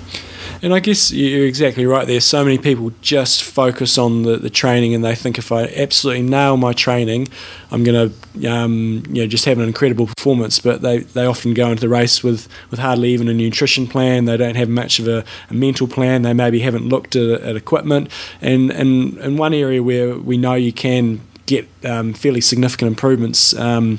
[0.63, 2.07] And I guess you're exactly right.
[2.07, 2.21] there.
[2.21, 6.23] so many people just focus on the, the training, and they think if I absolutely
[6.23, 7.27] nail my training,
[7.73, 10.61] I'm going to um, you know just have an incredible performance.
[10.61, 14.27] But they, they often go into the race with, with hardly even a nutrition plan.
[14.27, 16.23] They don't have much of a, a mental plan.
[16.23, 18.09] They maybe haven't looked at, at equipment.
[18.41, 23.53] And and and one area where we know you can get um, fairly significant improvements.
[23.55, 23.99] Um,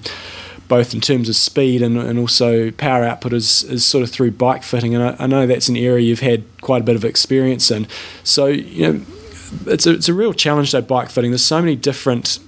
[0.68, 4.31] both in terms of speed and, and also power output is, is sort of through
[4.31, 4.95] bike fitting.
[4.95, 7.88] And I, I know that's an area you've had quite a bit of experience in.
[8.23, 9.06] So, you know,
[9.68, 11.31] it's a, it's a real challenge though, bike fitting.
[11.31, 12.40] There's so many different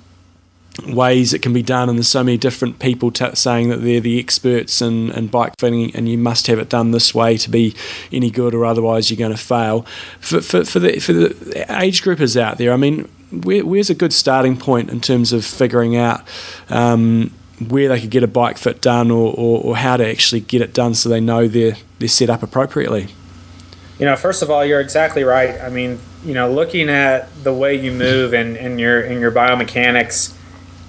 [0.88, 4.02] ways it can be done, and there's so many different people t- saying that they're
[4.02, 7.50] the experts in, in bike fitting, and you must have it done this way to
[7.50, 7.76] be
[8.12, 9.86] any good, or otherwise you're going to fail.
[10.20, 13.96] For, for, for the for the age groupers out there, I mean, where, where's a
[13.96, 16.22] good starting point in terms of figuring out?
[16.70, 20.42] Um, where they could get a bike fit done or, or, or how to actually
[20.42, 23.08] get it done so they know they're, they're set up appropriately.
[23.98, 25.60] You know, first of all, you're exactly right.
[25.62, 29.32] I mean, you know, looking at the way you move and, and your in your
[29.32, 30.36] biomechanics,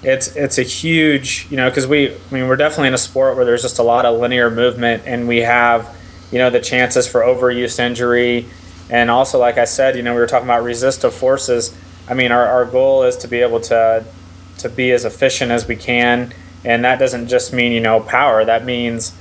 [0.03, 3.37] it's it's a huge, you know, because we, I mean, we're definitely in a sport
[3.37, 5.95] where there's just a lot of linear movement, and we have,
[6.31, 8.45] you know, the chances for overuse injury,
[8.89, 11.73] and also, like I said, you know, we were talking about resistive forces.
[12.09, 14.03] I mean, our, our goal is to be able to
[14.57, 16.33] to be as efficient as we can
[16.63, 18.43] and that doesn't just mean you know power.
[18.45, 19.15] That means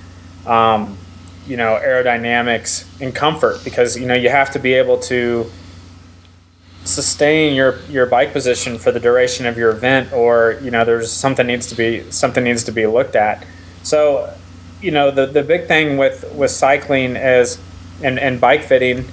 [0.47, 0.97] um,
[1.47, 5.51] you know aerodynamics and comfort because you know you have to be able to
[6.85, 11.11] sustain your your bike position for the duration of your event or you know there's
[11.11, 13.45] something needs to be something needs to be looked at
[13.83, 14.33] so
[14.81, 17.59] you know the the big thing with with cycling is
[18.03, 19.05] and and bike fitting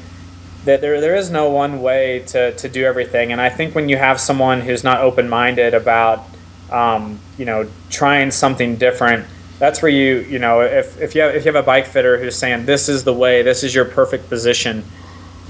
[0.65, 3.89] that there there is no one way to to do everything and I think when
[3.89, 6.23] you have someone who's not open minded about
[6.73, 9.25] um, you know, trying something different.
[9.59, 12.17] That's where you, you know, if, if you have if you have a bike fitter
[12.17, 14.83] who's saying this is the way, this is your perfect position,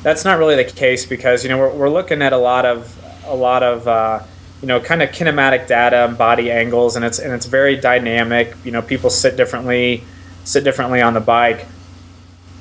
[0.04, 2.96] that's not really the case because you know we're, we're looking at a lot of
[3.26, 4.20] a lot of uh,
[4.62, 8.54] you know kind of kinematic data and body angles, and it's and it's very dynamic.
[8.66, 10.04] You know, people sit differently,
[10.44, 11.66] sit differently on the bike,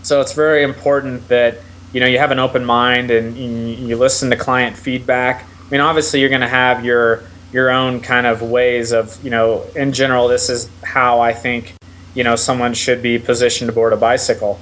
[0.02, 1.58] so it's very important that
[1.92, 5.44] you know you have an open mind and you, you listen to client feedback.
[5.44, 9.30] I mean, obviously you're going to have your your own kind of ways of you
[9.30, 11.74] know in general this is how i think
[12.14, 14.60] you know someone should be positioned aboard a bicycle.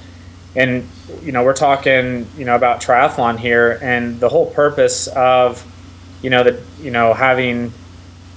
[0.56, 0.88] And
[1.22, 5.64] you know we're talking you know about triathlon here and the whole purpose of
[6.22, 7.72] you know the you know having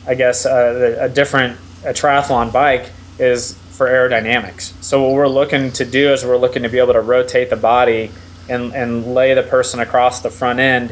[0.08, 4.74] i guess a, a different a triathlon bike is for aerodynamics.
[4.84, 7.56] So what we're looking to do is we're looking to be able to rotate the
[7.56, 8.12] body
[8.48, 10.92] and and lay the person across the front end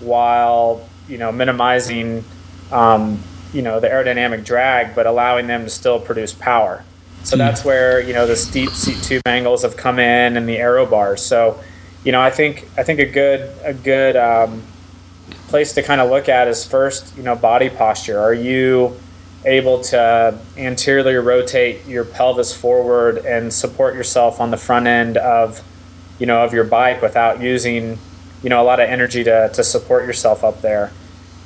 [0.00, 2.24] while you know minimizing
[2.72, 3.22] um,
[3.52, 6.84] you know the aerodynamic drag, but allowing them to still produce power.
[7.24, 7.38] So mm.
[7.38, 10.86] that's where you know the steep seat tube angles have come in and the aero
[10.86, 11.22] bars.
[11.22, 11.60] So
[12.04, 14.62] you know I think I think a good a good um,
[15.48, 18.18] place to kind of look at is first you know body posture.
[18.18, 18.98] Are you
[19.44, 25.62] able to anteriorly rotate your pelvis forward and support yourself on the front end of
[26.18, 27.98] you know of your bike without using
[28.42, 30.92] you know a lot of energy to, to support yourself up there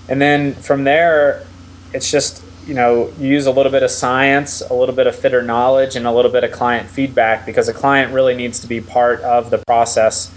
[0.09, 1.45] and then from there,
[1.93, 5.15] it's just, you know, you use a little bit of science, a little bit of
[5.15, 8.67] fitter knowledge, and a little bit of client feedback because a client really needs to
[8.67, 10.33] be part of the process.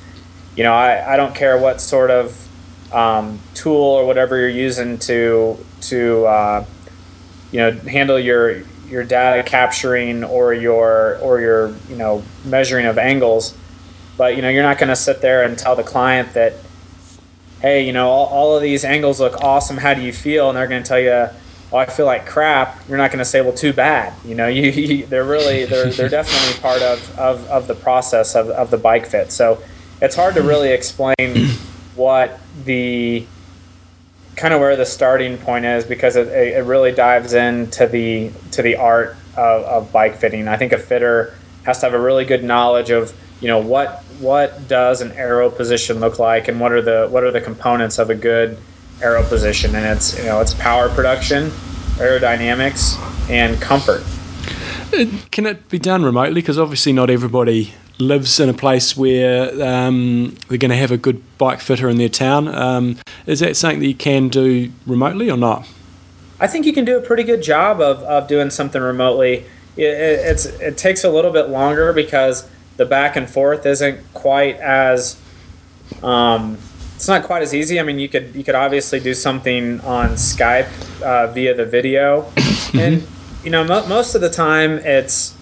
[0.55, 2.45] You know, I, I don't care what sort of
[2.93, 6.65] um, tool or whatever you're using to to uh,
[7.51, 12.97] you know handle your your data capturing or your or your you know measuring of
[12.97, 13.57] angles
[14.17, 16.53] but you know you're not going to sit there and tell the client that
[17.65, 19.77] hey, you know, all, all of these angles look awesome.
[19.77, 20.49] How do you feel?
[20.49, 21.35] And they're going to tell you,
[21.73, 22.87] oh, I feel like crap.
[22.87, 24.13] You're not going to say, well, too bad.
[24.23, 28.35] You know, you, you, they're really, they're, they're definitely part of, of, of the process
[28.35, 29.31] of, of the bike fit.
[29.31, 29.63] So
[29.99, 31.15] it's hard to really explain
[31.95, 33.25] what the
[34.35, 38.61] kind of where the starting point is because it, it really dives into the to
[38.61, 40.47] the art of, of bike fitting.
[40.47, 41.33] I think a fitter
[41.63, 45.49] has to have a really good knowledge of you know what what does an aero
[45.49, 48.57] position look like and what are the what are the components of a good
[49.01, 49.75] aero position?
[49.75, 51.51] And it's you know it's power production
[51.97, 52.99] aerodynamics
[53.29, 54.03] and comfort.
[55.31, 56.41] Can it be done remotely?
[56.41, 60.97] Because obviously not everybody lives in a place where um, they're going to have a
[60.97, 62.47] good bike fitter in their town.
[62.47, 65.67] Um, is that something that you can do remotely or not?
[66.39, 69.45] I think you can do a pretty good job of, of doing something remotely.
[69.77, 74.57] It, it, it takes a little bit longer because the back and forth isn't quite
[74.57, 75.19] as
[76.03, 76.57] um,
[76.95, 77.79] it's not quite as easy.
[77.79, 82.23] I mean, you could you could obviously do something on Skype uh, via the video,
[82.23, 82.79] mm-hmm.
[82.79, 83.07] and
[83.43, 85.35] you know mo- most of the time it's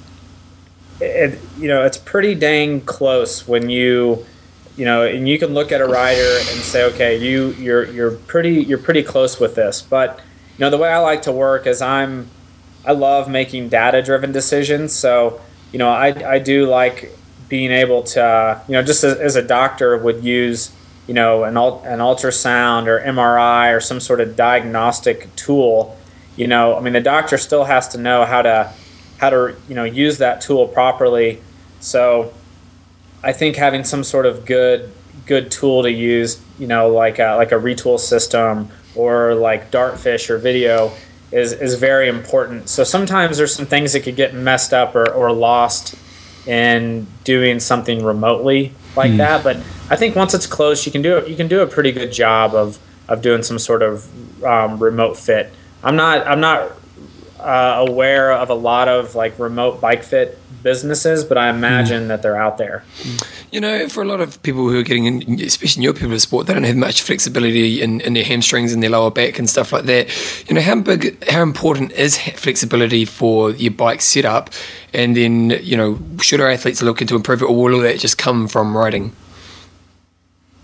[1.00, 4.26] it you know it's pretty dang close when you
[4.76, 8.12] you know and you can look at a rider and say okay you you're you're
[8.12, 10.20] pretty you're pretty close with this but
[10.58, 12.28] you know the way I like to work is I'm
[12.86, 15.42] I love making data driven decisions so
[15.72, 17.16] you know I I do like
[17.54, 20.72] being able to, you know, just as, as a doctor would use,
[21.06, 25.96] you know, an, an ultrasound or MRI or some sort of diagnostic tool,
[26.36, 28.74] you know, I mean, the doctor still has to know how to
[29.20, 31.44] how to you know use that tool properly.
[31.80, 32.34] So
[33.22, 34.92] I think having some sort of good
[35.28, 40.32] good tool to use, you know, like a, like a Retül system or like Dartfish
[40.32, 40.92] or video
[41.32, 42.68] is, is very important.
[42.68, 45.96] So sometimes there's some things that could get messed up or, or lost
[46.48, 49.18] in doing something remotely like mm.
[49.18, 49.44] that.
[49.44, 49.58] But
[49.90, 51.28] I think once it's close, you can do it.
[51.28, 55.18] You can do a pretty good job of, of doing some sort of um, remote
[55.18, 55.52] fit.
[55.84, 56.72] I'm not I'm not
[57.40, 62.08] uh, aware of a lot of like remote bike fit businesses, but I imagine mm.
[62.08, 62.84] that they're out there.
[63.52, 66.22] You know, for a lot of people who are getting in, especially your people of
[66.22, 69.50] sport, they don't have much flexibility in, in their hamstrings and their lower back and
[69.50, 70.10] stuff like that.
[70.48, 74.50] You know, how big, how important is flexibility for your bike setup?
[74.94, 78.00] And then, you know, should our athletes look into improve it, or will all that
[78.00, 79.12] just come from riding?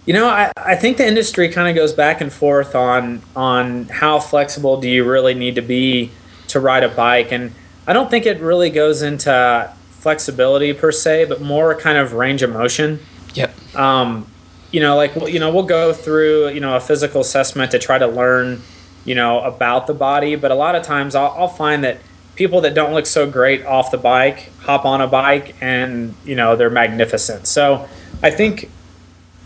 [0.05, 3.85] You know, I, I think the industry kind of goes back and forth on on
[3.89, 6.09] how flexible do you really need to be
[6.47, 7.53] to ride a bike, and
[7.85, 12.41] I don't think it really goes into flexibility per se, but more kind of range
[12.41, 12.99] of motion.
[13.33, 13.75] Yep.
[13.75, 14.29] Um,
[14.71, 17.97] you know, like you know, we'll go through you know a physical assessment to try
[17.97, 18.61] to learn
[19.05, 21.97] you know about the body, but a lot of times I'll, I'll find that
[22.35, 26.35] people that don't look so great off the bike hop on a bike and you
[26.35, 27.47] know they're magnificent.
[27.47, 27.87] So
[28.21, 28.69] I think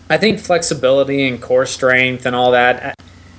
[0.09, 2.95] I think flexibility and core strength and all that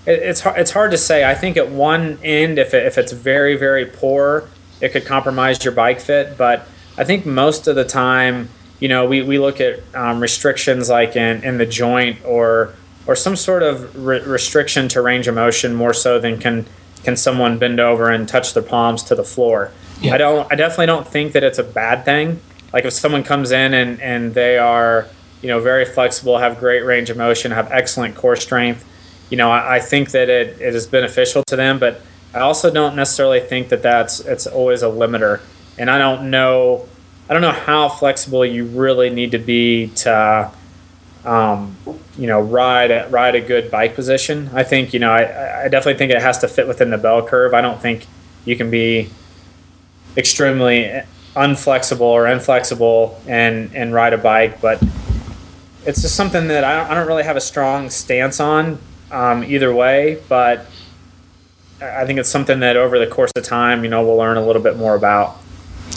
[0.07, 1.29] it's hard, it's hard to say.
[1.29, 4.49] I think at one end, if, it, if it's very, very poor,
[4.81, 6.37] it could compromise your bike fit.
[6.37, 6.67] But
[6.97, 8.49] I think most of the time,
[8.81, 12.75] you know, we, we look at um, restrictions like in, in the joint or
[13.07, 16.67] or some sort of re- restriction to range of motion more so than can
[17.03, 19.71] can someone bend over and touch their palms to the floor.
[20.01, 20.15] Yeah.
[20.15, 20.53] I don't.
[20.53, 22.41] I definitely don't think that it's a bad thing.
[22.73, 25.07] Like if someone comes in and and they are
[25.43, 28.85] you know very flexible, have great range of motion, have excellent core strength
[29.31, 32.01] you know, I, I think that it, it is beneficial to them, but
[32.33, 35.41] I also don't necessarily think that that's it's always a limiter.
[35.79, 36.89] And I don't know,
[37.29, 40.51] I don't know how flexible you really need to be to,
[41.25, 41.77] um,
[42.19, 44.51] you know, ride a, ride a good bike position.
[44.53, 47.27] I think you know, I, I definitely think it has to fit within the bell
[47.27, 47.55] curve.
[47.55, 48.07] I don't think
[48.45, 49.11] you can be
[50.17, 51.03] extremely
[51.35, 54.81] unflexible or inflexible and and ride a bike, but
[55.87, 58.79] it's just something that I don't, I don't really have a strong stance on
[59.11, 60.67] um, either way, but
[61.81, 64.45] I think it's something that over the course of time, you know, we'll learn a
[64.45, 65.37] little bit more about.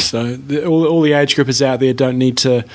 [0.02, 2.66] So the, all, all the age groupers out there don't need to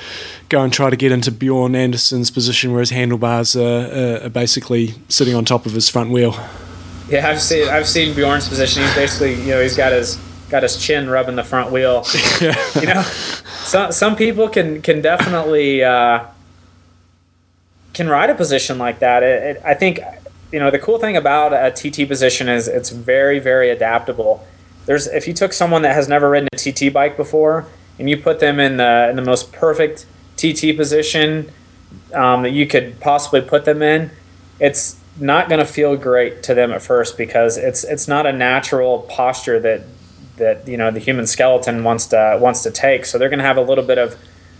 [0.49, 4.93] go and try to get into Bjorn Andersson's position where his handlebars are, are basically
[5.09, 6.35] sitting on top of his front wheel.
[7.09, 8.83] Yeah, I've seen I've seen Bjorn's position.
[8.83, 10.17] He's basically you know he's got his
[10.49, 12.05] got his chin rubbing the front wheel.
[12.41, 16.25] you know, some some people can can definitely uh,
[17.93, 19.23] can ride a position like that.
[19.23, 19.99] It, it, I think
[20.51, 24.47] you know the cool thing about a TT position is it's very very adaptable.
[24.85, 27.65] There's if you took someone that has never ridden a TT bike before
[27.99, 30.05] and you put them in the in the most perfect
[30.37, 31.51] TT position
[32.13, 34.11] um, that you could possibly put them in,
[34.59, 38.33] it's not going to feel great to them at first because it's it's not a
[38.33, 39.83] natural posture that
[40.37, 43.05] that you know the human skeleton wants to wants to take.
[43.05, 44.17] So they're going to have a little bit of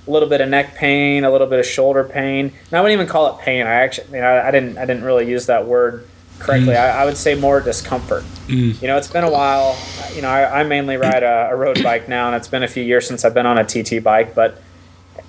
[0.07, 2.53] a little bit of neck pain, a little bit of shoulder pain.
[2.65, 3.65] And I wouldn't even call it pain.
[3.65, 6.07] I actually, you know, I, I didn't, I didn't really use that word
[6.39, 6.73] correctly.
[6.73, 6.80] Mm.
[6.80, 8.23] I, I, would say more discomfort.
[8.47, 8.81] Mm.
[8.81, 9.77] You know, it's been a while.
[10.15, 12.68] You know, I, I mainly ride a, a, road bike now, and it's been a
[12.68, 14.35] few years since I've been on a TT bike.
[14.35, 14.61] But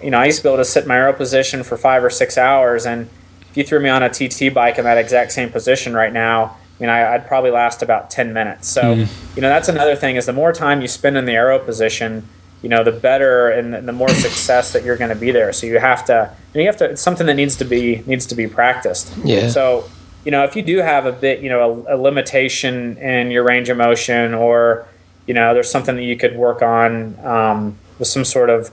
[0.02, 2.04] you know, I used to be able to sit in my aero position for five
[2.04, 3.08] or six hours, and
[3.50, 6.44] if you threw me on a TT bike in that exact same position right now,
[6.44, 8.68] I mean, I, would probably last about ten minutes.
[8.68, 9.36] So, mm.
[9.36, 12.28] you know, that's another thing is the more time you spend in the aero position
[12.64, 15.52] you know, the better and the more success that you're going to be there.
[15.52, 16.86] So you have to, you have to.
[16.86, 19.14] It's something that needs to be needs to be practiced.
[19.22, 19.50] Yeah.
[19.50, 19.84] So
[20.24, 23.44] you know, if you do have a bit, you know, a, a limitation in your
[23.44, 24.86] range of motion, or
[25.26, 28.70] you know, there's something that you could work on um, with some sort of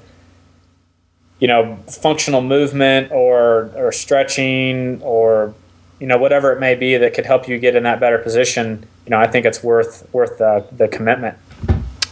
[1.39, 5.53] you know functional movement or or stretching or
[5.99, 8.85] you know whatever it may be that could help you get in that better position
[9.05, 11.37] you know i think it's worth worth the, the commitment.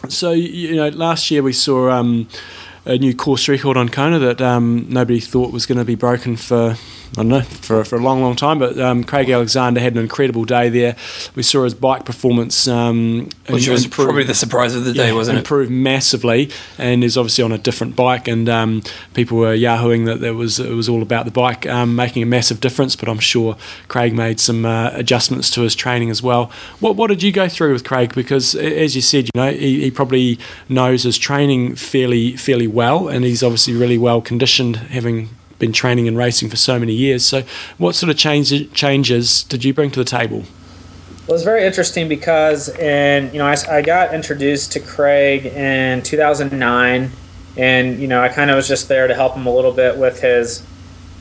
[0.10, 2.28] So you know, last year we saw um,
[2.86, 6.36] a new course record on Kona that um, nobody thought was going to be broken
[6.36, 6.76] for
[7.14, 8.60] I don't know, for, for a long, long time.
[8.60, 10.96] But um, Craig Alexander had an incredible day there.
[11.36, 15.14] We saw his bike performance, um, which was probably the surprise of the day, yeah,
[15.14, 15.64] wasn't improve it?
[15.64, 18.28] Improved massively, and is obviously on a different bike.
[18.28, 18.84] And um,
[19.16, 22.28] people were yahooing that it was it was all about the bike um, making a
[22.28, 22.96] massive difference.
[22.96, 23.58] But I'm sure
[23.88, 26.52] Craig made some uh, adjustments to his training as well.
[26.80, 28.14] What what did you go through with Craig?
[28.14, 30.38] Because as you said, you know, he, he probably
[30.68, 35.30] knows his training fairly fairly well, and he's obviously really well conditioned, having
[35.60, 37.24] been training and racing for so many years.
[37.26, 37.44] So,
[37.78, 40.44] what sort of change, changes did you bring to the table?
[41.28, 46.02] Well, it's very interesting because, and you know, I, I got introduced to Craig in
[46.02, 47.12] 2009,
[47.56, 49.96] and you know, I kind of was just there to help him a little bit
[49.96, 50.66] with his,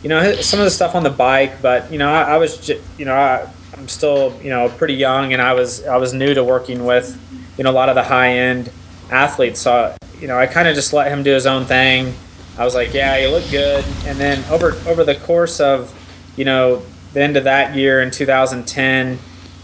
[0.03, 1.61] you know, his, some of the stuff on the bike.
[1.61, 3.47] But you know, I, I was, ju- you know, I,
[3.77, 7.21] I'm still, you know, pretty young, and I was, I was new to working with,
[7.59, 8.73] you know, a lot of the high end
[9.11, 9.61] athletes.
[9.61, 12.15] So, you know, I kind of just let him do his own thing.
[12.59, 13.85] I was like, yeah, you look good.
[14.05, 15.95] And then over over the course of,
[16.37, 16.83] you know,
[17.13, 19.19] the end of that year in 2010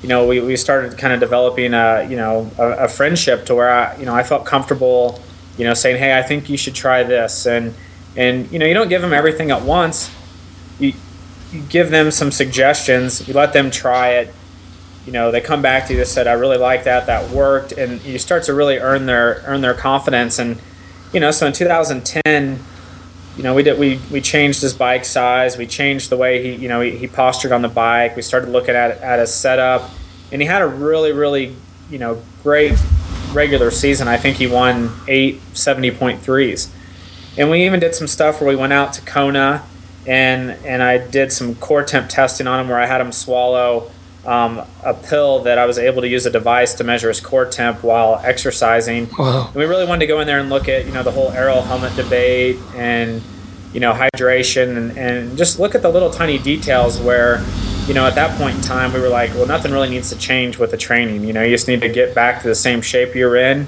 [0.04, 3.54] you know, we, we started kind of developing a, you know, a, a, friendship to
[3.54, 5.18] where I, you know, I felt comfortable,
[5.56, 7.46] you know, saying, Hey, I think you should try this.
[7.46, 7.72] And,
[8.14, 10.14] and, you know, you don't give them everything at once.
[10.78, 10.92] You,
[11.52, 14.34] you give them some suggestions, you let them try it.
[15.06, 17.06] You know, they come back to you and said, I really like that.
[17.06, 17.72] That worked.
[17.72, 20.38] And you start to really earn their, earn their confidence.
[20.38, 20.60] And,
[21.14, 22.58] you know, so in 2010,
[23.36, 25.56] you know, we did we we changed his bike size.
[25.56, 28.16] We changed the way he you know he, he postured on the bike.
[28.16, 29.90] We started looking at at his setup,
[30.30, 31.56] and he had a really really
[31.90, 32.78] you know great
[33.32, 34.06] regular season.
[34.06, 36.70] I think he won eight 70.3s.
[37.36, 39.64] And we even did some stuff where we went out to Kona
[40.06, 43.90] and and I did some core temp testing on him where I had him swallow
[44.26, 47.46] um, a pill that I was able to use a device to measure his core
[47.46, 49.08] temp while exercising.
[49.18, 49.46] Wow.
[49.46, 51.30] And we really wanted to go in there and look at you know the whole
[51.32, 53.22] aero helmet debate and
[53.72, 57.44] you know hydration and, and just look at the little tiny details where
[57.86, 60.16] you know at that point in time we were like well nothing really needs to
[60.16, 62.80] change with the training you know you just need to get back to the same
[62.80, 63.66] shape you're in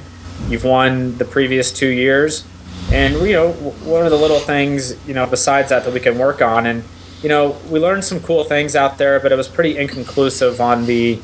[0.49, 2.47] you've won the previous two years
[2.93, 6.17] and you know one of the little things you know besides that that we can
[6.17, 6.85] work on and
[7.23, 10.87] you know, we learned some cool things out there, but it was pretty inconclusive on
[10.87, 11.21] the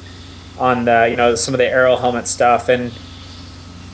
[0.59, 2.69] on the you know some of the aero helmet stuff.
[2.69, 2.93] And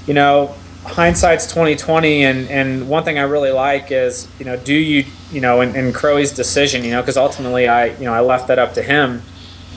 [0.08, 0.54] you know
[0.84, 5.40] hindsight's 2020 and and one thing i really like is you know do you you
[5.40, 8.58] know in, in Crowe's decision you know because ultimately i you know i left that
[8.58, 9.22] up to him.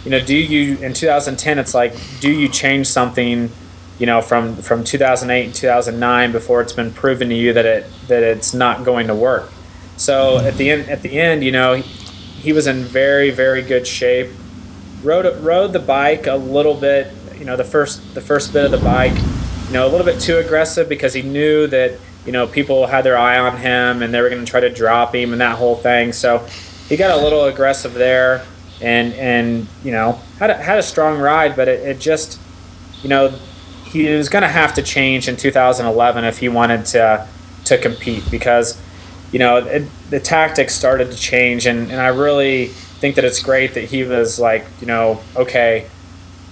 [0.06, 3.52] You know do you in 2010 it's like do you change something
[4.00, 7.86] you know from from 2008 and 2009 before it's been proven to you that it
[8.08, 9.52] that it's not going to work?
[9.98, 11.84] So at the end at the end you know
[12.42, 14.30] he was in very very good shape.
[15.04, 17.14] Rode rode the bike a little bit.
[17.38, 19.16] You know the first the first bit of the bike.
[19.68, 23.04] You know a little bit too aggressive because he knew that you know people had
[23.04, 25.58] their eye on him and they were going to try to drop him and that
[25.58, 26.14] whole thing.
[26.14, 26.40] So
[26.90, 28.46] he got a little aggressive there
[28.82, 32.40] and and you know had a, had a strong ride, but it, it just
[33.04, 33.30] you know
[33.86, 37.28] he was going to have to change in 2011 if he wanted to
[37.66, 38.82] to compete because
[39.32, 43.42] you know, it, the tactics started to change, and, and I really think that it's
[43.42, 45.88] great that he was like, you know, okay,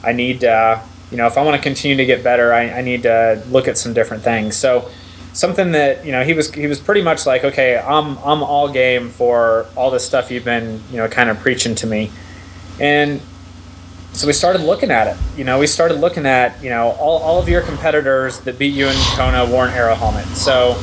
[0.01, 0.81] I need, uh,
[1.11, 3.67] you know, if I want to continue to get better, I, I need to look
[3.67, 4.55] at some different things.
[4.55, 4.89] So
[5.33, 8.69] something that you know he was he was pretty much like, okay, I'm I'm all
[8.69, 12.11] game for all this stuff you've been you know kind of preaching to me,
[12.79, 13.21] and
[14.13, 15.17] so we started looking at it.
[15.37, 18.73] You know, we started looking at you know all, all of your competitors that beat
[18.73, 20.25] you in Kona wore an aero helmet.
[20.27, 20.81] So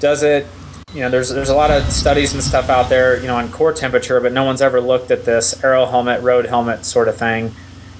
[0.00, 0.46] does it
[0.94, 3.50] you know, there's there's a lot of studies and stuff out there, you know, on
[3.50, 7.16] core temperature, but no one's ever looked at this aero helmet, road helmet sort of
[7.16, 7.54] thing.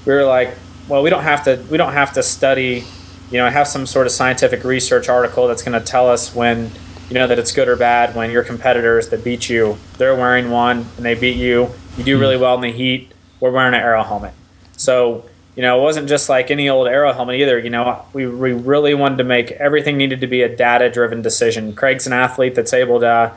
[0.05, 0.57] We were like,
[0.89, 2.85] well, we don't have to we don't have to study,
[3.31, 6.71] you know, have some sort of scientific research article that's going to tell us when,
[7.09, 10.51] you know, that it's good or bad when your competitors that beat you, they're wearing
[10.51, 11.71] one and they beat you.
[11.97, 12.21] You do hmm.
[12.21, 13.13] really well in the heat.
[13.41, 14.35] We're wearing an aero helmet.
[14.77, 15.25] So
[15.55, 17.59] you know, it wasn't just like any old aero helmet either.
[17.59, 21.21] You know, we, we really wanted to make everything needed to be a data driven
[21.21, 21.75] decision.
[21.75, 23.33] Craig's an athlete that's able to,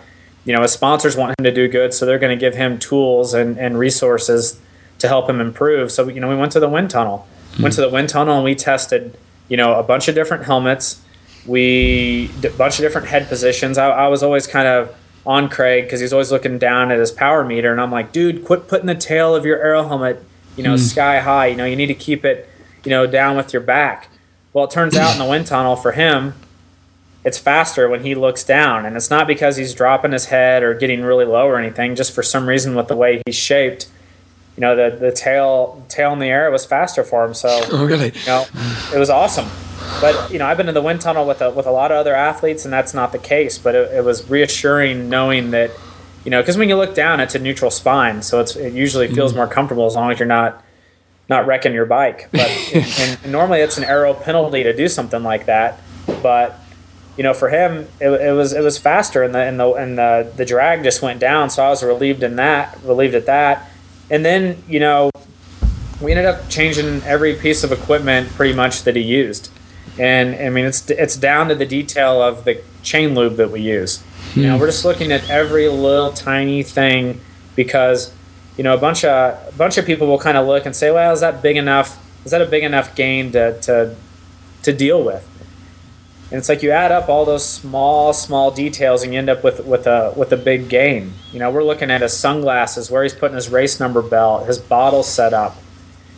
[0.46, 2.80] you know, his sponsors want him to do good, so they're going to give him
[2.80, 4.60] tools and, and resources
[5.00, 5.92] to help him improve.
[5.92, 7.64] So, you know, we went to the wind tunnel, mm-hmm.
[7.64, 9.18] went to the wind tunnel and we tested,
[9.50, 11.02] you know, a bunch of different helmets.
[11.46, 13.78] We did a bunch of different head positions.
[13.78, 17.12] I, I was always kind of on Craig because he's always looking down at his
[17.12, 17.72] power meter.
[17.72, 20.24] And I'm like, dude, quit putting the tail of your aero helmet
[20.56, 20.80] you know, mm.
[20.80, 21.48] sky high.
[21.48, 22.50] You know, you need to keep it,
[22.84, 24.10] you know, down with your back.
[24.54, 26.34] Well, it turns out in the wind tunnel for him,
[27.26, 30.76] it's faster when he looks down, and it's not because he's dropping his head or
[30.76, 31.96] getting really low or anything.
[31.96, 33.90] Just for some reason, with the way he's shaped,
[34.56, 37.34] you know, the the tail tail in the air was faster for him.
[37.34, 38.14] So, oh, really?
[38.14, 38.46] You know,
[38.94, 39.50] it was awesome.
[40.00, 41.98] But you know, I've been in the wind tunnel with a, with a lot of
[41.98, 43.58] other athletes, and that's not the case.
[43.58, 45.72] But it, it was reassuring knowing that
[46.26, 49.08] you know, because when you look down, it's a neutral spine, so it's it usually
[49.08, 49.42] feels mm-hmm.
[49.42, 50.64] more comfortable as long as you're not
[51.30, 52.30] not wrecking your bike.
[52.32, 55.80] But and, and normally it's an aero penalty to do something like that.
[56.24, 56.60] But
[57.16, 59.98] you know, for him, it, it was it was faster, and the and the and
[59.98, 61.52] the the drag just went down.
[61.52, 63.70] So I was relieved in that, relieved at that.
[64.10, 65.12] And then you know,
[66.02, 69.52] we ended up changing every piece of equipment pretty much that he used.
[70.00, 73.62] And I mean, it's it's down to the detail of the chain lube that we
[73.62, 74.04] use.
[74.36, 74.62] You know, hmm.
[74.62, 77.22] we're just looking at every little tiny thing
[77.56, 78.14] because
[78.58, 80.92] you know a bunch of a bunch of people will kind of look and say,
[80.92, 83.96] "Well, is that big enough is that a big enough gain to to
[84.64, 85.28] to deal with?
[86.32, 89.44] And it's like you add up all those small, small details, and you end up
[89.44, 91.14] with with a with a big gain.
[91.32, 94.58] You know, we're looking at his sunglasses, where he's putting his race number belt, his
[94.58, 95.56] bottle setup,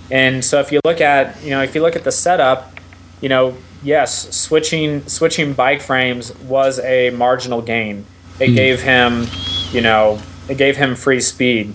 [0.10, 2.80] and so if you look at you know if you look at the setup,
[3.22, 8.06] you know, yes, switching switching bike frames was a marginal gain.
[8.40, 9.26] It gave him,
[9.72, 11.74] you know, it gave him free speed.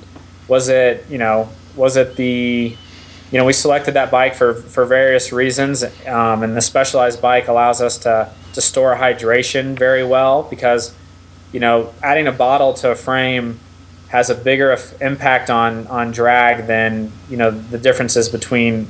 [0.48, 2.76] Was it you know was it the
[3.32, 7.48] you know, we selected that bike for, for various reasons, um, and the specialized bike
[7.48, 10.94] allows us to, to store hydration very well because,
[11.50, 13.58] you know, adding a bottle to a frame
[14.08, 18.86] has a bigger impact on, on drag than, you know, the differences between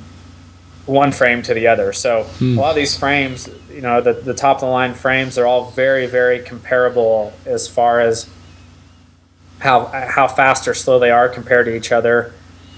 [0.87, 1.93] one frame to the other.
[1.93, 2.59] So hmm.
[2.59, 5.47] a lot of these frames, you know, the, the top of the line frames are
[5.47, 8.29] all very, very comparable as far as
[9.61, 12.33] how, how fast or slow they are compared to each other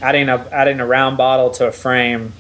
[0.05, 2.33] adding a adding a round bottle to a frame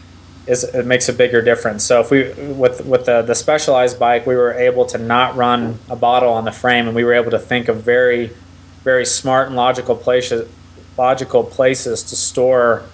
[0.46, 1.82] is it makes a bigger difference.
[1.84, 5.78] So if we with with the the specialized bike, we were able to not run
[5.88, 8.30] a bottle on the frame, and we were able to think of very
[8.82, 10.48] very smart and logical places
[10.96, 12.84] logical places to store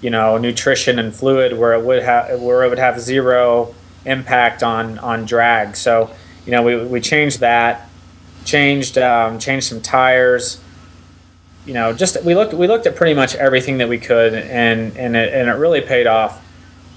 [0.00, 4.62] you know nutrition and fluid where it would have where it would have zero impact
[4.62, 5.76] on on drag.
[5.76, 6.10] So
[6.44, 7.88] you know we we changed that,
[8.44, 10.60] changed um, changed some tires
[11.68, 14.96] you know, just we looked we looked at pretty much everything that we could, and
[14.96, 16.42] and it, and it really paid off.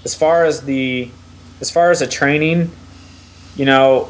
[0.02, 1.10] As far as the
[1.60, 2.70] as far as the training,
[3.54, 4.08] you know,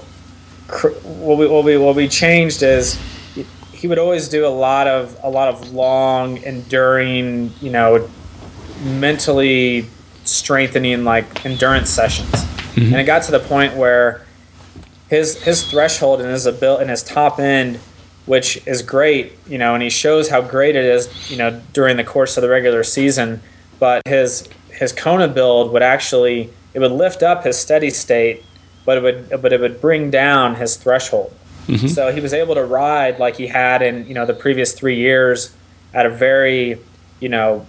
[0.68, 2.96] cr- what we what we what we changed is
[3.72, 8.08] he would always do a lot of a lot of long, enduring, you know,
[8.82, 9.86] mentally
[10.24, 12.92] strengthening like endurance sessions, mm-hmm.
[12.92, 14.26] and it got to the point where
[15.08, 17.78] his his threshold and his ability and his top end
[18.26, 21.96] which is great, you know, and he shows how great it is, you know, during
[21.96, 23.40] the course of the regular season.
[23.78, 28.44] But his his Kona build would actually it would lift up his steady state,
[28.84, 31.34] but it would but it would bring down his threshold.
[31.66, 31.88] Mm-hmm.
[31.88, 34.96] So he was able to ride like he had in you know the previous three
[34.96, 35.54] years
[35.92, 36.78] at a very
[37.18, 37.66] you know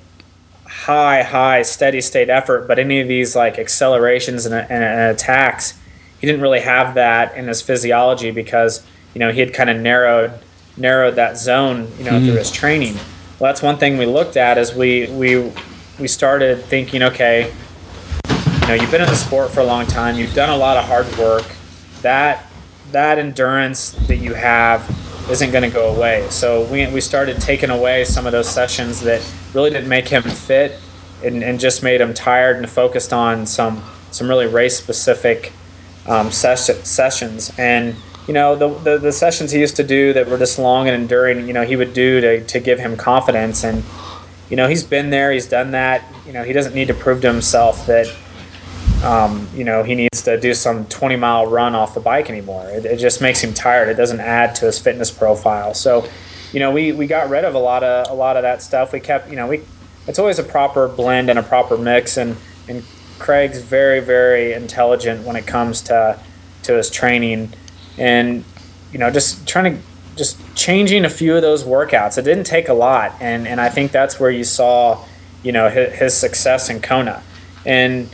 [0.74, 2.68] high high steady state effort.
[2.68, 5.80] But any of these like accelerations and, and, and attacks,
[6.20, 9.78] he didn't really have that in his physiology because you know he had kind of
[9.78, 10.40] narrowed
[10.76, 12.38] narrowed that zone you know through hmm.
[12.38, 12.96] his training
[13.40, 15.52] well that's one thing we looked at is we we
[16.00, 17.54] we started thinking okay
[18.62, 20.78] you know you've been in the sport for a long time you've done a lot
[20.78, 21.46] of hard work
[22.02, 22.48] that
[22.92, 24.82] that endurance that you have
[25.30, 26.28] isn't going to go away.
[26.30, 30.24] So we, we started taking away some of those sessions that really didn't make him
[30.24, 30.80] fit
[31.24, 35.52] and, and just made him tired and focused on some some really race specific
[36.08, 37.52] um, ses- sessions.
[37.58, 37.96] And
[38.28, 41.02] you know the, the the sessions he used to do that were just long and
[41.02, 43.64] enduring you know he would do to, to give him confidence.
[43.64, 43.84] And
[44.50, 46.04] you know he's been there he's done that.
[46.28, 48.14] You know he doesn't need to prove to himself that
[49.04, 52.68] um, you know he needs to do some 20 mile run off the bike anymore.
[52.70, 53.90] It, it just makes him tired.
[53.90, 55.74] It doesn't add to his fitness profile.
[55.74, 56.08] So
[56.52, 58.94] you know we, we got rid of a lot of a lot of that stuff.
[58.94, 59.62] We kept you know we
[60.08, 62.18] it's always a proper blend and a proper mix.
[62.18, 62.84] And and
[63.20, 66.20] Craig's very very intelligent when it comes to
[66.64, 67.54] to his training.
[67.98, 68.46] And
[68.92, 69.84] you know just trying to
[70.16, 72.18] just changing a few of those workouts.
[72.18, 73.16] It didn't take a lot.
[73.20, 75.04] And and i think that's where you saw
[75.44, 77.22] you know his, his success in kona.
[77.66, 78.10] And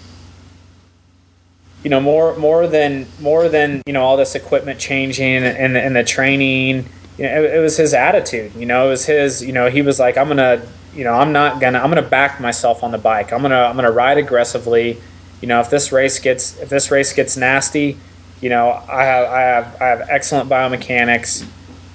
[1.83, 5.95] you know more more than more than you know all this equipment changing and, and
[5.95, 6.87] the training
[7.17, 9.81] you know it, it was his attitude you know it was his you know he
[9.81, 10.61] was like i'm gonna
[10.93, 13.75] you know i'm not gonna i'm gonna back myself on the bike i'm gonna i'm
[13.75, 14.99] gonna ride aggressively
[15.41, 17.97] you know if this race gets if this race gets nasty
[18.41, 21.45] you know, I have I have I have excellent biomechanics.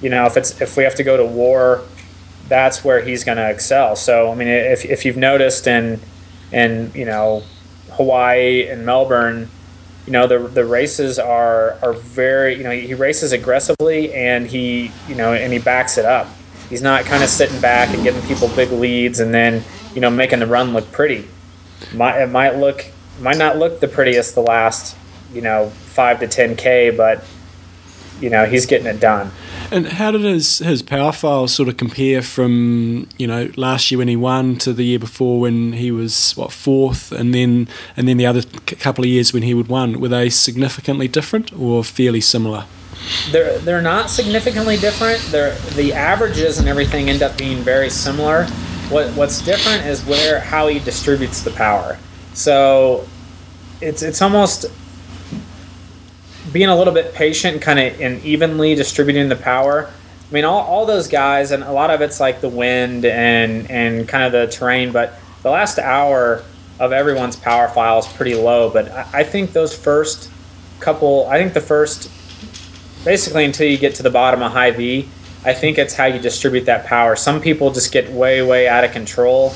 [0.03, 1.83] You know, if it's if we have to go to war,
[2.49, 3.97] that's where he's to excel.
[3.97, 6.01] So I mean, if if you've noticed in
[6.53, 7.43] in you know
[7.93, 9.49] Hawaii and Melbourne,
[10.07, 14.93] you know the the races are are very you know he races aggressively and he
[15.09, 16.29] you know and he backs it up.
[16.69, 19.63] He's not kind of sitting back and giving people big leads and then
[19.95, 21.29] you know making the run look pretty.
[21.95, 22.85] Might it might look
[23.21, 24.97] might not look the prettiest the last
[25.33, 27.25] you know five to ten k, but
[28.21, 29.31] you know he's getting it done.
[29.71, 33.99] And how did his his power file sort of compare from you know last year
[33.99, 38.07] when he won to the year before when he was what fourth, and then and
[38.07, 40.01] then the other c- couple of years when he would won?
[40.01, 42.67] Were they significantly different or fairly similar?
[43.31, 45.21] They're they're not significantly different.
[45.31, 48.47] They're the averages and everything end up being very similar.
[48.91, 51.99] What what's different is where how he distributes the power.
[52.35, 53.07] So
[53.81, 54.67] it's it's almost
[56.53, 59.91] being a little bit patient, kind of and evenly distributing the power.
[60.31, 63.71] I mean, all, all those guys, and a lot of it's like the wind and
[63.71, 64.93] and kind of the terrain.
[64.93, 66.43] But the last hour,
[66.79, 68.71] of everyone's power file is pretty low.
[68.71, 70.31] But I, I think those first
[70.81, 72.11] couple, I think the first,
[73.05, 75.09] basically until you get to the bottom of Hawi,
[75.45, 77.17] I think it's how you distribute that power.
[77.17, 79.53] Some people just get way, way out of control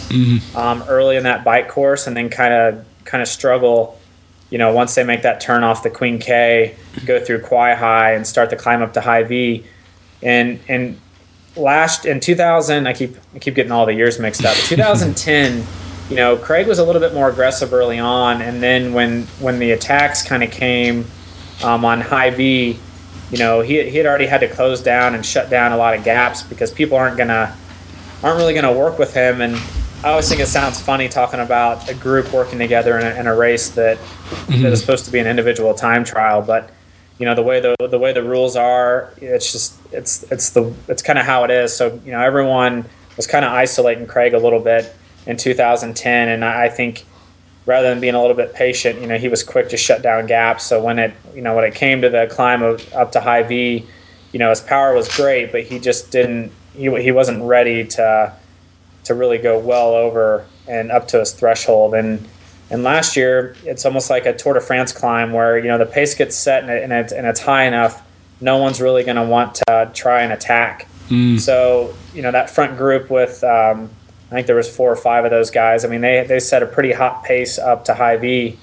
[0.55, 3.98] um, early in that bike course, and then kind of kind of struggle.
[4.51, 8.27] You know, once they make that turn off the Queen K, go through Kawaihae, and
[8.27, 9.65] start to climb up to Hawi,
[10.23, 11.01] and and
[11.57, 14.57] last in 2000, I keep I keep getting all the years mixed up.
[14.57, 15.67] 2010,
[16.09, 19.59] you know, Craig was a little bit more aggressive early on, and then when when
[19.59, 21.05] the attacks kind of came
[21.63, 22.79] um, on Hawi,
[23.31, 25.95] you know, he, he had already had to close down and shut down a lot
[25.95, 27.55] of gaps because people aren't gonna
[28.23, 29.41] aren't really gonna work with him.
[29.41, 29.57] And
[30.05, 33.27] I always think it sounds funny talking about a group working together in a, in
[33.27, 34.67] a race that that mm-hmm.
[34.67, 36.71] is supposed to be an individual time trial, but
[37.19, 40.73] you know the way the the way the rules are, it's just it's it's the
[40.87, 41.77] it's kind of how it is.
[41.77, 42.85] So you know everyone
[43.17, 44.95] was kind of isolating Craig a little bit
[45.27, 47.05] in 2010, and I I think
[47.69, 50.25] rather than being a little bit patient, you know, he was quick to shut down
[50.25, 50.65] gaps.
[50.65, 53.87] So when it, you know, when it came to the climb of up to Hawi,
[54.33, 58.35] you know, his power was great, but he just didn't, he, he wasn't ready to,
[59.09, 61.95] to really go well over and up to his threshold.
[61.95, 62.27] And,
[62.71, 65.87] and last year, it's almost like a Tour de France climb where, you know, the
[65.87, 68.03] pace gets set and, it, and, it's, and it's high enough.
[68.41, 70.89] No one's really going to want to try and attack.
[71.39, 73.91] So, you know, that front group with, um,
[74.31, 75.85] I think there was four or five of those guys.
[75.87, 78.59] I mean, they, they set a pretty hot pace up to Hawi,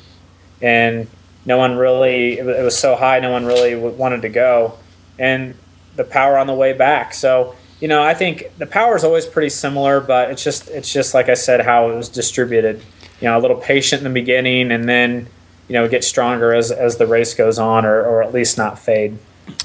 [0.62, 1.08] and
[1.44, 4.78] no one really it was so high, no one really wanted to go,
[5.18, 5.56] and
[5.96, 7.16] the power on the way back.
[7.16, 10.92] So you know, I think the power is always pretty similar, but it's just it's
[10.92, 12.82] just like I said how it was distributed.
[13.22, 15.28] You know, a little patient in the beginning, and then
[15.68, 18.80] you know get stronger as as the race goes on, or or at least not
[18.80, 19.18] fade.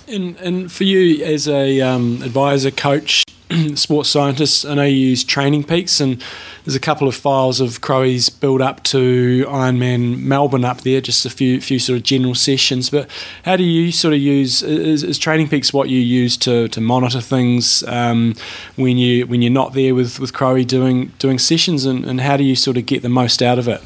[0.08, 3.24] And and for you as a um, advisor, coach,
[3.74, 6.22] sports scientist, I know you use Training Peaks, and
[6.64, 11.27] there's a couple of files of Crowe's build up to Ironman Melbourne up there, just
[11.27, 12.90] a few few sort of general sessions.
[12.90, 13.10] But
[13.44, 16.81] how do you sort of use is, is Training Peaks what you use to, to
[16.81, 18.35] monitor things um,
[18.77, 22.36] when you when you're not there with with Crowie doing doing sessions, and, and how
[22.36, 23.82] do you sort of get the most out of it?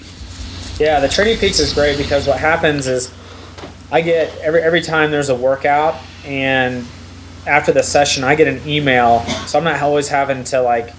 [0.78, 3.10] Yeah, the Training Peaks is great because what happens is
[3.90, 5.94] I get every every time there's a workout
[6.26, 6.86] and
[7.46, 10.92] after the session I get an email, so I'm not always having to like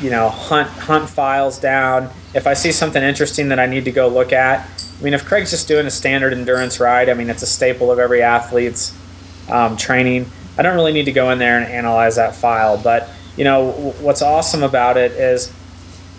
[0.00, 2.10] you know hunt hunt files down.
[2.34, 4.68] If I see something interesting that I need to go look at,
[4.98, 7.90] I mean if Craig's just doing a standard endurance ride, I mean it's a staple
[7.90, 8.96] of every athlete's
[9.50, 10.30] um, training.
[10.58, 13.70] I don't really need to go in there and analyze that file, but you know
[14.00, 15.52] what's awesome about it is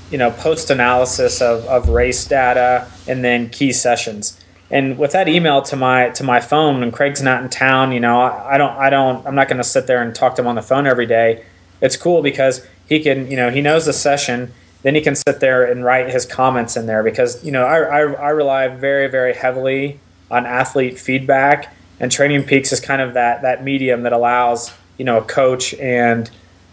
[0.10, 4.40] you know post analysis of, of race data and then key sessions
[4.74, 8.00] and with that email to my to my phone when craig's not in town you
[8.00, 10.42] know i, I don't i don't i'm not going to sit there and talk to
[10.42, 11.46] him on the phone every day.
[11.80, 14.52] It's cool because he can you know he knows the session.
[14.82, 17.78] Then he can sit there and write his comments in there because you know i,
[17.78, 20.00] I, I rely very very heavily
[20.32, 21.74] on athlete feedback.
[22.00, 25.74] And training peaks is kind of that that medium that allows you know a coach
[25.76, 26.30] and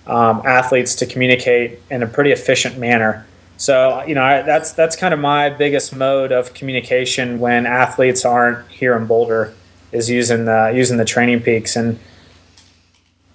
[0.06, 3.26] um, athletes to communicate in a pretty efficient manner
[3.60, 8.24] so you know I, that's that's kind of my biggest mode of communication when athletes
[8.24, 9.52] aren't here in Boulder
[9.92, 11.76] is using the using the training peaks.
[11.76, 12.00] And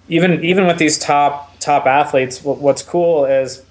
[0.08, 3.62] even even with these top top athletes what, what's cool is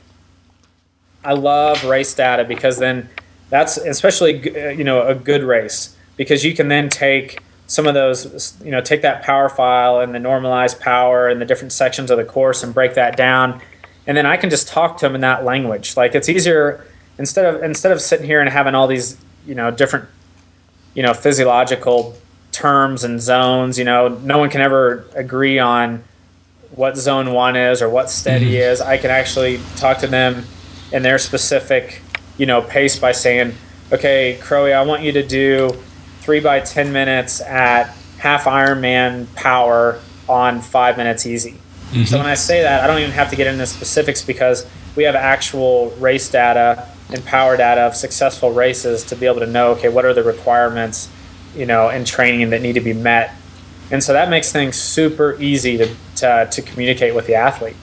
[1.25, 3.09] I love race data because then
[3.49, 7.95] that's especially uh, you know a good race because you can then take some of
[7.95, 12.09] those you know take that power file and the normalized power and the different sections
[12.09, 13.61] of the course and break that down
[14.07, 15.97] and then I can just talk to them in that language.
[15.97, 16.85] Like it's easier
[17.17, 20.07] instead of instead of sitting here and having all these you know different
[20.93, 22.15] you know physiological
[22.51, 23.77] terms and zones.
[23.77, 26.03] You know, no one can ever agree on
[26.71, 28.71] what zone one is or what steady mm-hmm.
[28.71, 28.81] is.
[28.81, 30.45] I can actually talk to them
[30.91, 32.01] in their specific
[32.37, 33.53] you know pace by saying,
[33.91, 35.71] okay, Crowie, I want you to do
[36.21, 41.59] three by ten minutes at half Ironman power on five minutes easy.
[42.05, 45.03] So when I say that, I don't even have to get into specifics because we
[45.03, 49.71] have actual race data and power data of successful races to be able to know,
[49.71, 51.09] okay, what are the requirements,
[51.55, 53.33] you know, in training that need to be met.
[53.91, 57.75] And so that makes things super easy to, to, to communicate with the athlete.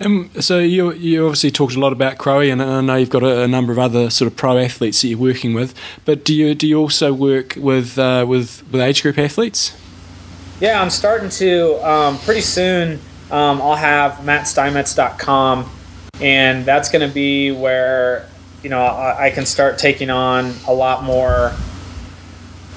[0.00, 3.22] Um, so you you obviously talked a lot about Crowie, and I know you've got
[3.22, 5.74] a, a, number of other sort of pro athletes that you're working with.
[6.04, 9.72] But do you do you also work with uh, with with age group athletes?
[10.64, 11.74] Yeah, I'm starting to.
[11.86, 12.98] Um, pretty soon,
[13.30, 15.70] um, I'll have mattsteinmetz.com,
[16.22, 18.26] and that's going to be where
[18.62, 21.52] you know I, I, can start taking on a lot more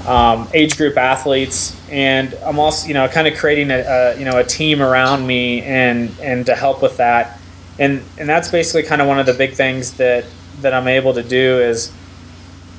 [0.05, 4.25] um, age group athletes, and I'm also you know kind of creating a, a, you
[4.25, 7.39] know a team around me and and to help with that,
[7.79, 10.25] and and that's basically kind of one of the big things that
[10.59, 11.93] that I'm able to do is,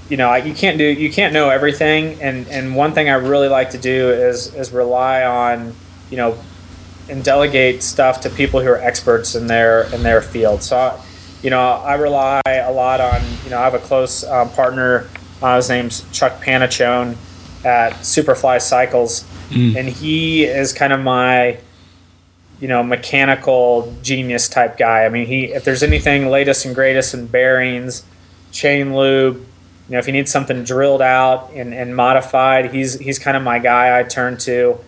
[0.08, 3.48] you know, you can't do you can't know everything, and and one thing I really
[3.48, 5.74] like to do is is rely on,
[6.10, 6.38] you know,
[7.08, 10.62] and delegate stuff to people who are experts in their in their field.
[10.62, 11.00] So, I,
[11.42, 15.08] you know, I rely a lot on you know I have a close um, partner.
[15.42, 17.16] Uh, his name's Chuck Panaccione
[17.64, 19.24] at Superfly Cycles,
[19.76, 21.58] and he is kind of my
[22.60, 25.04] you know mechanical genius type guy.
[25.04, 28.04] I mean, he if there's anything latest and greatest in bearings,
[28.52, 29.44] chain lube,
[29.88, 33.42] you know, if he needs something drilled out and, and modified, he's he's kind of
[33.42, 34.78] my guy I turn to.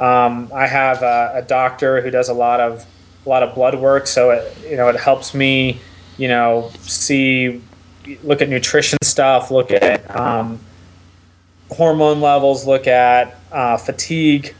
[0.00, 2.86] Um, I have a, a doctor who does a lot of
[3.26, 5.80] a lot of blood work, so it you know it helps me
[6.16, 7.62] you know see
[8.22, 10.58] look at nutrition stuff, look at um,
[11.70, 14.54] hormone levels, look at uh, fatigue,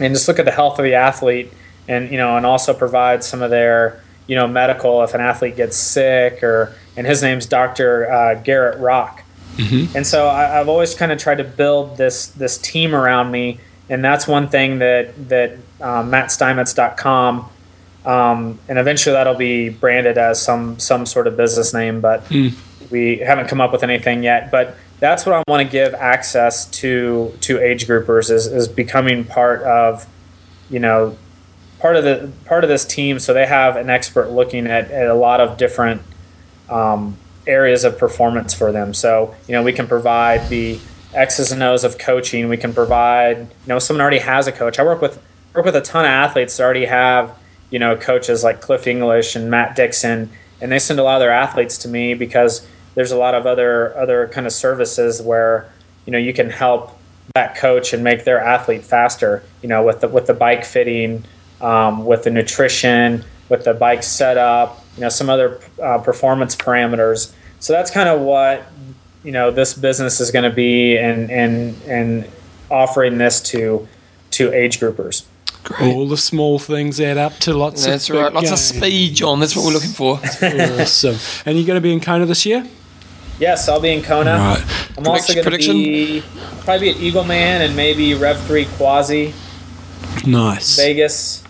[0.00, 1.52] and just look at the health of the athlete,
[1.86, 5.54] and you know, and also provide some of their you know medical if an athlete
[5.54, 6.74] gets sick or.
[6.96, 8.10] And his name's Dr.
[8.10, 9.22] Uh, Garrett Rock.
[9.94, 13.60] And so I, I've always kind of tried to build this this team around me,
[13.88, 15.56] and that's one thing that that
[16.02, 17.48] MattSteinmetz.com,
[18.04, 22.28] um, and eventually that'll be branded as some some sort of business name, but
[22.90, 24.50] we haven't come up with anything yet.
[24.50, 29.24] But that's what I want to give access to to age groupers is is becoming
[29.24, 30.06] part of,
[30.70, 31.16] you know,
[31.78, 33.18] part of the part of this team.
[33.18, 36.02] So they have an expert looking at, at a lot of different
[36.68, 37.16] um,
[37.46, 38.94] areas of performance for them.
[38.94, 40.78] So, you know, we can provide the
[41.12, 42.48] X's and O's of coaching.
[42.48, 44.78] We can provide, you know, someone already has a coach.
[44.78, 45.22] I work with
[45.54, 47.38] work with a ton of athletes that already have,
[47.70, 50.30] you know, coaches like Cliff English and Matt Dixon,
[50.60, 53.46] and they send a lot of their athletes to me because there's a lot of
[53.46, 55.70] other other kind of services where,
[56.06, 56.98] you know, you can help
[57.34, 59.42] that coach and make their athlete faster.
[59.62, 61.24] You know, with the with the bike fitting,
[61.60, 67.32] um, with the nutrition, with the bike setup, you know, some other uh, performance parameters.
[67.60, 68.66] So that's kind of what
[69.22, 72.30] you know this business is going to be, and and and
[72.70, 73.88] offering this to
[74.32, 75.24] to age groupers.
[75.80, 78.32] All the small things add up to lots That's of right.
[78.32, 79.40] Lots of speed, John.
[79.40, 80.16] That's what we're looking for.
[80.82, 81.16] awesome.
[81.46, 82.66] And you're going to be in Kona this year?
[83.38, 84.36] Yes, I'll be in Kona.
[84.36, 84.90] Right.
[84.98, 86.22] I'm also going to be
[86.64, 89.32] probably be at Eagle Man and maybe Rev Three Quassy
[90.26, 90.76] Nice.
[90.76, 91.42] Vegas.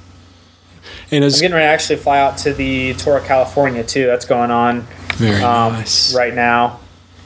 [1.11, 4.07] And I'm getting ready to actually fly out to the tour of California too.
[4.07, 4.87] That's going on
[5.17, 6.15] very um, nice.
[6.15, 6.81] right now.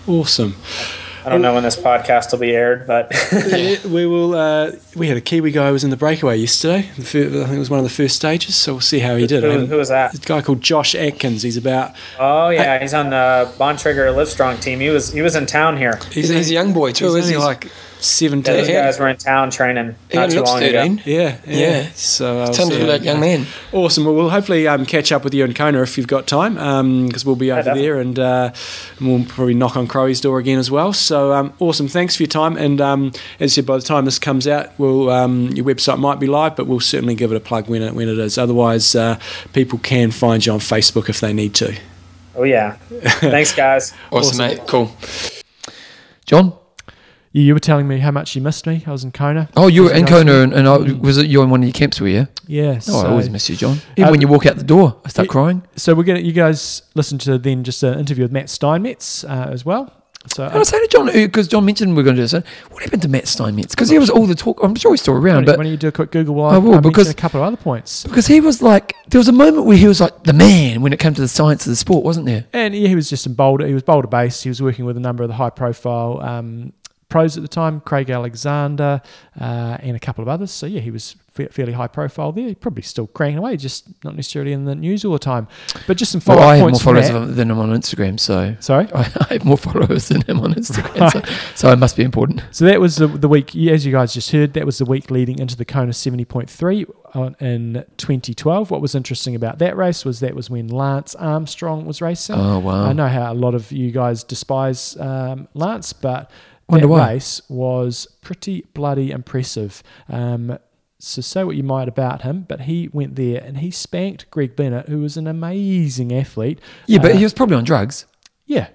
[0.07, 0.57] Awesome.
[1.25, 3.13] I don't know when this podcast will be aired, but
[3.49, 4.35] Yeah, we will.
[4.35, 6.89] Uh, we had a Kiwi guy who was in the breakaway yesterday.
[6.97, 9.15] The fir- I think it was one of the first stages, so we'll see how
[9.17, 9.43] he did.
[9.43, 10.15] who, Um, who was that?
[10.15, 11.43] a guy called Josh Atkins.
[11.43, 11.93] He's about.
[12.19, 14.81] Oh yeah, he's on the Bontrager Livestrong team.
[14.81, 15.99] He was he was in town here.
[16.11, 17.37] He's, he's a young boy too, he's isn't he?
[17.37, 18.43] only Like, Yeah, 17.
[18.57, 20.85] those guys were in town training not only too looks long ago.
[21.05, 21.57] Yeah, yeah.
[21.59, 21.89] Yeah.
[21.95, 23.20] So I'll Tends to be like young goes.
[23.39, 23.47] man.
[23.73, 24.05] Awesome.
[24.05, 26.55] Well, we'll hopefully um, catch up with you in Kona if you've got time,
[27.07, 27.83] because we'll be over definitely.
[27.83, 28.53] there and, uh,
[29.01, 30.93] we'll probably knock on Crowie's door again as well.
[30.93, 31.89] So um, awesome.
[31.89, 32.57] Thanks for your time.
[32.57, 35.99] And um, as I said, by the time this comes out, we'll um, your website
[35.99, 38.39] might be live, but we'll certainly give it a plug when it when it is.
[38.39, 39.19] Otherwise, uh,
[39.53, 41.77] people can find you on Facebook if they need to.
[42.37, 42.73] Oh yeah.
[43.01, 43.93] Thanks guys.
[44.12, 44.61] Awesome, mate.
[44.69, 44.95] Cool.
[46.27, 46.53] John?
[47.39, 48.82] You, were telling me how much you missed me.
[48.86, 49.48] I was in Kona.
[49.56, 51.73] Oh, you were in Kona, and, and I, was it you in one of your
[51.73, 52.28] camps, were you?
[52.47, 52.81] Yeah.
[52.89, 53.78] Oh, I always miss you, John.
[53.97, 55.32] Even Uh, when you walk out the door, I start Yeah.
[55.32, 55.62] crying.
[55.77, 56.20] So we're gonna.
[56.20, 59.93] You guys listen to then just an interview with Matt Steinmetz uh, as well.
[60.27, 62.44] So And I say to John, because John mentioned we are going to do this,
[62.70, 63.74] what happened to Matt Steinmetz?
[63.74, 64.62] Because he was all the talk.
[64.62, 66.59] I'm sure he's still around, but why don't you do a quick Google while I
[66.59, 68.02] will, I because- a couple of other points.
[68.05, 70.93] because he was like, there was a moment where he was like the man when
[70.93, 72.44] it came to the science of the sport, wasn't there?
[72.52, 73.66] And yeah, he was just in Boulder.
[73.66, 74.43] He was Boulder based.
[74.43, 76.73] He was working with a number of the high profile um,
[77.09, 79.01] pros at the time, Craig Alexander
[79.40, 80.51] uh, and a couple of others.
[80.51, 82.47] So yeah, he was fa- fairly high profile there.
[82.48, 85.48] He probably still cranking away, just not necessarily in the news all the time.
[85.86, 86.85] But just some follow Well, up I have more points.
[86.85, 88.89] followers than him on Instagram, so Sorry.
[88.94, 92.43] I I have more followers than him on Instagram, so, so it must be important.
[92.51, 95.10] So that was the, the week, as you guys just heard, that was the week
[95.10, 98.70] leading into the Kona 70.3 in 2012.
[98.70, 102.36] What was interesting about that race was that was when Lance Armstrong was racing.
[102.36, 102.85] Oh wow!
[102.85, 106.30] I know how a lot of you guys despise um, Lance, but
[106.69, 107.12] Wonder that why.
[107.15, 109.82] race was pretty bloody impressive.
[110.09, 110.59] Um,
[110.99, 114.57] so say what you might about him, but he went there and he spanked Greg
[114.57, 116.61] Bennett, who was an amazing athlete.
[116.86, 118.05] Yeah, but Uh, he was probably on drugs.
[118.47, 118.69] yeah,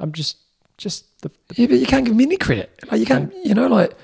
[0.00, 0.36] I'm just
[0.76, 2.70] just the, Yeah, but you can't give him any credit.
[2.90, 3.94] Like you can't, you know, like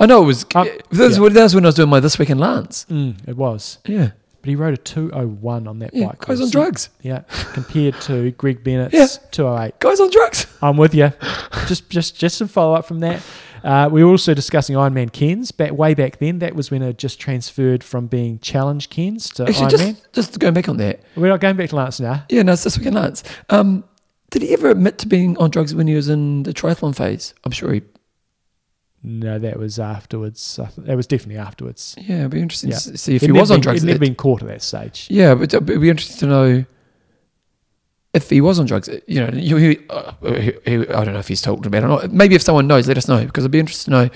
[0.00, 0.44] I know it was.
[0.54, 1.22] Um, that, was yeah.
[1.22, 2.86] what- that was when I was doing my this week in Lance.
[2.90, 3.78] mm, it was.
[3.86, 4.10] Yeah,
[4.48, 6.06] But he rode a 201 on that yeah.
[6.06, 6.20] bike.
[6.20, 6.88] Guys on drugs.
[7.02, 7.20] Yeah,
[7.52, 9.08] compared to Greg Bennett's Yeah.
[9.30, 9.78] 208.
[9.78, 10.46] Guys on drugs.
[10.62, 11.12] I'm with you.
[11.66, 13.20] just just just some follow up from that.
[13.62, 16.38] Uh, we were also discussing Ironman Cairns back way back then.
[16.38, 19.96] That was when it just transferred from being Challenge Cairns to Actually, Ironman.
[20.14, 21.00] just just going back on that.
[21.14, 22.24] We're not going back to Lance now.
[22.30, 23.22] Yeah, no, it's this week in Lance.
[23.50, 23.84] Um,
[24.30, 27.34] Did he ever admit to being on drugs when he was in the triathlon phase?
[27.44, 27.82] I'm sure he.
[29.02, 30.58] No, that was afterwards.
[30.78, 31.94] That was definitely afterwards.
[31.98, 32.78] Yeah, it'd be interesting Yeah.
[32.78, 33.82] to see if He'd he was on been- drugs.
[33.82, 35.06] He'd never been caught at that stage.
[35.08, 36.64] Yeah, but uh, it'd be interesting to know
[38.14, 38.88] if he was on drugs.
[38.88, 40.52] Uh, you know, you, he, uh, he,
[40.88, 42.12] I don't know if he's talked about it or not.
[42.12, 44.10] Maybe if someone knows, let us know because it'd be interesting to know.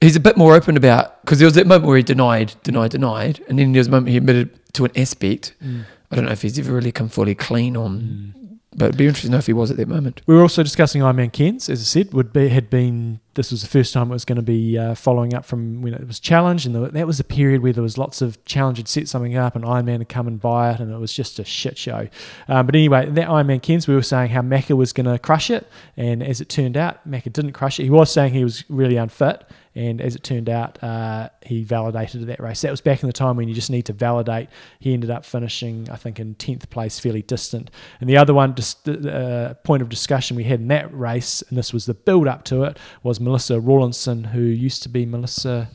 [0.00, 2.90] He's a bit more open about because there was that moment where he denied, denied,
[2.92, 5.54] denied, and then there was a moment he admitted to an aspect.
[5.62, 5.84] Mm.
[6.10, 8.00] I don't know if he's ever really come fully clean on,
[8.34, 8.39] mm.
[8.74, 10.22] But it'd be interesting to know if he was at that moment.
[10.26, 13.62] We were also discussing Ironman Cairns, as I said, would be had been this was
[13.62, 16.20] the first time it was going to be uh, following up from when it was
[16.20, 19.08] challenged, and the, that was a period where there was lots of challenge had set
[19.08, 21.78] something up, and Ironman had come and buy it, and it was just a shit
[21.78, 22.08] show.
[22.48, 25.50] Um, but anyway, that Ironman Cairns, we were saying how Macca was going to crush
[25.50, 25.66] it,
[25.96, 27.84] and as it turned out, Macca didn't crush it.
[27.84, 29.44] He was saying he was really unfit,
[29.74, 32.60] and as it turned out, uh, he validated that race.
[32.62, 34.48] That was back in the time when you just need to validate.
[34.80, 37.70] He ended up finishing, I think, in tenth place, fairly distant.
[38.00, 41.56] And the other one, just uh, point of discussion we had in that race, and
[41.56, 45.68] this was the build up to it, was Melissa Rollison, who used to be Melissa.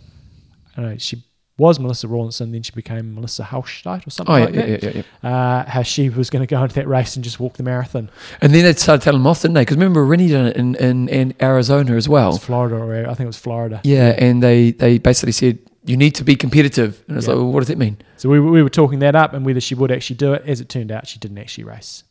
[0.76, 1.24] I don't know, she
[1.58, 4.84] was Melissa Rollison, then she became Melissa Halstead or something Oh yeah, like yeah, that.
[4.84, 5.30] yeah, yeah, yeah.
[5.30, 8.10] Uh, how she was going to go into that race and just walk the marathon.
[8.42, 9.62] And then they started telling him off, didn't they?
[9.62, 12.32] Because remember, Rinny did it in, in, in Arizona as It well.
[12.32, 13.80] was Florida, or I think it was Florida.
[13.86, 17.34] Yeah, and they, they basically said you need to be competitive, and it's Yeah.
[17.34, 17.98] like, well, what does that mean?
[18.18, 20.44] So we, were- we were talking that up and whether she would actually do it.
[20.46, 22.04] As it turned out, she didn't actually race.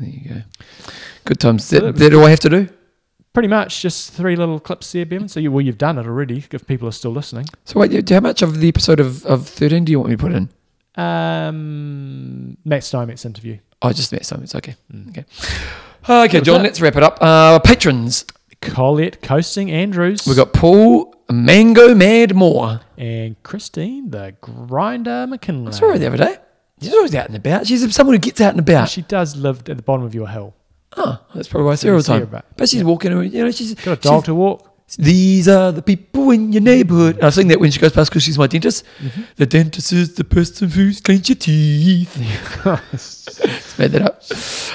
[0.00, 0.42] There you go.
[1.26, 1.64] Good times.
[1.64, 2.68] So That, that that all I have to do?
[3.32, 5.28] Pretty much just three little clips there, Bevan.
[5.28, 7.46] So you, well, you've done it already if people are still listening.
[7.64, 10.22] So wait, how much of the episode of, of 13 do you want me to
[10.22, 10.48] put in?
[10.96, 13.58] Um, Matt Steinmetz interview.
[13.82, 14.44] Oh, just about something.
[14.44, 14.74] It's okay.
[14.92, 15.10] Mm.
[15.10, 15.24] Okay.
[16.08, 16.64] Okay, John, that?
[16.64, 17.18] let's wrap it up.
[17.20, 18.24] Uh, patrons.
[18.60, 20.26] Colette Coasting Andrews.
[20.26, 22.80] We've got Paul Mango Mad Moore.
[22.98, 25.68] and Christine the Grinder McKinley.
[25.68, 26.36] I saw her the other day.
[26.80, 27.66] She's always out and about.
[27.66, 28.88] She's someone who gets out and about.
[28.88, 30.54] She does live at the bottom of your hill.
[30.96, 32.22] Oh, that's probably why I see her all you the time.
[32.22, 34.66] about- But she's walking, around, you know, she's Got a dog to walk.
[34.98, 37.14] These are the people in your neighborhood.
[37.18, 38.84] And I sing that when she goes past because she's my dentist.
[39.00, 39.22] Mm-hmm.
[39.36, 42.16] The dentist is the person who cleans your teeth.
[42.90, 44.20] Just made that up.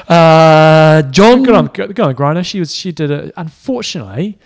[0.09, 1.43] Uh, John.
[1.43, 2.45] Good on, good on the grinder.
[2.45, 2.73] She was.
[2.73, 3.33] She did it.
[3.35, 4.39] Unfortunately,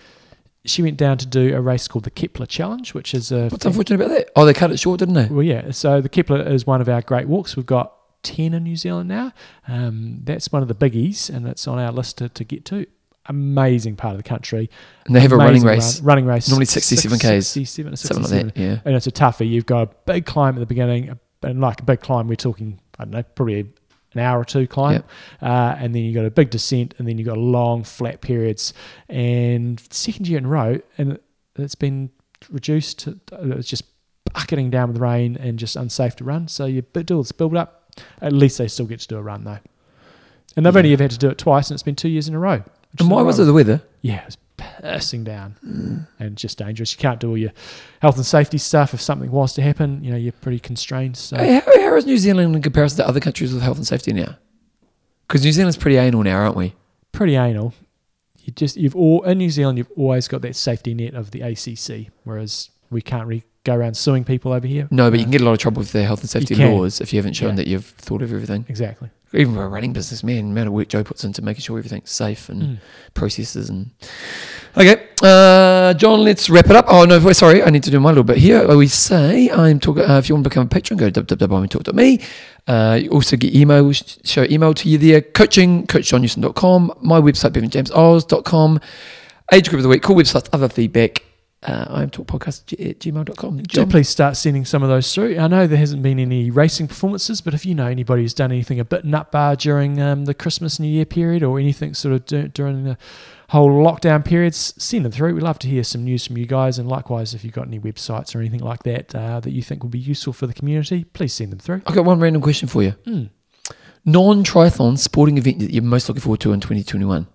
[0.64, 3.48] she went down to do a race called the Kepler Challenge, which is a.
[3.48, 4.30] What's unfortunate about that?
[4.34, 5.26] Oh, they cut it short, didn't they?
[5.26, 5.70] Well, yeah.
[5.70, 7.56] So the Kepler is one of our great walks.
[7.56, 9.32] We've got ten in New Zealand now.
[9.68, 12.86] Um, that's one of the biggies, and it's on our list to, to get to.
[13.26, 14.70] Amazing part of the country.
[15.06, 15.98] And they have a running race.
[16.00, 16.48] run- running race.
[16.48, 17.22] Normally 67 Ks.
[17.48, 18.60] 67 or Something like that.
[18.60, 18.80] Yeah.
[18.84, 19.48] and it's a toughie.
[19.48, 22.80] You've got a big climb at the beginning, and like a big climb, we're talking,
[22.98, 25.04] I don't know, probably an hour or two climb,
[25.40, 28.72] uh, and then you got a big descent, and then you got long flat periods.
[29.08, 31.22] And second year in a row, and it-
[31.56, 32.10] it's been
[32.50, 33.00] reduced.
[33.00, 33.84] To, it's just
[34.32, 36.48] bucketing down with rain and just unsafe to run.
[36.48, 37.79] So you do all this build up.
[38.20, 39.58] At least they still get to do a run though.
[40.56, 42.34] And they've only ever had to do it twice, and it's been two years in
[42.34, 42.62] a row.
[42.98, 43.82] And why was it the weather?
[44.02, 46.08] Yeah, it was pissing down mm.
[46.18, 46.92] and just dangerous.
[46.92, 47.52] You can't do all your
[48.02, 48.92] health and safety stuff.
[48.92, 51.16] If something was to happen, you know, you're pretty constrained.
[51.16, 53.86] So Hey, how, how is New Zealand in comparison to other countries with health and
[53.86, 54.36] safety now?
[55.28, 56.74] Because New Zealand's pretty anal now, aren't we?
[57.12, 57.74] pretty anal.
[58.42, 61.42] You just you've all in New Zealand you've always got that safety net of the
[61.42, 64.88] ACC, whereas we can't really go around suing people over here.
[64.90, 66.54] No, but you Uh, can get a lot of trouble with the health and safety
[66.54, 66.72] can.
[66.72, 67.54] laws if you haven't shown Yeah.
[67.56, 68.64] that you've thought of everything.
[68.68, 69.10] exactly.
[69.32, 71.78] Even for a running business, man, the amount of work Joe puts into making sure
[71.78, 72.76] everything's safe and Mm.
[73.14, 73.90] processes and.
[74.76, 76.86] Okay, uh, John, let's wrap it up.
[76.88, 78.66] Oh no, wait, sorry, I need to do my little bit here.
[78.76, 80.04] We say I'm talking.
[80.04, 82.20] Uh, if you want to become a patron, go to www.talk.me.
[82.66, 85.20] Uh, you also get email, show email to you there.
[85.20, 86.92] Coaching, coachjohnnewsom.com.
[87.00, 88.80] My website, bevanjamesoz.com.
[89.52, 91.22] Age group of the week, cool websites, other feedback.
[91.62, 93.58] Uh, I'm talkpodcast at gmail.com.
[93.64, 95.36] Do please start sending some of those through.
[95.38, 98.50] I know there hasn't been any racing performances, but if you know anybody who's done
[98.50, 102.14] anything a bit nut bar during um, the Christmas New Year period or anything sort
[102.14, 102.96] of dur- during the
[103.50, 105.34] whole lockdown periods, send them through.
[105.34, 106.78] We'd love to hear some news from you guys.
[106.78, 109.82] And likewise, if you've got any websites or anything like that uh, that you think
[109.82, 111.82] would be useful for the community, please send them through.
[111.86, 112.92] I've got one random question for you.
[113.06, 113.28] Mm.
[114.06, 117.26] Non triathlon sporting event that you're most looking forward to in 2021?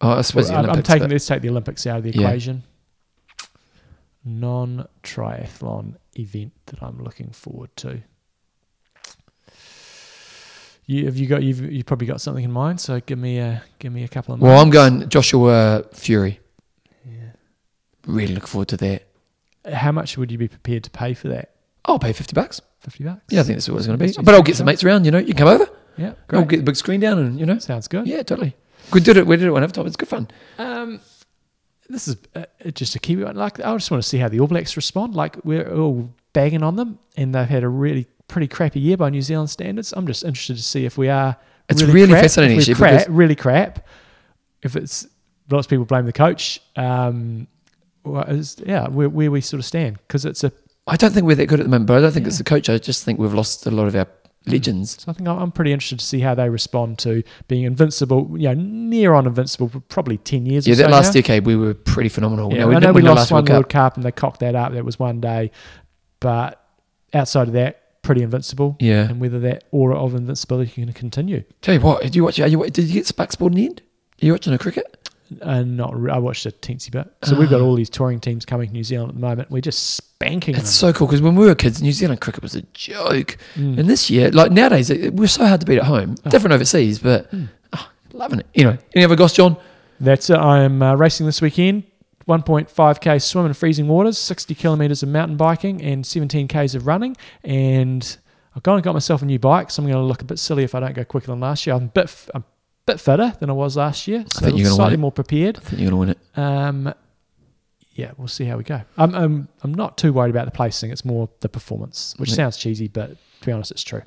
[0.00, 2.12] Oh, I suppose Well, the I'm, I'm taking let's take the Olympics out of the
[2.12, 2.28] Yeah.
[2.28, 2.62] equation.
[4.28, 8.02] Non triathlon event that I'm looking forward to.
[10.84, 13.62] You have you got you've you probably got something in mind, so give me a
[13.78, 16.40] give me a couple of Well, I'm going Joshua Fury.
[17.04, 17.30] Yeah.
[18.04, 19.04] Really look forward to that.
[19.72, 21.52] How much would you be prepared to pay for that?
[21.84, 22.60] I'll pay 50 bucks.
[22.80, 23.22] Fifty bucks?
[23.30, 24.12] Yeah, I think that's what it's going to be.
[24.22, 25.18] But I'll get some mates around, you know.
[25.18, 25.68] You can come over.
[25.96, 26.38] Yeah, great.
[26.40, 27.58] I'll get the big screen down and, you know.
[27.58, 28.06] Sounds good.
[28.06, 28.54] Yeah, totally.
[28.92, 29.26] We did it.
[29.26, 29.86] We did it one other time.
[29.86, 30.28] It's good fun.
[30.58, 31.00] Um,
[31.88, 33.36] this is uh, just a Kiwi one.
[33.36, 35.14] Like, I just want to see how the All Blacks respond.
[35.14, 39.10] Like, we're all bagging on them, and they've had a really pretty crappy year by
[39.10, 39.92] New Zealand standards.
[39.92, 41.36] I'm just interested to see if we are
[41.68, 43.86] It's really crap, fascinating, if we're actually, crap, really crap.
[44.62, 45.06] If it's
[45.50, 47.46] lots of people blame the coach, um,
[48.04, 50.52] well, it's- yeah, where, where we sort of stand because it's a.
[50.88, 52.44] I don't think we're that good at the moment, but I don't think it's the
[52.44, 52.68] coach.
[52.68, 54.06] I just think we've lost a lot of our
[54.46, 54.52] Mm.
[54.52, 55.02] legends.
[55.02, 58.28] So I think I'm pretty interested to see how they respond to being invincible.
[58.38, 60.66] You know, near on invincible for probably ten years.
[60.66, 61.20] Yeah, or that so last now.
[61.20, 62.52] decade we were pretty phenomenal.
[62.52, 63.92] Yeah, No, I know we lost one World World Cup.
[63.92, 64.72] Cup and they cocked that up.
[64.72, 65.50] That was one day,
[66.20, 66.62] but
[67.12, 68.76] outside of that, pretty invincible.
[68.80, 69.08] Yeah.
[69.08, 71.42] and whether that aura of invincibility can continue.
[71.62, 72.38] Tell you what, did you watch?
[72.40, 73.82] Are you, did you get Sparks Sport in the end?
[74.22, 74.95] Are you watching the cricket?
[75.42, 77.10] And not, I watched a teensy bit.
[77.24, 79.50] So we've got all these touring teams coming to New Zealand at the moment.
[79.50, 80.92] We're just spanking It's them.
[80.92, 83.36] so cool because when we were kids, New Zealand cricket was a joke.
[83.56, 83.78] Mm.
[83.78, 86.14] And this year, like nowadays, it, we're so hard to beat at home.
[86.24, 86.30] Oh.
[86.30, 87.44] Different overseas, but Hmm.
[87.72, 88.46] ah, loving it.
[88.54, 89.56] Anyway, any other goss, John?
[89.98, 90.36] That's it.
[90.38, 91.84] I'm uh, racing this weekend.
[92.28, 97.16] 1.5k swim in freezing waters, 60 kilometres of mountain biking, and 17k's of running.
[97.44, 98.16] And
[98.54, 100.38] I've gone and got myself a new bike, so I'm going to look a bit
[100.38, 101.76] silly if I don't go quicker than last year.
[101.76, 102.44] I'm a bit, f- I'm
[102.86, 105.00] bit fitter than I was last year, so think you're slightly it.
[105.00, 105.56] more prepared.
[105.56, 106.38] I think you're going to win it.
[106.38, 106.94] Um,
[107.92, 108.82] yeah, we'll see how we go.
[108.98, 110.90] I'm, I'm, I'm not too worried about the placing.
[110.90, 112.36] It's more the performance, which Yeah.
[112.36, 113.10] sounds cheesy, but
[113.40, 114.02] to be honest, it's true.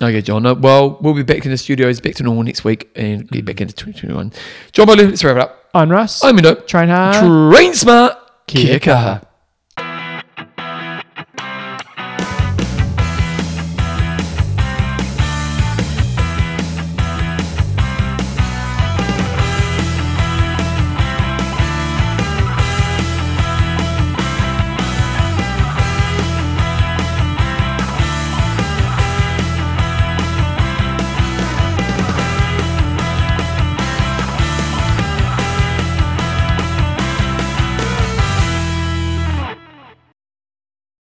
[0.00, 0.44] Okay, John.
[0.46, 3.44] Uh, well, we'll be back in the studios, back to normal next week, and get
[3.44, 4.32] back into 2021.
[4.72, 5.64] John Bolu, let's wrap it up.
[5.74, 6.22] I'm Russ.
[6.22, 6.54] I'm Indo.
[6.54, 7.14] Train hard.
[7.54, 8.12] Train smart.
[8.46, 9.25] Kia Kia kaha.